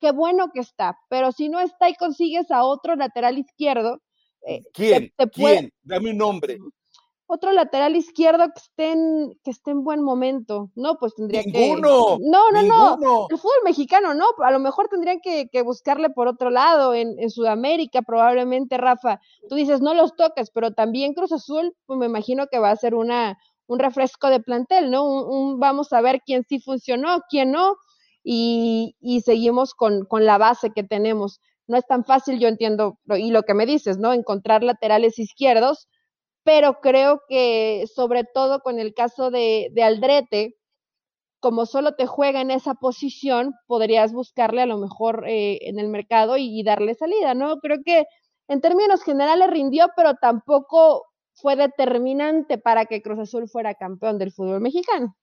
qué 0.00 0.12
bueno 0.12 0.50
que 0.52 0.60
está, 0.60 0.98
pero 1.08 1.32
si 1.32 1.48
no 1.48 1.60
está 1.60 1.88
y 1.88 1.94
consigues 1.94 2.50
a 2.50 2.64
otro 2.64 2.96
lateral 2.96 3.38
izquierdo, 3.38 4.00
eh, 4.46 4.62
¿Quién? 4.72 5.12
¿Quién? 5.32 5.72
Dame 5.82 6.10
un 6.10 6.18
nombre. 6.18 6.58
Otro 7.32 7.52
lateral 7.52 7.94
izquierdo 7.94 8.46
que 8.48 8.58
esté 8.58 8.90
en, 8.90 9.38
que 9.44 9.52
esté 9.52 9.70
en 9.70 9.84
buen 9.84 10.02
momento. 10.02 10.72
No, 10.74 10.96
pues 10.96 11.14
tendría 11.14 11.44
que. 11.44 11.76
No, 11.76 12.18
no, 12.18 12.50
no. 12.50 13.28
El 13.30 13.38
fútbol 13.38 13.62
mexicano, 13.64 14.14
no. 14.14 14.24
A 14.42 14.50
lo 14.50 14.58
mejor 14.58 14.88
tendrían 14.88 15.20
que, 15.20 15.48
buscarle 15.62 16.10
por 16.10 16.26
otro 16.26 16.50
lado, 16.50 16.92
en, 16.92 17.20
en, 17.20 17.30
Sudamérica, 17.30 18.02
probablemente, 18.02 18.78
Rafa. 18.78 19.20
Tú 19.48 19.54
dices, 19.54 19.80
no 19.80 19.94
los 19.94 20.16
toques, 20.16 20.50
pero 20.50 20.72
también 20.72 21.14
Cruz 21.14 21.30
Azul, 21.30 21.72
pues 21.86 22.00
me 22.00 22.06
imagino 22.06 22.48
que 22.48 22.58
va 22.58 22.72
a 22.72 22.76
ser 22.76 22.96
una, 22.96 23.38
un 23.68 23.78
refresco 23.78 24.28
de 24.28 24.40
plantel, 24.40 24.90
¿no? 24.90 25.04
Un, 25.04 25.60
vamos 25.60 25.92
a 25.92 26.00
ver 26.00 26.22
quién 26.26 26.42
sí 26.48 26.58
funcionó, 26.58 27.20
quién 27.30 27.52
no, 27.52 27.76
y, 28.24 28.96
y 28.98 29.20
seguimos 29.20 29.74
con, 29.74 30.04
con 30.04 30.26
la 30.26 30.36
base 30.36 30.72
que 30.74 30.82
tenemos 30.82 31.40
no 31.68 31.76
es 31.76 31.86
tan 31.86 32.04
fácil, 32.04 32.40
yo 32.40 32.48
entiendo, 32.48 32.98
y 33.06 33.30
lo 33.30 33.44
que 33.44 33.54
me 33.54 33.64
dices, 33.64 33.96
¿no? 33.96 34.12
Encontrar 34.12 34.64
laterales 34.64 35.20
izquierdos, 35.20 35.86
pero 36.50 36.80
creo 36.80 37.22
que 37.28 37.84
sobre 37.94 38.24
todo 38.24 38.58
con 38.58 38.80
el 38.80 38.92
caso 38.92 39.30
de, 39.30 39.68
de 39.70 39.84
Aldrete, 39.84 40.58
como 41.38 41.64
solo 41.64 41.94
te 41.94 42.06
juega 42.06 42.40
en 42.40 42.50
esa 42.50 42.74
posición, 42.74 43.54
podrías 43.68 44.12
buscarle 44.12 44.62
a 44.62 44.66
lo 44.66 44.76
mejor 44.76 45.28
eh, 45.28 45.60
en 45.68 45.78
el 45.78 45.86
mercado 45.86 46.36
y, 46.36 46.60
darle 46.64 46.96
salida, 46.96 47.34
¿no? 47.34 47.60
Creo 47.60 47.78
que 47.84 48.04
en 48.48 48.60
términos 48.60 49.04
generales 49.04 49.48
rindió, 49.48 49.90
pero 49.94 50.14
tampoco 50.14 51.04
fue 51.34 51.54
determinante 51.54 52.58
para 52.58 52.86
que 52.86 53.00
Cruz 53.00 53.20
Azul 53.20 53.48
fuera 53.48 53.76
campeón 53.76 54.18
del 54.18 54.32
fútbol 54.32 54.60
mexicano. 54.60 55.16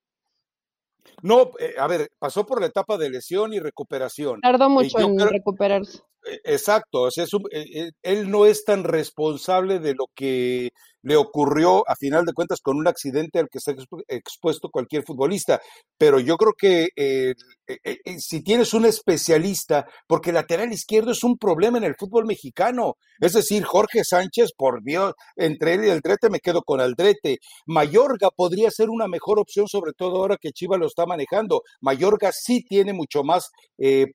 No, 1.21 1.51
eh, 1.59 1.73
a 1.77 1.87
ver, 1.87 2.09
pasó 2.19 2.45
por 2.45 2.61
la 2.61 2.67
etapa 2.67 2.97
de 2.97 3.09
lesión 3.09 3.51
y 3.51 3.59
recuperación. 3.59 4.39
Tardó 4.39 4.69
mucho 4.69 4.97
en 4.97 5.19
recuperarse. 5.19 5.99
E, 6.29 6.53
exacto, 6.53 7.03
o 7.03 7.11
sea, 7.11 7.25
e, 7.51 7.59
e, 7.61 7.91
él 8.03 8.29
no 8.29 8.45
es 8.45 8.63
tan 8.65 8.83
responsable 8.83 9.79
de 9.79 9.93
lo 9.93 10.05
que 10.15 10.71
le 11.07 11.15
ocurrió 11.15 11.89
a 11.89 11.95
final 11.95 12.25
de 12.25 12.33
cuentas 12.33 12.59
con 12.61 12.75
un 12.75 12.85
accidente 12.85 13.39
al 13.39 13.47
que 13.49 13.59
está 13.59 13.73
expuesto 14.09 14.69
cualquier 14.69 15.03
futbolista. 15.03 15.61
Pero 15.97 16.19
yo 16.19 16.35
creo 16.35 16.53
que 16.57 16.89
eh, 16.97 17.33
eh, 17.67 17.77
eh, 17.83 18.19
si 18.19 18.43
tienes 18.43 18.73
un 18.73 18.85
especialista, 18.85 19.85
porque 20.05 20.33
lateral 20.33 20.73
izquierdo 20.73 21.11
es 21.11 21.23
un 21.23 21.37
problema 21.37 21.77
en 21.77 21.85
el 21.85 21.95
fútbol 21.97 22.25
mexicano. 22.25 22.95
Es 23.21 23.33
decir, 23.33 23.63
Jorge 23.63 24.03
Sánchez, 24.03 24.49
por 24.57 24.83
Dios, 24.83 25.13
entre 25.37 25.75
él 25.75 25.85
y 25.85 25.89
Aldrete 25.89 26.29
me 26.29 26.41
quedo 26.41 26.61
con 26.61 26.81
Aldrete. 26.81 27.37
Mayorga 27.65 28.29
podría 28.35 28.69
ser 28.69 28.89
una 28.89 29.07
mejor 29.07 29.39
opción, 29.39 29.67
sobre 29.67 29.93
todo 29.93 30.17
ahora 30.17 30.37
que 30.39 30.51
Chivas 30.51 30.79
lo 30.79 30.87
está 30.87 31.05
manejando. 31.05 31.61
Mayorga 31.79 32.31
sí 32.33 32.65
tiene 32.67 32.91
mucho 32.91 33.23
más 33.23 33.49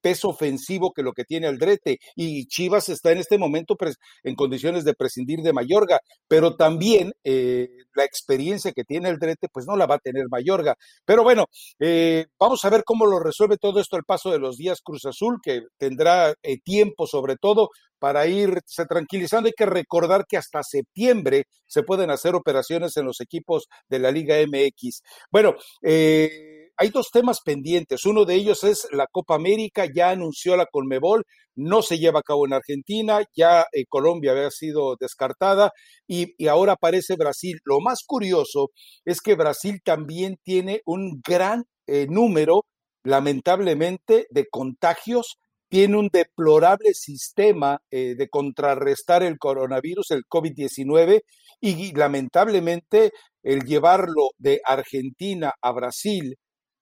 peso 0.03 0.29
ofensivo 0.29 0.93
que 0.93 1.03
lo 1.03 1.13
que 1.13 1.25
tiene 1.25 1.47
Aldrete 1.47 1.99
y 2.15 2.47
Chivas 2.47 2.89
está 2.89 3.13
en 3.13 3.19
este 3.19 3.39
momento 3.39 3.77
en 4.23 4.35
condiciones 4.35 4.85
de 4.85 4.95
prescindir 4.95 5.41
de 5.41 5.53
Mayorga, 5.53 6.01
pero 6.29 6.57
también 6.57 7.13
eh, 7.25 7.69
la 7.95 8.05
experiencia 8.05 8.73
que 8.73 8.85
tiene 8.85 9.09
el 9.09 9.19
Drete, 9.19 9.49
pues 9.49 9.67
no 9.67 9.77
la 9.77 9.87
va 9.87 9.97
a 9.97 9.99
tener 9.99 10.27
Mayorga. 10.31 10.77
Pero 11.05 11.23
bueno, 11.23 11.47
eh, 11.79 12.27
vamos 12.39 12.65
a 12.65 12.71
ver 12.71 12.85
cómo 12.85 13.07
lo 13.07 13.19
resuelve 13.21 13.57
todo 13.57 13.81
esto 13.81 13.97
el 13.97 14.05
paso 14.05 14.31
de 14.31 14.39
los 14.39 14.57
días 14.57 14.81
Cruz 14.83 15.05
Azul, 15.05 15.39
que 15.43 15.63
tendrá 15.79 16.35
eh, 16.43 16.59
tiempo 16.63 17.07
sobre 17.07 17.37
todo 17.37 17.71
para 17.99 18.27
irse 18.27 18.85
tranquilizando. 18.87 19.47
Hay 19.47 19.55
que 19.57 19.67
recordar 19.67 20.27
que 20.29 20.37
hasta 20.37 20.63
septiembre 20.63 21.45
se 21.67 21.83
pueden 21.83 22.11
hacer 22.11 22.35
operaciones 22.35 22.97
en 22.97 23.07
los 23.07 23.21
equipos 23.21 23.69
de 23.89 24.01
la 24.01 24.11
Liga 24.11 24.37
MX. 24.41 25.03
Bueno, 25.31 25.55
eh, 25.83 26.62
hay 26.77 26.89
dos 26.91 27.11
temas 27.11 27.41
pendientes. 27.45 28.05
Uno 28.05 28.25
de 28.25 28.35
ellos 28.35 28.65
es 28.65 28.89
la 28.93 29.07
Copa 29.11 29.35
América, 29.35 29.87
ya 29.93 30.11
anunció 30.11 30.57
la 30.57 30.67
Conmebol, 30.67 31.25
no 31.55 31.83
se 31.83 31.99
lleva 31.99 32.21
a 32.21 32.23
cabo 32.23 32.47
en 32.47 32.55
Argentina, 32.55 33.23
ya 33.37 33.67
eh, 33.73 33.85
Colombia 33.89 34.33
había 34.33 34.51
sido 34.51 34.97
descartada 34.99 35.71
y, 36.07 36.47
ahora 36.49 36.73
aparece 36.73 37.17
Brasil. 37.17 37.59
Lo 37.65 37.81
más 37.81 38.01
curioso 38.07 38.71
es 39.05 39.21
que 39.21 39.35
Brasil 39.35 39.81
también 39.85 40.37
tiene 40.43 40.81
un 40.87 41.21
gran 41.27 41.65
eh, 41.87 42.07
número, 42.09 42.65
lamentablemente, 43.05 44.27
de 44.31 44.47
contagios 44.51 45.37
tiene 45.69 45.97
un 45.97 46.11
deplorable 46.13 46.93
sistema 46.93 47.81
eh, 47.91 48.15
de 48.15 48.29
contrarrestar 48.29 49.23
el 49.23 49.39
coronavirus, 49.39 50.11
el 50.11 50.25
COVID-19, 50.29 51.23
y 51.63 51.95
lamentablemente 51.95 53.13
el 53.43 53.61
llevarlo 53.61 54.33
de 54.37 54.61
Argentina 54.67 55.55
a 55.63 55.73
Brasil 55.73 56.37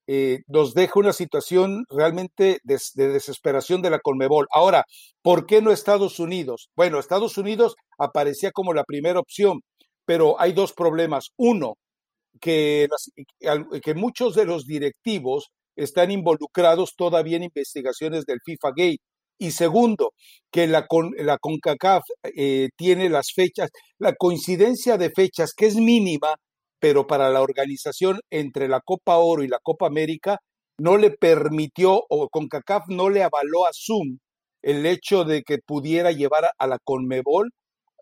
eh, 0.06 0.40
nos 0.48 0.74
deja 0.74 0.98
una 0.98 1.12
situación 1.12 1.84
realmente 1.88 2.58
de, 2.64 2.78
desesperación 2.94 3.82
de 3.82 3.90
la 3.90 4.00
Conmebol. 4.00 4.46
Ahora, 4.52 4.84
¿por 5.22 5.46
qué 5.46 5.62
no 5.62 5.70
Estados 5.70 6.18
Unidos? 6.18 6.68
Bueno, 6.76 6.98
Estados 6.98 7.38
Unidos 7.38 7.74
aparecía 7.98 8.50
como 8.52 8.74
la 8.74 8.84
primera 8.84 9.20
opción, 9.20 9.60
pero 10.04 10.40
hay 10.40 10.52
dos 10.52 10.72
problemas. 10.72 11.28
Uno, 11.36 11.74
que, 12.40 12.88
que 13.82 13.94
muchos 13.94 14.34
de 14.34 14.46
los 14.46 14.64
directivos 14.66 15.50
están 15.76 16.10
involucrados 16.10 16.94
todavía 16.96 17.36
en 17.36 17.44
investigaciones 17.44 18.24
del 18.24 18.40
FIFA 18.44 18.68
Gate. 18.70 19.02
Y 19.38 19.52
segundo, 19.52 20.12
que 20.52 20.66
la, 20.66 20.86
la 21.16 21.38
CONCACAF 21.38 22.02
eh, 22.36 22.68
tiene 22.76 23.08
las 23.08 23.32
fechas, 23.34 23.70
la 23.98 24.14
coincidencia 24.14 24.98
de 24.98 25.10
fechas 25.10 25.52
que 25.56 25.66
es 25.66 25.76
mínima, 25.76 26.34
pero 26.80 27.06
para 27.06 27.30
la 27.30 27.42
organización 27.42 28.20
entre 28.30 28.68
la 28.68 28.80
Copa 28.80 29.18
Oro 29.18 29.44
y 29.44 29.48
la 29.48 29.58
Copa 29.62 29.86
América 29.86 30.38
no 30.78 30.96
le 30.96 31.10
permitió 31.10 32.02
o 32.08 32.28
CONCACAF 32.28 32.84
no 32.88 33.10
le 33.10 33.22
avaló 33.22 33.66
a 33.66 33.70
Zoom 33.72 34.18
el 34.62 34.86
hecho 34.86 35.24
de 35.24 35.42
que 35.42 35.58
pudiera 35.58 36.12
llevar 36.12 36.50
a 36.58 36.66
la 36.66 36.78
Conmebol 36.82 37.50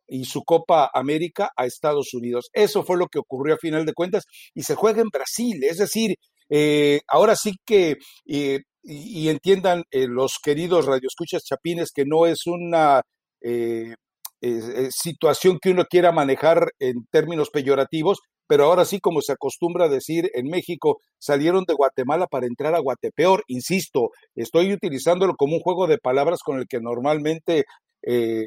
y 0.06 0.24
su 0.24 0.42
Copa 0.44 0.90
América 0.92 1.50
a 1.56 1.66
Estados 1.66 2.14
Unidos. 2.14 2.48
Eso 2.52 2.82
fue 2.82 2.96
lo 2.96 3.08
que 3.08 3.18
ocurrió 3.18 3.54
a 3.54 3.58
final 3.58 3.84
de 3.84 3.92
cuentas 3.92 4.24
y 4.54 4.62
se 4.62 4.74
juega 4.74 5.02
en 5.02 5.08
Brasil. 5.12 5.62
Es 5.62 5.78
decir, 5.78 6.16
eh, 6.50 7.00
ahora 7.08 7.36
sí 7.36 7.52
que, 7.64 7.96
eh, 8.26 8.60
y, 8.82 9.28
entiendan 9.28 9.84
eh, 9.90 10.06
los 10.08 10.38
queridos 10.42 10.86
radioescuchas 10.86 11.44
chapines 11.44 11.90
que 11.94 12.04
no 12.06 12.26
es 12.26 12.46
una 12.46 13.02
situación 14.90 15.58
que 15.60 15.70
uno 15.70 15.84
quiera 15.84 16.12
manejar 16.12 16.70
en 16.78 17.06
términos 17.10 17.50
peyorativos, 17.50 18.18
pero 18.48 18.64
ahora 18.64 18.84
sí, 18.86 18.98
como 18.98 19.20
se 19.20 19.32
acostumbra 19.32 19.84
a 19.84 19.88
decir 19.88 20.30
en 20.34 20.46
México, 20.46 21.00
salieron 21.18 21.64
de 21.68 21.74
Guatemala 21.74 22.26
para 22.26 22.46
entrar 22.46 22.74
a 22.74 22.80
Guatepeor. 22.80 23.44
Insisto, 23.46 24.10
estoy 24.34 24.72
utilizándolo 24.72 25.34
como 25.36 25.56
un 25.56 25.60
juego 25.60 25.86
de 25.86 25.98
palabras 25.98 26.40
con 26.42 26.58
el 26.58 26.66
que 26.66 26.80
normalmente 26.80 27.66
eh, 28.02 28.46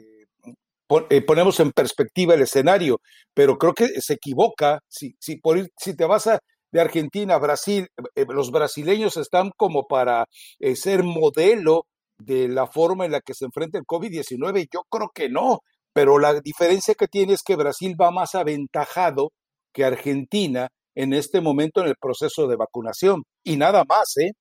eh, 1.09 1.21
ponemos 1.21 1.59
en 1.59 1.71
perspectiva 1.71 2.33
el 2.33 2.41
escenario, 2.41 2.99
pero 3.33 3.57
creo 3.59 3.73
que 3.73 3.87
se 4.01 4.13
equivoca. 4.13 4.79
Si, 4.89 5.13
si, 5.19 5.37
por 5.37 5.59
si 5.77 5.95
te 5.95 6.05
vas 6.05 6.25
a, 6.25 6.39
de 6.71 6.81
Argentina 6.81 7.37
Brasil, 7.37 7.87
eh, 8.15 8.25
los 8.27 8.49
brasileños 8.49 9.17
están 9.17 9.51
como 9.55 9.85
para 9.87 10.25
ser 10.73 11.03
modelo 11.03 11.85
de 12.17 12.47
la 12.47 12.65
forma 12.65 13.05
en 13.05 13.11
la 13.11 13.21
que 13.21 13.35
se 13.35 13.45
enfrenta 13.45 13.77
el 13.77 13.85
COVID-19. 13.85 14.67
Yo 14.73 14.81
creo 14.89 15.11
que 15.13 15.29
no, 15.29 15.59
pero 15.93 16.17
la 16.17 16.39
diferencia 16.39 16.95
que 16.95 17.07
tiene 17.07 17.33
es 17.33 17.43
que 17.43 17.55
Brasil 17.55 17.95
va 17.99 18.09
más 18.09 18.33
aventajado 18.33 19.31
que 19.71 19.85
Argentina 19.85 20.69
en 20.95 21.13
este 21.13 21.41
momento 21.41 21.81
en 21.81 21.87
el 21.87 21.95
proceso 21.95 22.47
de 22.47 22.55
vacunación. 22.55 23.23
Y 23.43 23.57
nada 23.57 23.83
más, 23.83 24.17
¿eh? 24.17 24.33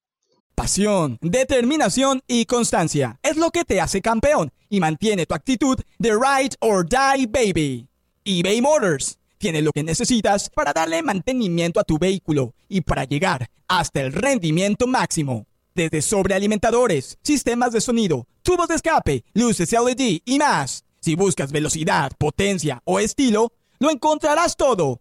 Pasión, 0.55 1.17
determinación 1.23 2.21
y 2.27 2.45
constancia 2.45 3.19
es 3.23 3.37
lo 3.37 3.51
que 3.51 3.65
te 3.65 3.81
hace 3.81 4.03
campeón 4.03 4.53
y 4.69 4.81
mantiene 4.81 5.25
tu 5.25 5.35
actitud 5.35 5.79
de 5.99 6.11
ride 6.11 6.55
or 6.61 6.87
die 6.87 7.27
baby. 7.27 7.89
eBay 8.25 8.61
Motors 8.61 9.19
tiene 9.39 9.63
lo 9.63 9.73
que 9.73 9.83
necesitas 9.83 10.51
para 10.51 10.75
darle 10.75 11.03
mantenimiento 11.03 11.81
a 11.81 11.85
tu 11.85 11.99
vehículo 11.99 12.53
y 12.69 12.83
para 12.83 13.05
llegar 13.05 13.49
hasta 13.69 14.03
el 14.03 14.13
rendimiento 14.13 14.87
máximo. 14.87 15.47
Desde 15.75 16.03
sobrealimentadores, 16.03 17.17
sistemas 17.23 17.73
de 17.73 17.81
sonido, 17.81 18.27
tubos 18.43 18.69
de 18.69 18.75
escape, 18.75 19.25
luces 19.33 19.73
LED 19.73 20.21
y 20.27 20.39
más. 20.39 20.85
Si 21.01 21.15
buscas 21.15 21.53
velocidad, 21.53 22.13
potencia 22.19 22.83
o 22.85 23.01
estilo, 23.01 23.53
lo 23.79 23.91
encontrarás 23.91 24.57
todo 24.59 25.01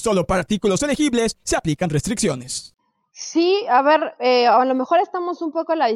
Solo 0.00 0.26
para 0.26 0.40
artículos 0.40 0.82
elegibles 0.82 1.36
se 1.42 1.56
aplican 1.56 1.90
restricciones. 1.90 2.74
Sí, 3.12 3.66
a 3.68 3.82
ver, 3.82 4.14
eh, 4.18 4.46
a 4.46 4.64
lo 4.64 4.74
mejor 4.74 4.98
estamos 5.00 5.42
un 5.42 5.52
poco 5.52 5.72
a 5.72 5.76
la, 5.76 5.88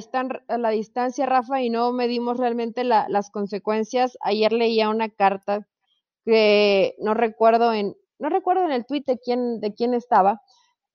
a 0.49 0.59
la 0.59 0.69
distancia, 0.69 1.25
Rafa, 1.25 1.63
y 1.63 1.71
no 1.71 1.91
medimos 1.93 2.37
realmente 2.37 2.85
las 2.85 3.31
consecuencias. 3.31 4.19
Ayer 4.21 4.53
leía 4.53 4.91
una 4.91 5.09
carta 5.09 5.67
que 6.27 6.95
no 6.99 7.15
recuerdo 7.15 7.73
en, 7.73 7.97
no 8.19 8.29
recuerdo 8.29 8.67
en 8.67 8.73
el 8.73 8.85
tweet 8.85 9.05
de 9.07 9.19
quién, 9.19 9.61
de 9.61 9.73
quién 9.73 9.95
estaba, 9.95 10.43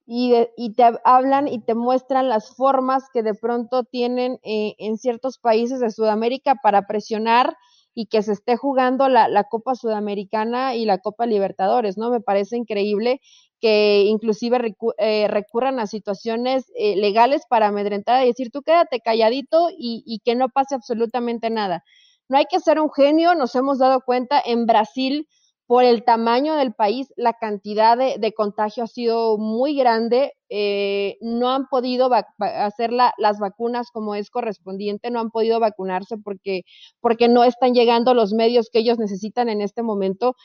y, 0.05 0.35
y 0.55 0.75
te 0.75 0.83
hablan 1.03 1.47
y 1.47 1.61
te 1.61 1.73
muestran 1.73 2.29
las 2.29 2.55
formas 2.55 3.09
que 3.11 3.23
de 3.23 3.33
pronto 3.33 3.83
tienen 3.85 4.39
eh, 4.43 4.75
en 4.77 4.97
ciertos 4.97 5.39
países 5.39 5.79
de 5.79 5.89
Sudamérica 5.89 6.55
para 6.61 6.85
presionar 6.85 7.57
y 7.99 8.05
que 8.05 8.23
se 8.23 8.31
esté 8.31 8.55
jugando 8.55 9.09
la, 9.09 9.27
la, 9.27 9.43
Copa 9.43 9.75
Sudamericana 9.75 10.73
y 10.73 10.85
la 10.85 10.99
Copa 10.99 11.25
Libertadores, 11.25 11.97
¿no? 11.97 12.09
Me 12.09 12.21
parece 12.21 12.55
increíble 12.55 13.19
que 13.59 14.03
inclusive 14.05 14.73
eh, 14.99 15.27
recurran 15.27 15.81
a 15.81 15.85
situaciones 15.85 16.71
eh, 16.77 16.95
legales 16.95 17.41
para 17.49 17.67
amedrentar 17.67 18.23
y 18.23 18.27
decir, 18.27 18.51
tú 18.51 18.61
quédate 18.61 19.01
calladito 19.01 19.69
y, 19.77 20.01
y 20.05 20.19
que 20.19 20.35
no 20.35 20.47
pase 20.47 20.75
absolutamente 20.75 21.49
nada. 21.49 21.83
No 22.29 22.37
hay 22.37 22.45
que 22.49 22.61
ser 22.61 22.79
un 22.79 22.89
genio, 22.89 23.35
nos 23.35 23.53
hemos 23.55 23.79
dado 23.79 23.99
cuenta 23.99 24.41
en 24.45 24.65
Brasil, 24.65 25.27
por 25.69 25.83
el 25.83 26.03
tamaño 26.03 26.55
del 26.55 26.73
país, 26.73 27.13
la 27.15 27.33
cantidad 27.33 27.95
de, 27.95 28.15
de 28.17 28.33
contagio 28.33 28.85
ha 28.85 28.87
sido 28.87 29.37
muy 29.37 29.75
grande. 29.75 30.33
Eh, 30.49 31.19
no 31.21 31.51
han 31.51 31.67
podido 31.67 32.09
hacer 32.39 32.91
la, 32.91 33.13
las 33.19 33.37
vacunas 33.37 33.91
como 33.91 34.15
es 34.15 34.31
correspondiente, 34.31 35.11
no 35.11 35.19
han 35.19 35.29
podido 35.29 35.59
vacunarse 35.59 36.17
porque, 36.17 36.63
porque 37.01 37.27
no 37.27 37.43
están 37.43 37.75
llegando 37.75 38.15
los 38.15 38.33
medios 38.33 38.71
que 38.71 38.79
ellos 38.79 38.97
necesitan 38.97 39.47
en 39.47 39.61
este 39.61 39.83
momento. 39.83 40.35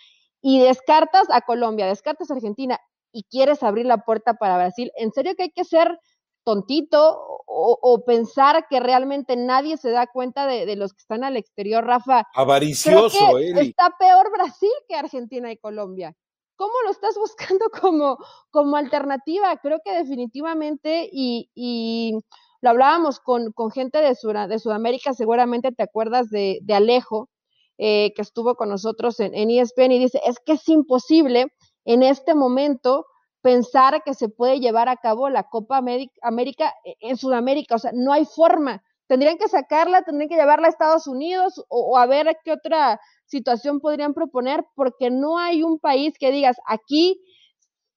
Y 0.42 0.60
descartas 0.60 1.24
a 1.30 1.40
Colombia, 1.40 1.86
descartas 1.86 2.30
a 2.30 2.34
Argentina 2.34 2.78
y 3.10 3.22
quieres 3.22 3.62
abrir 3.62 3.86
la 3.86 4.04
puerta 4.04 4.34
para 4.34 4.58
Brasil. 4.58 4.92
En 4.94 5.10
serio 5.10 5.32
que 5.38 5.44
hay 5.44 5.52
que 5.52 5.64
ser 5.64 5.98
tontito 6.44 7.34
o, 7.46 8.04
pensar 8.04 8.66
que 8.68 8.80
realmente 8.80 9.36
nadie 9.36 9.76
se 9.76 9.90
da 9.90 10.06
cuenta 10.06 10.46
de, 10.46 10.76
los 10.76 10.92
que 10.92 11.00
están 11.00 11.24
al 11.24 11.36
exterior, 11.36 11.84
Rafa. 11.84 12.24
Avaricioso, 12.34 13.38
Está 13.38 13.94
peor 13.98 14.30
Brasil 14.32 14.70
que 14.88 14.96
Argentina 14.96 15.50
y 15.50 15.56
Colombia. 15.56 16.14
¿Cómo 16.56 16.72
lo 16.84 16.90
estás 16.90 17.16
buscando 17.18 17.66
como, 17.80 18.18
como 18.50 18.76
alternativa? 18.76 19.56
Creo 19.58 19.78
que 19.84 19.92
definitivamente, 19.92 21.08
y, 21.12 21.50
y 21.54 22.18
lo 22.60 22.70
hablábamos 22.70 23.20
con, 23.20 23.52
con 23.52 23.70
gente 23.70 23.98
de, 23.98 24.16
de 24.48 24.58
Sudamérica, 24.58 25.14
seguramente 25.14 25.72
te 25.72 25.82
acuerdas 25.82 26.30
de, 26.30 26.58
de 26.62 26.74
Alejo, 26.74 27.28
eh, 27.78 28.12
que 28.14 28.22
estuvo 28.22 28.54
con 28.54 28.68
nosotros 28.68 29.18
en, 29.20 29.34
en 29.34 29.50
ESPN, 29.50 29.92
y 29.92 29.98
dice, 29.98 30.20
es 30.24 30.38
que 30.44 30.52
es 30.52 30.68
imposible 30.68 31.46
en 31.84 32.02
este 32.02 32.34
momento 32.34 33.06
pensar 33.44 34.02
que 34.02 34.14
se 34.14 34.30
puede 34.30 34.58
llevar 34.58 34.88
a 34.88 34.96
cabo 34.96 35.28
la 35.28 35.42
Copa 35.42 35.76
América 36.22 36.74
e, 36.82 36.96
en 37.00 37.18
Sudamérica. 37.18 37.74
O 37.74 37.78
sea, 37.78 37.90
no 37.92 38.10
hay 38.10 38.24
forma. 38.24 38.82
Tendrían 39.06 39.36
que 39.36 39.48
sacarla, 39.48 40.00
tendrían 40.00 40.30
que 40.30 40.36
llevarla 40.36 40.66
a 40.66 40.70
Estados 40.70 41.06
Unidos 41.06 41.62
o, 41.68 41.98
a 41.98 42.06
ver 42.06 42.38
qué 42.42 42.52
otra 42.52 42.98
situación 43.26 43.80
podrían 43.80 44.14
proponer, 44.14 44.64
porque 44.74 45.10
no 45.10 45.36
hay 45.36 45.62
un 45.62 45.78
país 45.78 46.14
que 46.18 46.30
digas, 46.30 46.56
aquí 46.66 47.20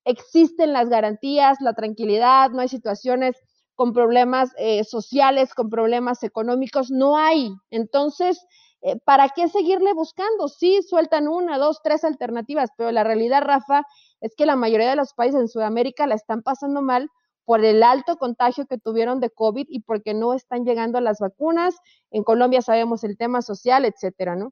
existen 0.04 0.74
las 0.74 0.90
garantías, 0.90 1.60
la 1.62 1.74
tranquilidad, 1.74 2.50
no 2.50 2.60
hay 2.60 2.68
situaciones 2.68 3.38
con 3.74 3.94
problemas 3.94 4.52
eh, 4.58 4.84
sociales, 4.84 5.54
con 5.54 5.70
problemas 5.70 6.24
económicos, 6.24 6.92
no 6.92 7.16
hay. 7.16 7.54
Entonces, 7.70 8.46
eh, 8.82 8.98
¿para 9.06 9.30
qué 9.30 9.48
seguirle 9.48 9.94
buscando? 9.94 10.50
Sí, 10.50 10.82
sueltan 10.82 11.30
una, 11.30 11.58
dos, 11.58 11.80
tres 11.82 12.04
alternativas, 12.04 12.70
pero 12.78 12.92
la 12.92 13.06
realidad, 13.06 13.44
Rafa, 13.44 13.86
es 14.22 14.36
que 14.36 14.46
la 14.46 14.56
mayoría 14.56 14.90
de 14.90 14.96
los 14.96 15.14
países 15.14 15.40
en 15.40 15.48
Sudamérica 15.48 16.08
la 16.08 16.16
están 16.16 16.42
pasando 16.42 16.82
mal 16.82 17.10
por 17.46 17.64
el 17.64 17.82
alto 17.82 18.18
contagio 18.18 18.66
que 18.66 18.78
tuvieron 18.78 19.20
de 19.20 19.30
COVID 19.30 19.68
y 19.70 19.82
porque 19.82 20.14
no 20.14 20.34
están 20.34 20.66
llegando 20.66 21.00
las 21.00 21.20
vacunas. 21.20 21.76
En 22.12 22.24
Colombia 22.24 22.62
sabemos 22.62 23.04
el 23.04 23.18
tema 23.18 23.42
social, 23.42 23.86
etcétera, 23.86 24.36
¿no? 24.36 24.52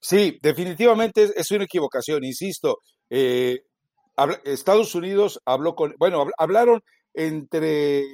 Sí, 0.00 0.38
definitivamente 0.42 1.30
es 1.34 1.50
una 1.50 1.64
equivocación, 1.64 2.24
insisto. 2.24 2.78
Eh, 3.08 3.60
Estados 4.44 4.94
Unidos 4.94 5.40
habló 5.44 5.74
con, 5.74 5.94
bueno, 5.98 6.26
hablaron 6.38 6.82
entre 7.14 8.04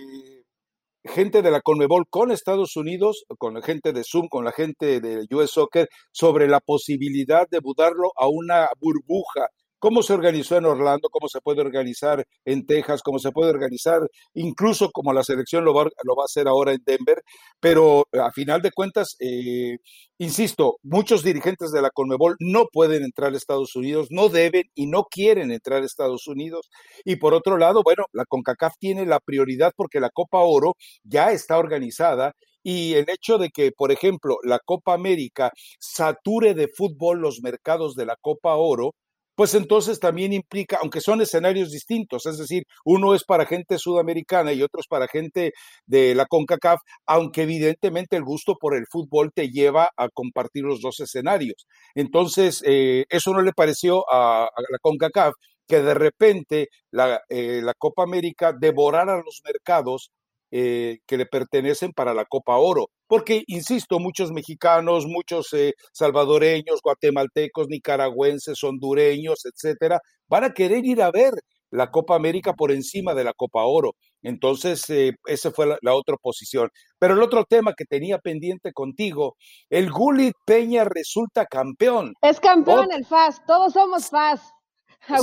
gente 1.05 1.43
de 1.43 1.51
la 1.51 1.61
Conmebol 1.61 2.07
con 2.09 2.31
Estados 2.31 2.77
Unidos, 2.77 3.25
con 3.39 3.55
la 3.55 3.63
gente 3.63 3.93
de 3.93 4.05
Zoom, 4.05 4.29
con 4.29 4.45
la 4.45 4.53
gente 4.53 5.01
de 5.01 5.27
US 5.35 5.51
Soccer, 5.51 5.89
sobre 6.13 6.47
la 6.47 6.61
posibilidad 6.61 7.49
de 7.51 7.61
mudarlo 7.61 8.13
a 8.17 8.29
una 8.29 8.69
burbuja 8.79 9.49
cómo 9.83 10.05
se 10.05 10.13
organizó 10.13 10.57
en 10.57 10.65
Orlando, 10.65 11.09
cómo 11.11 11.27
se 11.27 11.41
puede 11.41 11.61
organizar 11.61 12.25
en 12.45 12.65
Texas, 12.67 13.03
cómo 13.03 13.19
se 13.19 13.33
puede 13.33 13.51
organizar, 13.51 13.99
incluso 14.33 14.93
como 14.93 15.13
la 15.13 15.25
selección 15.25 15.65
lo 15.65 15.75
va, 15.75 15.83
lo 16.05 16.15
va 16.15 16.23
a 16.23 16.27
hacer 16.27 16.47
ahora 16.47 16.71
en 16.71 16.85
Denver, 16.87 17.21
pero 17.59 18.07
a 18.13 18.31
final 18.31 18.63
de 18.63 18.71
cuentas, 18.71 19.17
eh, 19.19 19.79
insisto, 20.19 20.77
muchos 20.85 21.25
dirigentes 21.25 21.73
de 21.73 21.83
la 21.83 21.91
Conmebol 21.91 22.37
no 22.39 22.67
pueden 22.73 23.03
entrar 23.03 23.35
a 23.35 23.37
Estados 23.37 23.75
Unidos, 23.75 24.07
no 24.11 24.29
deben 24.29 24.63
y 24.77 24.87
no 24.87 25.03
quieren 25.11 25.51
entrar 25.51 25.83
a 25.83 25.87
Estados 25.87 26.29
Unidos. 26.29 26.71
Y 27.05 27.17
por 27.17 27.35
otro 27.35 27.59
lado, 27.59 27.83
bueno, 27.83 28.05
la 28.13 28.25
CONCACAF 28.25 28.75
tiene 28.79 29.05
la 29.05 29.19
prioridad 29.19 29.73
porque 29.75 29.99
la 29.99 30.11
Copa 30.11 30.39
Oro 30.39 30.77
ya 31.03 31.33
está 31.33 31.59
organizada 31.59 32.35
y 32.63 32.95
el 32.95 33.07
hecho 33.11 33.39
de 33.39 33.51
que, 33.51 33.73
por 33.73 33.91
ejemplo, 33.91 34.37
la 34.45 34.61
Copa 34.65 34.95
América 34.95 35.51
sature 35.81 36.55
de 36.55 36.69
fútbol 36.69 37.21
los 37.21 37.41
mercados 37.43 37.97
de 37.97 38.07
la 38.07 38.17
Copa 38.21 38.55
Oro, 38.55 38.95
pues 39.35 39.55
entonces 39.55 40.01
también 40.01 40.33
implica, 40.33 40.79
aunque 40.83 41.01
son 41.01 41.21
escenarios 41.23 41.71
distintos, 41.71 42.27
es 42.27 42.39
decir, 42.39 42.65
uno 42.85 43.15
es 43.15 43.25
para 43.25 43.47
gente 43.47 43.79
sudamericana 43.79 44.53
y 44.53 44.63
otro 44.63 44.81
es 44.81 44.87
para 44.87 45.09
gente 45.09 45.53
de 45.87 46.15
la 46.15 46.27
CONCACAF, 46.27 46.81
aunque 47.07 47.43
evidentemente 47.43 48.17
el 48.17 48.25
gusto 48.25 48.57
por 48.61 48.77
el 48.77 48.87
fútbol 48.91 49.33
te 49.35 49.49
lleva 49.49 49.91
a 49.97 50.09
compartir 50.09 50.65
los 50.65 50.81
dos 50.81 51.01
escenarios. 51.01 51.67
Entonces, 51.95 52.63
eh, 52.67 53.05
eso 53.09 53.33
no 53.33 53.43
le 53.43 53.53
pareció 53.53 54.05
a, 54.13 54.49
la 54.57 54.79
CONCACAF 54.81 55.35
que 55.67 55.83
de 55.83 55.95
repente 55.95 56.69
la, 56.91 57.23
eh, 57.29 57.61
la 57.63 57.75
Copa 57.75 58.03
América 58.03 58.53
devorara 58.53 59.23
los 59.25 59.41
mercados 59.45 60.11
eh, 60.55 60.99
que 61.07 61.17
le 61.17 61.25
pertenecen 61.25 61.93
para 61.93 62.13
la 62.13 62.27
Copa 62.27 62.59
Oro. 62.59 62.91
Porque, 63.07 63.43
insisto, 63.47 63.99
muchos 63.99 64.33
mexicanos, 64.33 65.07
muchos 65.07 65.51
eh, 65.55 65.73
salvadoreños, 65.93 66.83
guatemaltecos, 66.83 67.69
nicaragüenses, 67.69 68.63
hondureños, 68.63 69.47
etcétera, 69.47 70.01
van 70.29 70.45
a 70.45 70.53
querer 70.53 70.85
ir 70.85 71.01
a 71.01 71.11
ver 71.11 71.33
la 71.71 71.91
Copa 71.91 72.15
América 72.15 72.53
por 72.53 72.71
encima 72.71 73.15
de 73.15 73.25
la 73.25 73.33
Copa 73.33 73.65
Oro. 73.65 73.95
Entonces, 74.23 74.89
eh, 74.91 75.15
esa 75.25 75.51
fue 75.53 75.79
la, 75.81 75.95
otra 75.95 76.17
posición. 76.19 76.69
Pero 76.99 77.15
el 77.15 77.23
otro 77.23 77.45
tema 77.45 77.73
que 77.75 77.87
tenía 77.87 78.19
pendiente 78.19 78.75
contigo, 78.75 79.37
el 79.71 79.91
Gulit 79.91 80.35
Peña 80.45 80.85
resulta 80.85 81.47
campeón. 81.47 82.13
Es 82.21 82.39
campeón 82.41 82.93
el 82.93 83.07
FAS, 83.07 83.43
todos 83.47 83.73
somos 83.73 84.11
FAS. 84.11 84.53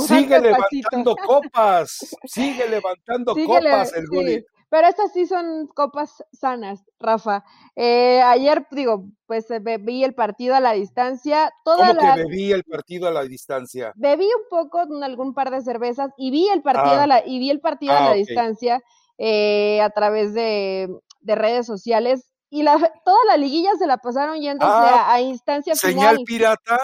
sigue 0.08 0.40
levantando 0.40 1.14
copas, 1.14 2.16
sigue 2.24 2.68
levantando 2.68 3.34
copas 3.46 3.94
el 3.94 4.08
Gulit. 4.08 4.44
Pero 4.70 4.86
estas 4.86 5.12
sí 5.12 5.26
son 5.26 5.66
copas 5.66 6.24
sanas, 6.32 6.84
Rafa. 7.00 7.44
Eh, 7.74 8.22
ayer, 8.22 8.64
digo, 8.70 9.04
pues 9.26 9.50
eh, 9.50 9.58
bebí 9.58 10.04
el 10.04 10.14
partido 10.14 10.54
a 10.54 10.60
la 10.60 10.72
distancia. 10.72 11.52
Toda 11.64 11.88
¿Cómo 11.88 12.14
que 12.14 12.22
bebí 12.22 12.52
el 12.52 12.62
partido 12.62 13.08
a 13.08 13.10
la 13.10 13.24
distancia? 13.24 13.92
Bebí 13.96 14.26
un 14.26 14.44
poco, 14.48 14.78
algún 15.02 15.34
par 15.34 15.50
de 15.50 15.60
cervezas, 15.62 16.12
y 16.16 16.30
vi 16.30 16.48
el 16.48 16.62
partido, 16.62 17.00
a, 17.00 17.06
la, 17.08 17.26
y 17.26 17.40
vi 17.40 17.50
el 17.50 17.58
partido 17.58 17.94
a 17.94 17.98
ah, 17.98 18.10
la 18.10 18.14
distancia 18.14 18.80
eh, 19.18 19.80
a 19.80 19.90
través 19.90 20.34
de, 20.34 20.88
redes 21.24 21.66
sociales. 21.66 22.30
Y 22.48 22.62
la, 22.62 22.78
toda 23.04 23.24
la 23.26 23.36
liguilla 23.36 23.72
se 23.76 23.88
la 23.88 23.96
pasaron 23.96 24.40
yéndose 24.40 24.70
ah, 24.72 25.12
a, 25.12 25.20
instancia 25.20 25.74
¿Señal 25.74 26.18
pirata? 26.24 26.78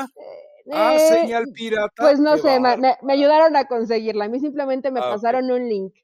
ah, 0.72 0.98
señal 0.98 1.44
pirata. 1.54 2.02
Pues 2.02 2.18
no 2.18 2.36
sé, 2.36 2.58
me, 2.58 2.96
ayudaron 3.08 3.54
a 3.54 3.66
conseguirla. 3.68 4.24
A 4.24 4.28
mí 4.28 4.40
simplemente 4.40 4.90
me 4.90 4.98
ah, 4.98 5.10
pasaron 5.10 5.52
un 5.52 5.68
link. 5.68 5.94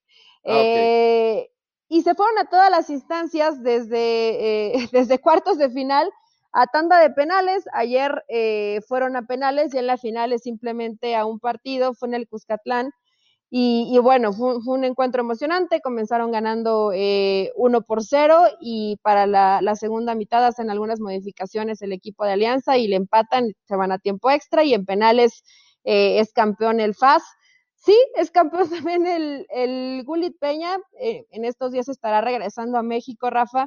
Eh, 0.45 1.49
y 1.93 2.01
se 2.01 2.15
fueron 2.15 2.39
a 2.39 2.49
todas 2.49 2.71
las 2.71 2.89
instancias 2.89 3.63
desde, 3.63 3.99
eh, 4.73 4.89
desde 4.93 5.19
cuartos 5.19 5.59
de 5.59 5.69
final 5.69 6.11
a 6.51 6.67
tanda 6.67 6.99
de 6.99 7.11
penales. 7.11 7.65
Ayer 7.75 8.25
eh, 8.29 8.81
fueron 8.89 9.15
a 9.15 9.27
penales 9.27 9.75
y 9.75 9.79
en 9.79 9.87
la 9.87 9.99
final 9.99 10.33
es 10.33 10.41
simplemente 10.43 11.15
a 11.17 11.27
un 11.27 11.39
partido, 11.39 11.93
fue 11.93 12.09
en 12.09 12.15
el 12.15 12.27
Cuscatlán. 12.27 12.93
Y, 13.55 13.99
bueno, 13.99 14.33
fue, 14.33 14.57
un 14.65 14.85
encuentro 14.85 15.21
emocionante, 15.21 15.83
comenzaron 15.83 16.33
ganando 16.33 16.91
eh, 16.95 17.53
uno 17.57 17.83
por 17.83 18.03
cero 18.03 18.45
y 18.63 18.97
para 19.03 19.27
la, 19.27 19.61
la, 19.61 19.77
segunda 19.77 20.15
mitad 20.15 20.47
hacen 20.47 20.71
algunas 20.71 21.01
modificaciones 21.01 21.83
el 21.83 21.93
equipo 21.93 22.25
de 22.25 22.33
Alianza 22.33 22.79
y 22.79 22.89
le 22.89 22.97
empatan, 22.97 23.53
se 23.69 23.77
van 23.77 23.93
a 23.93 23.99
tiempo 23.99 24.31
extra 24.31 24.65
y 24.65 24.73
en 24.73 24.87
penales 24.87 25.45
es 25.85 26.33
campeón 26.33 26.81
el 26.81 26.95
FAS. 26.95 27.23
Sí, 27.85 27.97
es 28.15 28.31
campeón 28.31 28.69
también 28.87 29.07
el, 29.07 29.47
el 29.51 30.05
Gulit 30.05 30.39
Peña. 30.39 30.77
Eh, 31.01 31.27
en 31.31 31.45
estos 31.45 31.73
días 31.73 31.89
estará 31.89 32.21
regresando 32.21 32.79
a 32.79 32.83
México, 32.83 33.29
Rafa. 33.31 33.67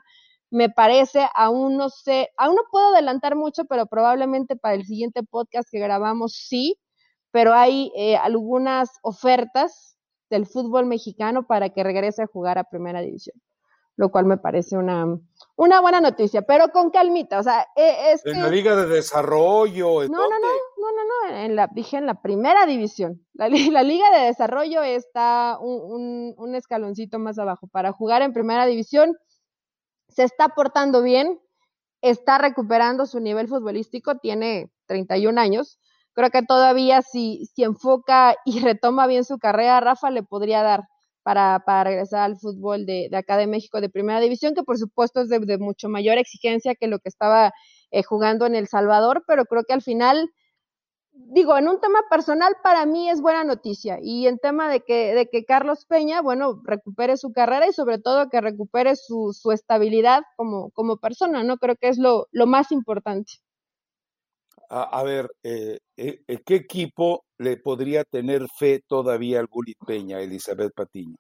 Me 0.52 0.70
parece, 0.70 1.28
aún 1.36 1.76
no 1.76 1.90
sé, 1.90 2.30
aún 2.38 2.56
no 2.56 2.62
puedo 2.72 2.94
adelantar 2.94 3.36
mucho, 3.36 3.66
pero 3.66 3.88
probablemente 3.88 4.56
para 4.56 4.76
el 4.76 4.86
siguiente 4.86 5.24
podcast 5.24 5.68
que 5.70 5.80
grabamos 5.80 6.34
sí, 6.34 6.80
pero 7.32 7.54
hay 7.54 7.92
eh, 7.96 8.16
algunas 8.16 8.90
ofertas 9.02 9.98
del 10.30 10.46
fútbol 10.46 10.86
mexicano 10.86 11.46
para 11.46 11.70
que 11.70 11.84
regrese 11.84 12.24
a 12.24 12.28
jugar 12.28 12.58
a 12.58 12.64
primera 12.64 13.02
división 13.02 13.36
lo 13.98 14.10
cual 14.12 14.26
me 14.26 14.38
parece 14.38 14.78
una, 14.78 15.06
una 15.56 15.82
buena 15.82 16.02
noticia, 16.02 16.42
pero 16.42 16.70
con 16.70 16.90
calmita, 16.90 17.40
o 17.40 17.44
sea, 17.44 17.66
e, 17.76 18.16
en 18.26 18.42
la 18.42 18.50
Liga 18.50 18.76
de 18.76 18.88
Desarrollo. 18.88 20.04
¿en 20.04 20.12
no, 20.12 20.18
no, 20.18 20.40
no, 20.40 20.48
no, 20.92 21.32
no, 21.32 21.38
en 21.38 21.56
la, 21.56 21.70
dije 21.74 21.98
en 21.98 22.06
la 22.06 22.22
primera 22.22 22.66
división. 22.66 23.26
La, 23.34 23.50
Liga 23.84 24.12
de 24.12 24.26
Desarrollo 24.26 24.84
está 24.84 25.58
un, 25.60 26.34
un, 26.38 26.56
escaloncito 26.56 27.20
más 27.20 27.40
abajo. 27.40 27.68
Para 27.68 27.92
jugar 27.92 28.22
en 28.22 28.34
primera 28.34 28.66
división, 28.66 29.16
se 30.10 30.24
está 30.24 30.50
portando 30.50 31.02
bien, 31.02 31.40
está 32.02 32.38
recuperando 32.38 33.06
su 33.06 33.20
nivel 33.20 33.48
futbolístico, 33.48 34.18
tiene 34.18 34.72
31 34.88 35.40
años. 35.40 35.80
Creo 36.14 36.30
que 36.30 36.44
todavía 36.44 37.02
si, 37.02 37.46
si 37.54 37.64
enfoca 37.64 38.36
y 38.46 38.60
retoma 38.62 39.08
bien 39.08 39.26
su 39.26 39.38
carrera, 39.38 39.80
Rafa 39.80 40.12
le 40.12 40.24
podría 40.24 40.64
dar 40.64 40.84
para, 41.26 41.64
para 41.66 41.86
regresar 41.86 42.22
al 42.22 42.38
fútbol 42.38 42.86
de, 42.86 43.08
de, 43.10 43.18
acá 43.18 43.36
de 43.38 43.48
México 43.48 43.82
de 43.82 43.90
primera 43.90 44.20
división, 44.20 44.54
que 44.54 44.62
por 44.62 44.78
supuesto 44.78 45.22
es 45.22 45.30
de, 45.30 45.58
mucho 45.58 45.90
mayor 45.90 46.20
exigencia 46.20 46.76
que 46.76 46.88
lo 46.88 47.00
que 47.00 47.10
estaba 47.10 47.52
eh, 47.90 48.04
jugando 48.04 48.46
en 48.46 48.54
El 48.54 48.68
Salvador, 48.68 49.24
pero 49.26 49.46
creo 49.46 49.64
que 49.64 49.74
al 49.74 49.82
final, 49.82 50.30
digo, 51.16 51.58
en 51.58 51.68
un 51.68 51.80
tema 51.80 52.00
personal 52.10 52.56
para 52.64 52.86
mí 52.86 53.10
es 53.10 53.22
buena 53.22 53.44
noticia 53.44 54.00
y 54.02 54.28
en 54.28 54.38
tema 54.38 54.70
de 54.70 54.82
que, 54.82 55.14
de 55.14 55.28
que 55.28 55.46
Carlos 55.46 55.86
Peña, 55.86 56.22
bueno, 56.22 56.62
recupere 56.64 57.18
su 57.18 57.32
carrera 57.32 57.68
y 57.68 57.74
sobre 57.74 58.00
todo 58.00 58.30
que 58.30 58.42
recupere 58.42 58.96
su, 58.96 59.34
su 59.34 59.52
estabilidad 59.52 60.24
como, 60.36 60.72
como 60.72 60.98
persona, 60.98 61.44
¿no? 61.44 61.58
Creo 61.58 61.76
que 61.76 61.90
es 61.90 61.98
lo, 61.98 62.28
lo 62.32 62.48
más 62.48 62.72
importante. 62.72 63.34
A, 64.70 65.04
ver, 65.04 65.30
eh, 65.44 65.78
eh, 65.96 66.42
¿qué 66.44 66.56
equipo 66.56 67.24
le 67.38 67.56
podría 67.58 68.04
tener 68.04 68.48
fe 68.58 68.82
todavía 68.88 69.40
al 69.40 69.48
Gulit 69.48 69.78
Peña, 69.86 70.20
Elizabeth 70.20 70.74
Patiño? 70.74 71.16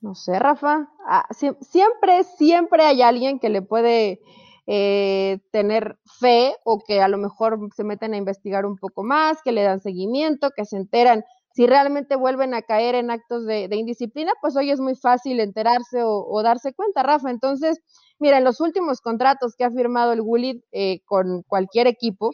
No 0.00 0.14
sé, 0.14 0.38
Rafa. 0.38 0.88
Ah, 1.06 1.26
siempre, 1.60 2.22
siempre 2.24 2.84
hay 2.84 3.02
alguien 3.02 3.40
que 3.40 3.48
le 3.48 3.62
puede 3.62 4.20
eh, 4.66 5.40
tener 5.50 5.98
fe 6.20 6.54
o 6.64 6.82
que 6.86 7.02
a 7.02 7.08
lo 7.08 7.18
mejor 7.18 7.58
se 7.76 7.84
meten 7.84 8.14
a 8.14 8.16
investigar 8.16 8.64
un 8.64 8.76
poco 8.76 9.04
más, 9.04 9.38
que 9.42 9.52
le 9.52 9.62
dan 9.62 9.80
seguimiento, 9.80 10.50
que 10.56 10.64
se 10.64 10.76
enteran. 10.76 11.24
Si 11.54 11.66
realmente 11.66 12.16
vuelven 12.16 12.54
a 12.54 12.62
caer 12.62 12.94
en 12.94 13.10
actos 13.10 13.46
de, 13.46 13.68
indisciplina, 13.72 14.32
pues 14.40 14.56
hoy 14.56 14.70
es 14.70 14.80
muy 14.80 14.96
fácil 14.96 15.38
enterarse 15.38 16.02
o, 16.02 16.42
darse 16.42 16.72
cuenta, 16.72 17.02
Rafa. 17.02 17.30
Entonces, 17.30 17.80
mira, 18.18 18.38
en 18.38 18.44
los 18.44 18.60
últimos 18.60 19.00
contratos 19.00 19.54
que 19.56 19.64
ha 19.64 19.70
firmado 19.70 20.12
el 20.12 20.22
Gulit 20.22 20.64
eh, 20.72 21.00
con 21.04 21.42
cualquier 21.42 21.86
equipo, 21.86 22.32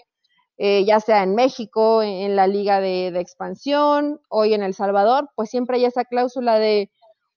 eh, 0.63 0.85
ya 0.85 1.01
sea 1.01 1.23
en 1.23 1.35
México, 1.35 2.03
en 2.03 2.37
la 2.37 2.47
liga 2.47 2.81
de, 2.81 3.09
expansión, 3.19 4.21
hoy 4.29 4.53
en 4.55 4.63
El 4.63 4.75
Salvador, 4.75 5.31
pues 5.35 5.51
siempre 5.51 5.79
hay 5.79 5.87
esa 5.87 6.05
cláusula 6.05 6.59
de 6.59 6.91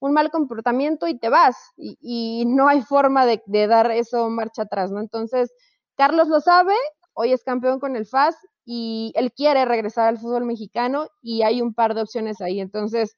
un 0.04 0.12
mal 0.12 0.32
comportamiento 0.32 1.08
y 1.08 1.18
te 1.18 1.30
vas, 1.30 1.56
y, 1.78 2.44
no 2.46 2.68
hay 2.68 2.82
forma 2.82 3.26
de, 3.26 3.42
dar 3.68 3.90
eso 3.92 4.30
marcha 4.30 4.64
atrás, 4.64 4.92
¿no? 4.92 5.00
Entonces, 5.00 5.54
Carlos 5.96 6.28
lo 6.28 6.42
sabe, 6.42 6.74
hoy 7.14 7.32
es 7.32 7.42
campeón 7.46 7.80
con 7.80 7.96
el 7.96 8.06
FAS 8.06 8.36
y 8.66 9.14
él 9.16 9.32
quiere 9.32 9.64
regresar 9.64 10.10
al 10.10 10.18
fútbol 10.18 10.44
mexicano 10.44 11.08
y 11.22 11.44
hay 11.44 11.62
un 11.62 11.74
par 11.74 11.96
de 11.96 12.02
opciones 12.02 12.42
ahí. 12.42 12.60
Entonces, 12.60 13.16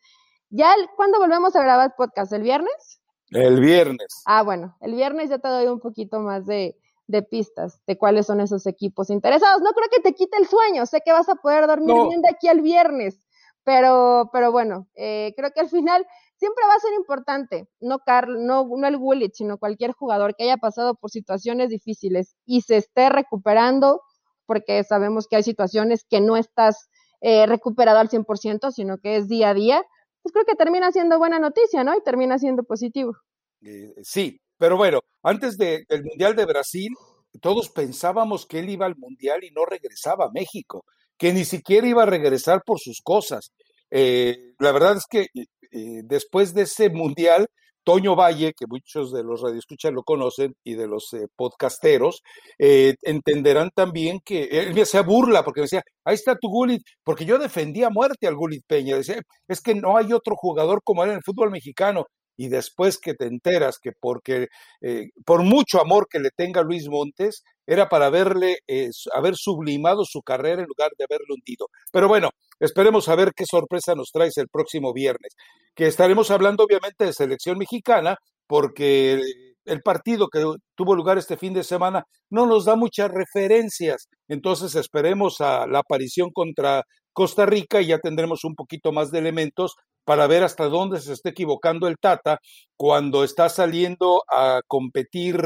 ¿ya 0.51 0.75
cuándo 0.95 1.17
volvemos 1.17 1.55
a 1.55 1.63
grabar 1.63 1.95
podcast? 1.97 2.31
¿El 2.33 2.43
viernes? 2.43 3.01
El 3.31 3.61
viernes. 3.61 4.21
Ah, 4.27 4.43
bueno, 4.43 4.77
el 4.79 4.93
viernes 4.93 5.31
ya 5.31 5.39
te 5.39 5.47
doy 5.47 5.65
un 5.65 5.79
poquito 5.79 6.19
más 6.19 6.45
de, 6.45 6.77
de 7.07 7.23
pistas 7.23 7.81
de 7.88 7.97
cuáles 7.97 8.27
son 8.27 8.41
esos 8.41 8.67
equipos 8.67 9.09
interesados. 9.09 9.63
No 9.63 9.71
creo 9.71 9.89
que 9.91 10.03
te 10.03 10.13
quite 10.13 10.38
el 10.38 10.45
sueño, 10.45 10.86
sé 10.86 11.01
que 11.03 11.13
vas 11.13 11.29
a 11.29 11.36
poder 11.36 11.65
dormir 11.65 11.95
bien 12.09 12.21
de 12.21 12.29
aquí 12.29 12.47
al 12.47 12.61
viernes, 12.61 13.25
pero, 13.63 14.29
pero 14.31 14.51
bueno, 14.51 14.88
eh, 14.93 15.33
creo 15.36 15.49
que 15.51 15.61
al 15.61 15.69
final 15.69 16.05
siempre 16.38 16.63
va 16.67 16.75
a 16.75 16.79
ser 16.79 16.93
importante, 16.93 17.67
no, 17.79 17.99
Carl, 17.99 18.45
no, 18.45 18.67
no 18.67 18.88
el 18.88 18.97
Woolwich, 18.97 19.36
sino 19.36 19.57
cualquier 19.57 19.91
jugador 19.93 20.36
que 20.36 20.43
haya 20.43 20.57
pasado 20.57 20.95
por 20.95 21.09
situaciones 21.09 21.69
difíciles 21.69 22.36
y 22.45 22.61
se 22.61 22.77
esté 22.77 23.09
recuperando, 23.09 24.01
porque 24.45 24.83
sabemos 24.83 25.27
que 25.27 25.38
hay 25.38 25.43
situaciones 25.43 26.05
que 26.09 26.21
no 26.21 26.38
estás 26.38 26.89
eh, 27.21 27.45
recuperado 27.45 27.99
al 27.99 28.09
100%, 28.09 28.71
sino 28.71 28.97
que 28.97 29.17
es 29.17 29.27
día 29.27 29.49
a 29.49 29.53
día, 29.53 29.83
pues 30.21 30.33
creo 30.33 30.45
que 30.45 30.55
termina 30.55 30.91
siendo 30.91 31.17
buena 31.17 31.39
noticia, 31.39 31.83
¿no? 31.83 31.95
Y 31.95 32.01
termina 32.01 32.38
siendo 32.38 32.63
positivo. 32.63 33.13
Eh, 33.61 33.93
sí, 34.01 34.39
pero 34.57 34.77
bueno, 34.77 35.01
antes 35.23 35.57
del 35.57 36.03
Mundial 36.03 36.36
de 36.36 36.45
Brasil, 36.45 36.93
todos 37.41 37.69
pensábamos 37.69 38.45
que 38.45 38.59
él 38.59 38.69
iba 38.69 38.86
al 38.86 38.95
Mundial 38.95 39.43
y 39.43 39.51
no 39.51 39.65
regresaba 39.65 40.25
a 40.25 40.31
México, 40.31 40.86
que 41.17 41.33
ni 41.33 41.45
siquiera 41.45 41.88
iba 41.88 42.03
a 42.03 42.07
regresar 42.07 42.63
por 42.65 42.79
sus 42.79 43.01
cosas. 43.01 43.51
Eh, 43.91 44.53
la 44.59 44.71
verdad 44.71 44.97
es 44.97 45.05
que 45.09 45.27
eh, 45.76 46.01
después 46.03 46.53
de 46.53 46.63
ese 46.63 46.89
Mundial, 46.89 47.47
Toño 47.84 48.15
Valle, 48.15 48.53
que 48.57 48.65
muchos 48.67 49.11
de 49.11 49.23
los 49.23 49.41
radioescuchas 49.41 49.93
lo 49.93 50.03
conocen 50.03 50.55
y 50.63 50.73
de 50.76 50.88
los 50.88 51.13
eh, 51.13 51.28
podcasteros, 51.36 52.21
entenderán 52.57 53.69
también 53.76 54.19
que 54.26 54.45
él 54.45 54.73
me 54.73 54.82
hacía 54.82 55.01
burla 55.01 55.43
porque 55.43 55.61
me 55.61 55.65
decía, 55.65 55.84
ahí 56.03 56.15
está 56.15 56.36
tu 56.36 56.49
Gulit, 56.49 56.82
porque 57.03 57.26
yo 57.26 57.38
defendía 57.38 57.88
a 57.88 57.91
muerte 57.91 58.28
al 58.28 58.36
Gulit 58.36 58.63
Peña. 58.67 58.97
Decía, 58.97 59.21
es 59.47 59.61
que 59.61 59.76
no 59.76 59.97
hay 59.97 60.13
otro 60.13 60.36
jugador 60.36 60.82
como 60.84 61.03
él 61.03 61.11
en 61.11 61.17
el 61.17 61.23
fútbol 61.23 61.51
mexicano 61.51 62.05
y 62.38 62.49
después 62.49 62.97
que 62.99 63.13
te 63.13 63.25
enteras 63.25 63.79
que 63.79 63.91
porque 63.91 64.47
eh, 64.81 65.09
por 65.25 65.43
mucho 65.43 65.79
amor 65.81 66.07
que 66.09 66.19
le 66.19 66.31
tenga 66.31 66.63
Luis 66.63 66.88
Montes, 66.89 67.43
era 67.67 67.89
para 67.89 68.09
verle, 68.09 68.57
eh, 68.67 68.89
haber 69.13 69.36
sublimado 69.36 70.03
su 70.05 70.21
carrera 70.21 70.61
en 70.61 70.67
lugar 70.67 70.91
de 70.97 71.05
haberlo 71.05 71.36
hundido. 71.36 71.67
Pero 71.91 72.07
bueno, 72.07 72.29
esperemos 72.59 73.09
a 73.09 73.15
ver 73.15 73.31
qué 73.36 73.45
sorpresa 73.45 73.95
nos 73.95 74.11
traes 74.11 74.38
el 74.38 74.49
próximo 74.49 74.93
viernes, 74.93 75.36
que 75.73 75.88
estaremos 75.88 76.31
hablando 76.31 76.63
obviamente 76.63 77.05
de 77.05 77.13
selección 77.13 77.57
mexicana, 77.57 78.17
porque 78.47 79.21
el 79.65 79.81
partido 79.81 80.27
que 80.27 80.43
tuvo 80.75 80.95
lugar 80.95 81.17
este 81.17 81.38
fin 81.38 81.53
de 81.53 81.63
semana 81.63 82.03
no 82.29 82.45
nos 82.45 82.65
da 82.65 82.75
muchas 82.75 83.11
referencias, 83.11 84.09
entonces 84.27 84.75
esperemos 84.75 85.41
a 85.41 85.65
la 85.67 85.79
aparición 85.79 86.29
contra 86.31 86.83
Costa 87.13 87.45
Rica 87.45 87.81
y 87.81 87.88
ya 87.88 87.99
tendremos 87.99 88.43
un 88.43 88.55
poquito 88.55 88.91
más 88.91 89.09
de 89.09 89.19
elementos 89.19 89.75
para 90.06 90.28
ver 90.28 90.43
hasta 90.43 90.66
dónde 90.66 91.01
se 91.01 91.14
está 91.14 91.30
equivocando 91.30 91.88
el 91.88 91.97
Tata 91.97 92.39
cuando 92.78 93.24
está 93.24 93.49
saliendo 93.49 94.24
a 94.32 94.62
competir 94.68 95.38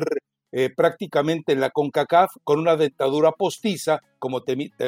eh, 0.52 0.72
prácticamente 0.76 1.54
en 1.54 1.60
la 1.60 1.70
CONCACAF 1.70 2.32
con 2.44 2.60
una 2.60 2.76
dentadura 2.76 3.32
postiza, 3.32 4.02
como, 4.18 4.44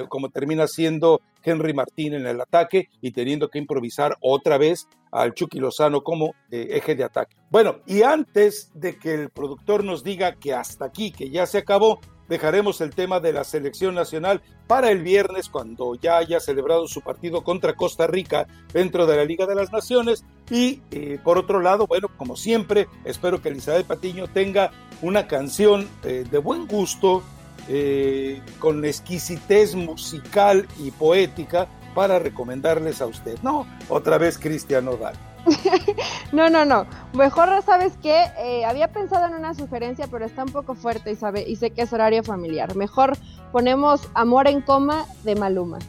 como 0.09 0.29
termina 0.29 0.67
siendo 0.67 1.21
Henry 1.43 1.73
Martín 1.73 2.15
en 2.15 2.25
el 2.25 2.41
ataque 2.41 2.87
y 2.99 3.11
teniendo 3.11 3.49
que 3.49 3.59
improvisar 3.59 4.17
otra 4.21 4.57
vez 4.57 4.87
al 5.11 5.33
Chucky 5.33 5.59
Lozano 5.59 6.01
como 6.01 6.33
eh, 6.49 6.67
eje 6.71 6.95
de 6.95 7.03
ataque. 7.03 7.35
Bueno, 7.51 7.81
y 7.85 8.01
antes 8.01 8.71
de 8.73 8.97
que 8.97 9.13
el 9.13 9.29
productor 9.29 9.83
nos 9.83 10.03
diga 10.03 10.35
que 10.35 10.53
hasta 10.53 10.85
aquí, 10.85 11.11
que 11.11 11.29
ya 11.29 11.45
se 11.45 11.59
acabó, 11.59 11.99
dejaremos 12.31 12.79
el 12.79 12.95
tema 12.95 13.19
de 13.19 13.33
la 13.33 13.43
selección 13.43 13.93
nacional 13.93 14.41
para 14.65 14.89
el 14.89 15.03
viernes 15.03 15.49
cuando 15.49 15.95
ya 15.95 16.15
haya 16.15 16.39
celebrado 16.39 16.87
su 16.87 17.01
partido 17.01 17.43
contra 17.43 17.73
Costa 17.73 18.07
Rica 18.07 18.47
dentro 18.71 19.05
de 19.05 19.17
la 19.17 19.25
Liga 19.25 19.45
de 19.45 19.53
las 19.53 19.73
Naciones. 19.73 20.23
Y 20.49 20.81
eh, 20.91 21.19
por 21.21 21.37
otro 21.37 21.59
lado, 21.59 21.87
bueno, 21.87 22.07
como 22.15 22.37
siempre, 22.37 22.87
espero 23.03 23.41
que 23.41 23.49
Elizabeth 23.49 23.85
Patiño 23.85 24.29
tenga 24.29 24.71
una 25.01 25.27
canción 25.27 25.89
eh, 26.05 26.23
de 26.31 26.37
buen 26.37 26.67
gusto, 26.67 27.21
eh, 27.67 28.41
con 28.59 28.85
exquisitez 28.85 29.75
musical 29.75 30.65
y 30.79 30.91
poética 30.91 31.67
para 31.93 32.17
recomendarles 32.17 33.01
a 33.01 33.07
usted. 33.07 33.39
No, 33.43 33.67
otra 33.89 34.17
vez 34.17 34.37
Cristian 34.37 34.85
Nodal. 34.85 35.30
no, 36.31 36.49
no, 36.49 36.65
no. 36.65 36.85
Mejor, 37.13 37.49
¿sabes 37.65 37.93
que 38.01 38.23
eh, 38.39 38.65
había 38.65 38.87
pensado 38.89 39.25
en 39.25 39.33
una 39.33 39.53
sugerencia, 39.53 40.07
pero 40.09 40.25
está 40.25 40.43
un 40.43 40.51
poco 40.51 40.75
fuerte 40.75 41.11
y, 41.11 41.15
sabe, 41.15 41.43
y 41.47 41.55
sé 41.55 41.71
que 41.71 41.83
es 41.83 41.93
horario 41.93 42.23
familiar. 42.23 42.75
Mejor 42.75 43.17
ponemos 43.51 44.01
Amor 44.13 44.47
en 44.47 44.61
coma 44.61 45.05
de 45.23 45.35
Maluma. 45.35 45.79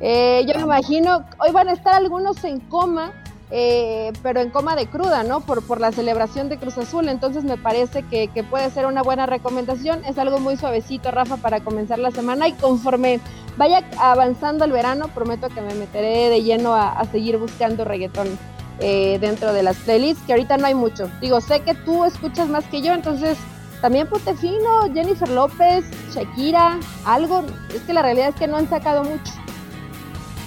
Eh, 0.00 0.44
yo 0.46 0.54
me 0.54 0.62
imagino, 0.62 1.24
hoy 1.38 1.52
van 1.52 1.68
a 1.68 1.72
estar 1.72 1.94
algunos 1.94 2.42
en 2.44 2.60
coma, 2.60 3.12
eh, 3.50 4.12
pero 4.22 4.40
en 4.40 4.50
coma 4.50 4.76
de 4.76 4.86
cruda, 4.86 5.22
¿no? 5.22 5.40
Por, 5.40 5.66
por 5.66 5.80
la 5.80 5.92
celebración 5.92 6.48
de 6.48 6.58
Cruz 6.58 6.76
Azul. 6.78 7.08
Entonces 7.08 7.44
me 7.44 7.56
parece 7.56 8.02
que, 8.02 8.28
que, 8.28 8.42
puede 8.44 8.70
ser 8.70 8.86
una 8.86 9.02
buena 9.02 9.26
recomendación. 9.26 10.04
Es 10.04 10.18
algo 10.18 10.38
muy 10.38 10.56
suavecito, 10.56 11.10
Rafa, 11.10 11.36
para 11.36 11.60
comenzar 11.60 11.98
la 11.98 12.10
semana. 12.10 12.48
Y 12.48 12.52
conforme 12.52 13.20
vaya 13.56 13.84
avanzando 13.98 14.64
el 14.64 14.72
verano, 14.72 15.08
prometo 15.08 15.48
que 15.48 15.60
me 15.60 15.74
meteré 15.74 16.28
de 16.28 16.42
lleno 16.42 16.74
a, 16.74 16.92
a 16.92 17.04
seguir 17.06 17.38
buscando 17.38 17.84
reggaetón. 17.84 18.38
Eh, 18.80 19.18
dentro 19.20 19.54
de 19.54 19.62
las 19.62 19.76
playlists, 19.78 20.22
que 20.26 20.34
ahorita 20.34 20.58
no 20.58 20.66
hay 20.66 20.74
mucho. 20.74 21.10
Digo, 21.20 21.40
sé 21.40 21.60
que 21.60 21.74
tú 21.74 22.04
escuchas 22.04 22.48
más 22.48 22.64
que 22.66 22.82
yo, 22.82 22.92
entonces 22.92 23.38
también 23.80 24.06
ponte 24.06 24.34
fino, 24.36 24.92
Jennifer 24.92 25.28
López, 25.30 25.84
Shakira, 26.12 26.78
algo. 27.04 27.42
Es 27.74 27.82
que 27.82 27.94
la 27.94 28.02
realidad 28.02 28.28
es 28.30 28.34
que 28.34 28.46
no 28.46 28.56
han 28.56 28.68
sacado 28.68 29.02
mucho. 29.02 29.32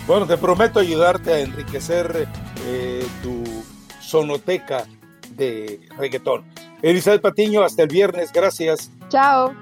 Bueno, 0.06 0.28
te 0.28 0.38
prometo 0.38 0.80
ayudarte 0.80 1.34
a 1.34 1.40
enriquecer 1.40 2.28
eh, 2.66 3.06
tu 3.24 3.44
sonoteca 4.00 4.86
de 5.32 5.80
reggaetón. 5.98 6.44
Elizabeth 6.82 7.22
Patiño, 7.22 7.64
hasta 7.64 7.84
el 7.84 7.90
viernes, 7.90 8.32
gracias. 8.32 8.92
Chao. 9.10 9.54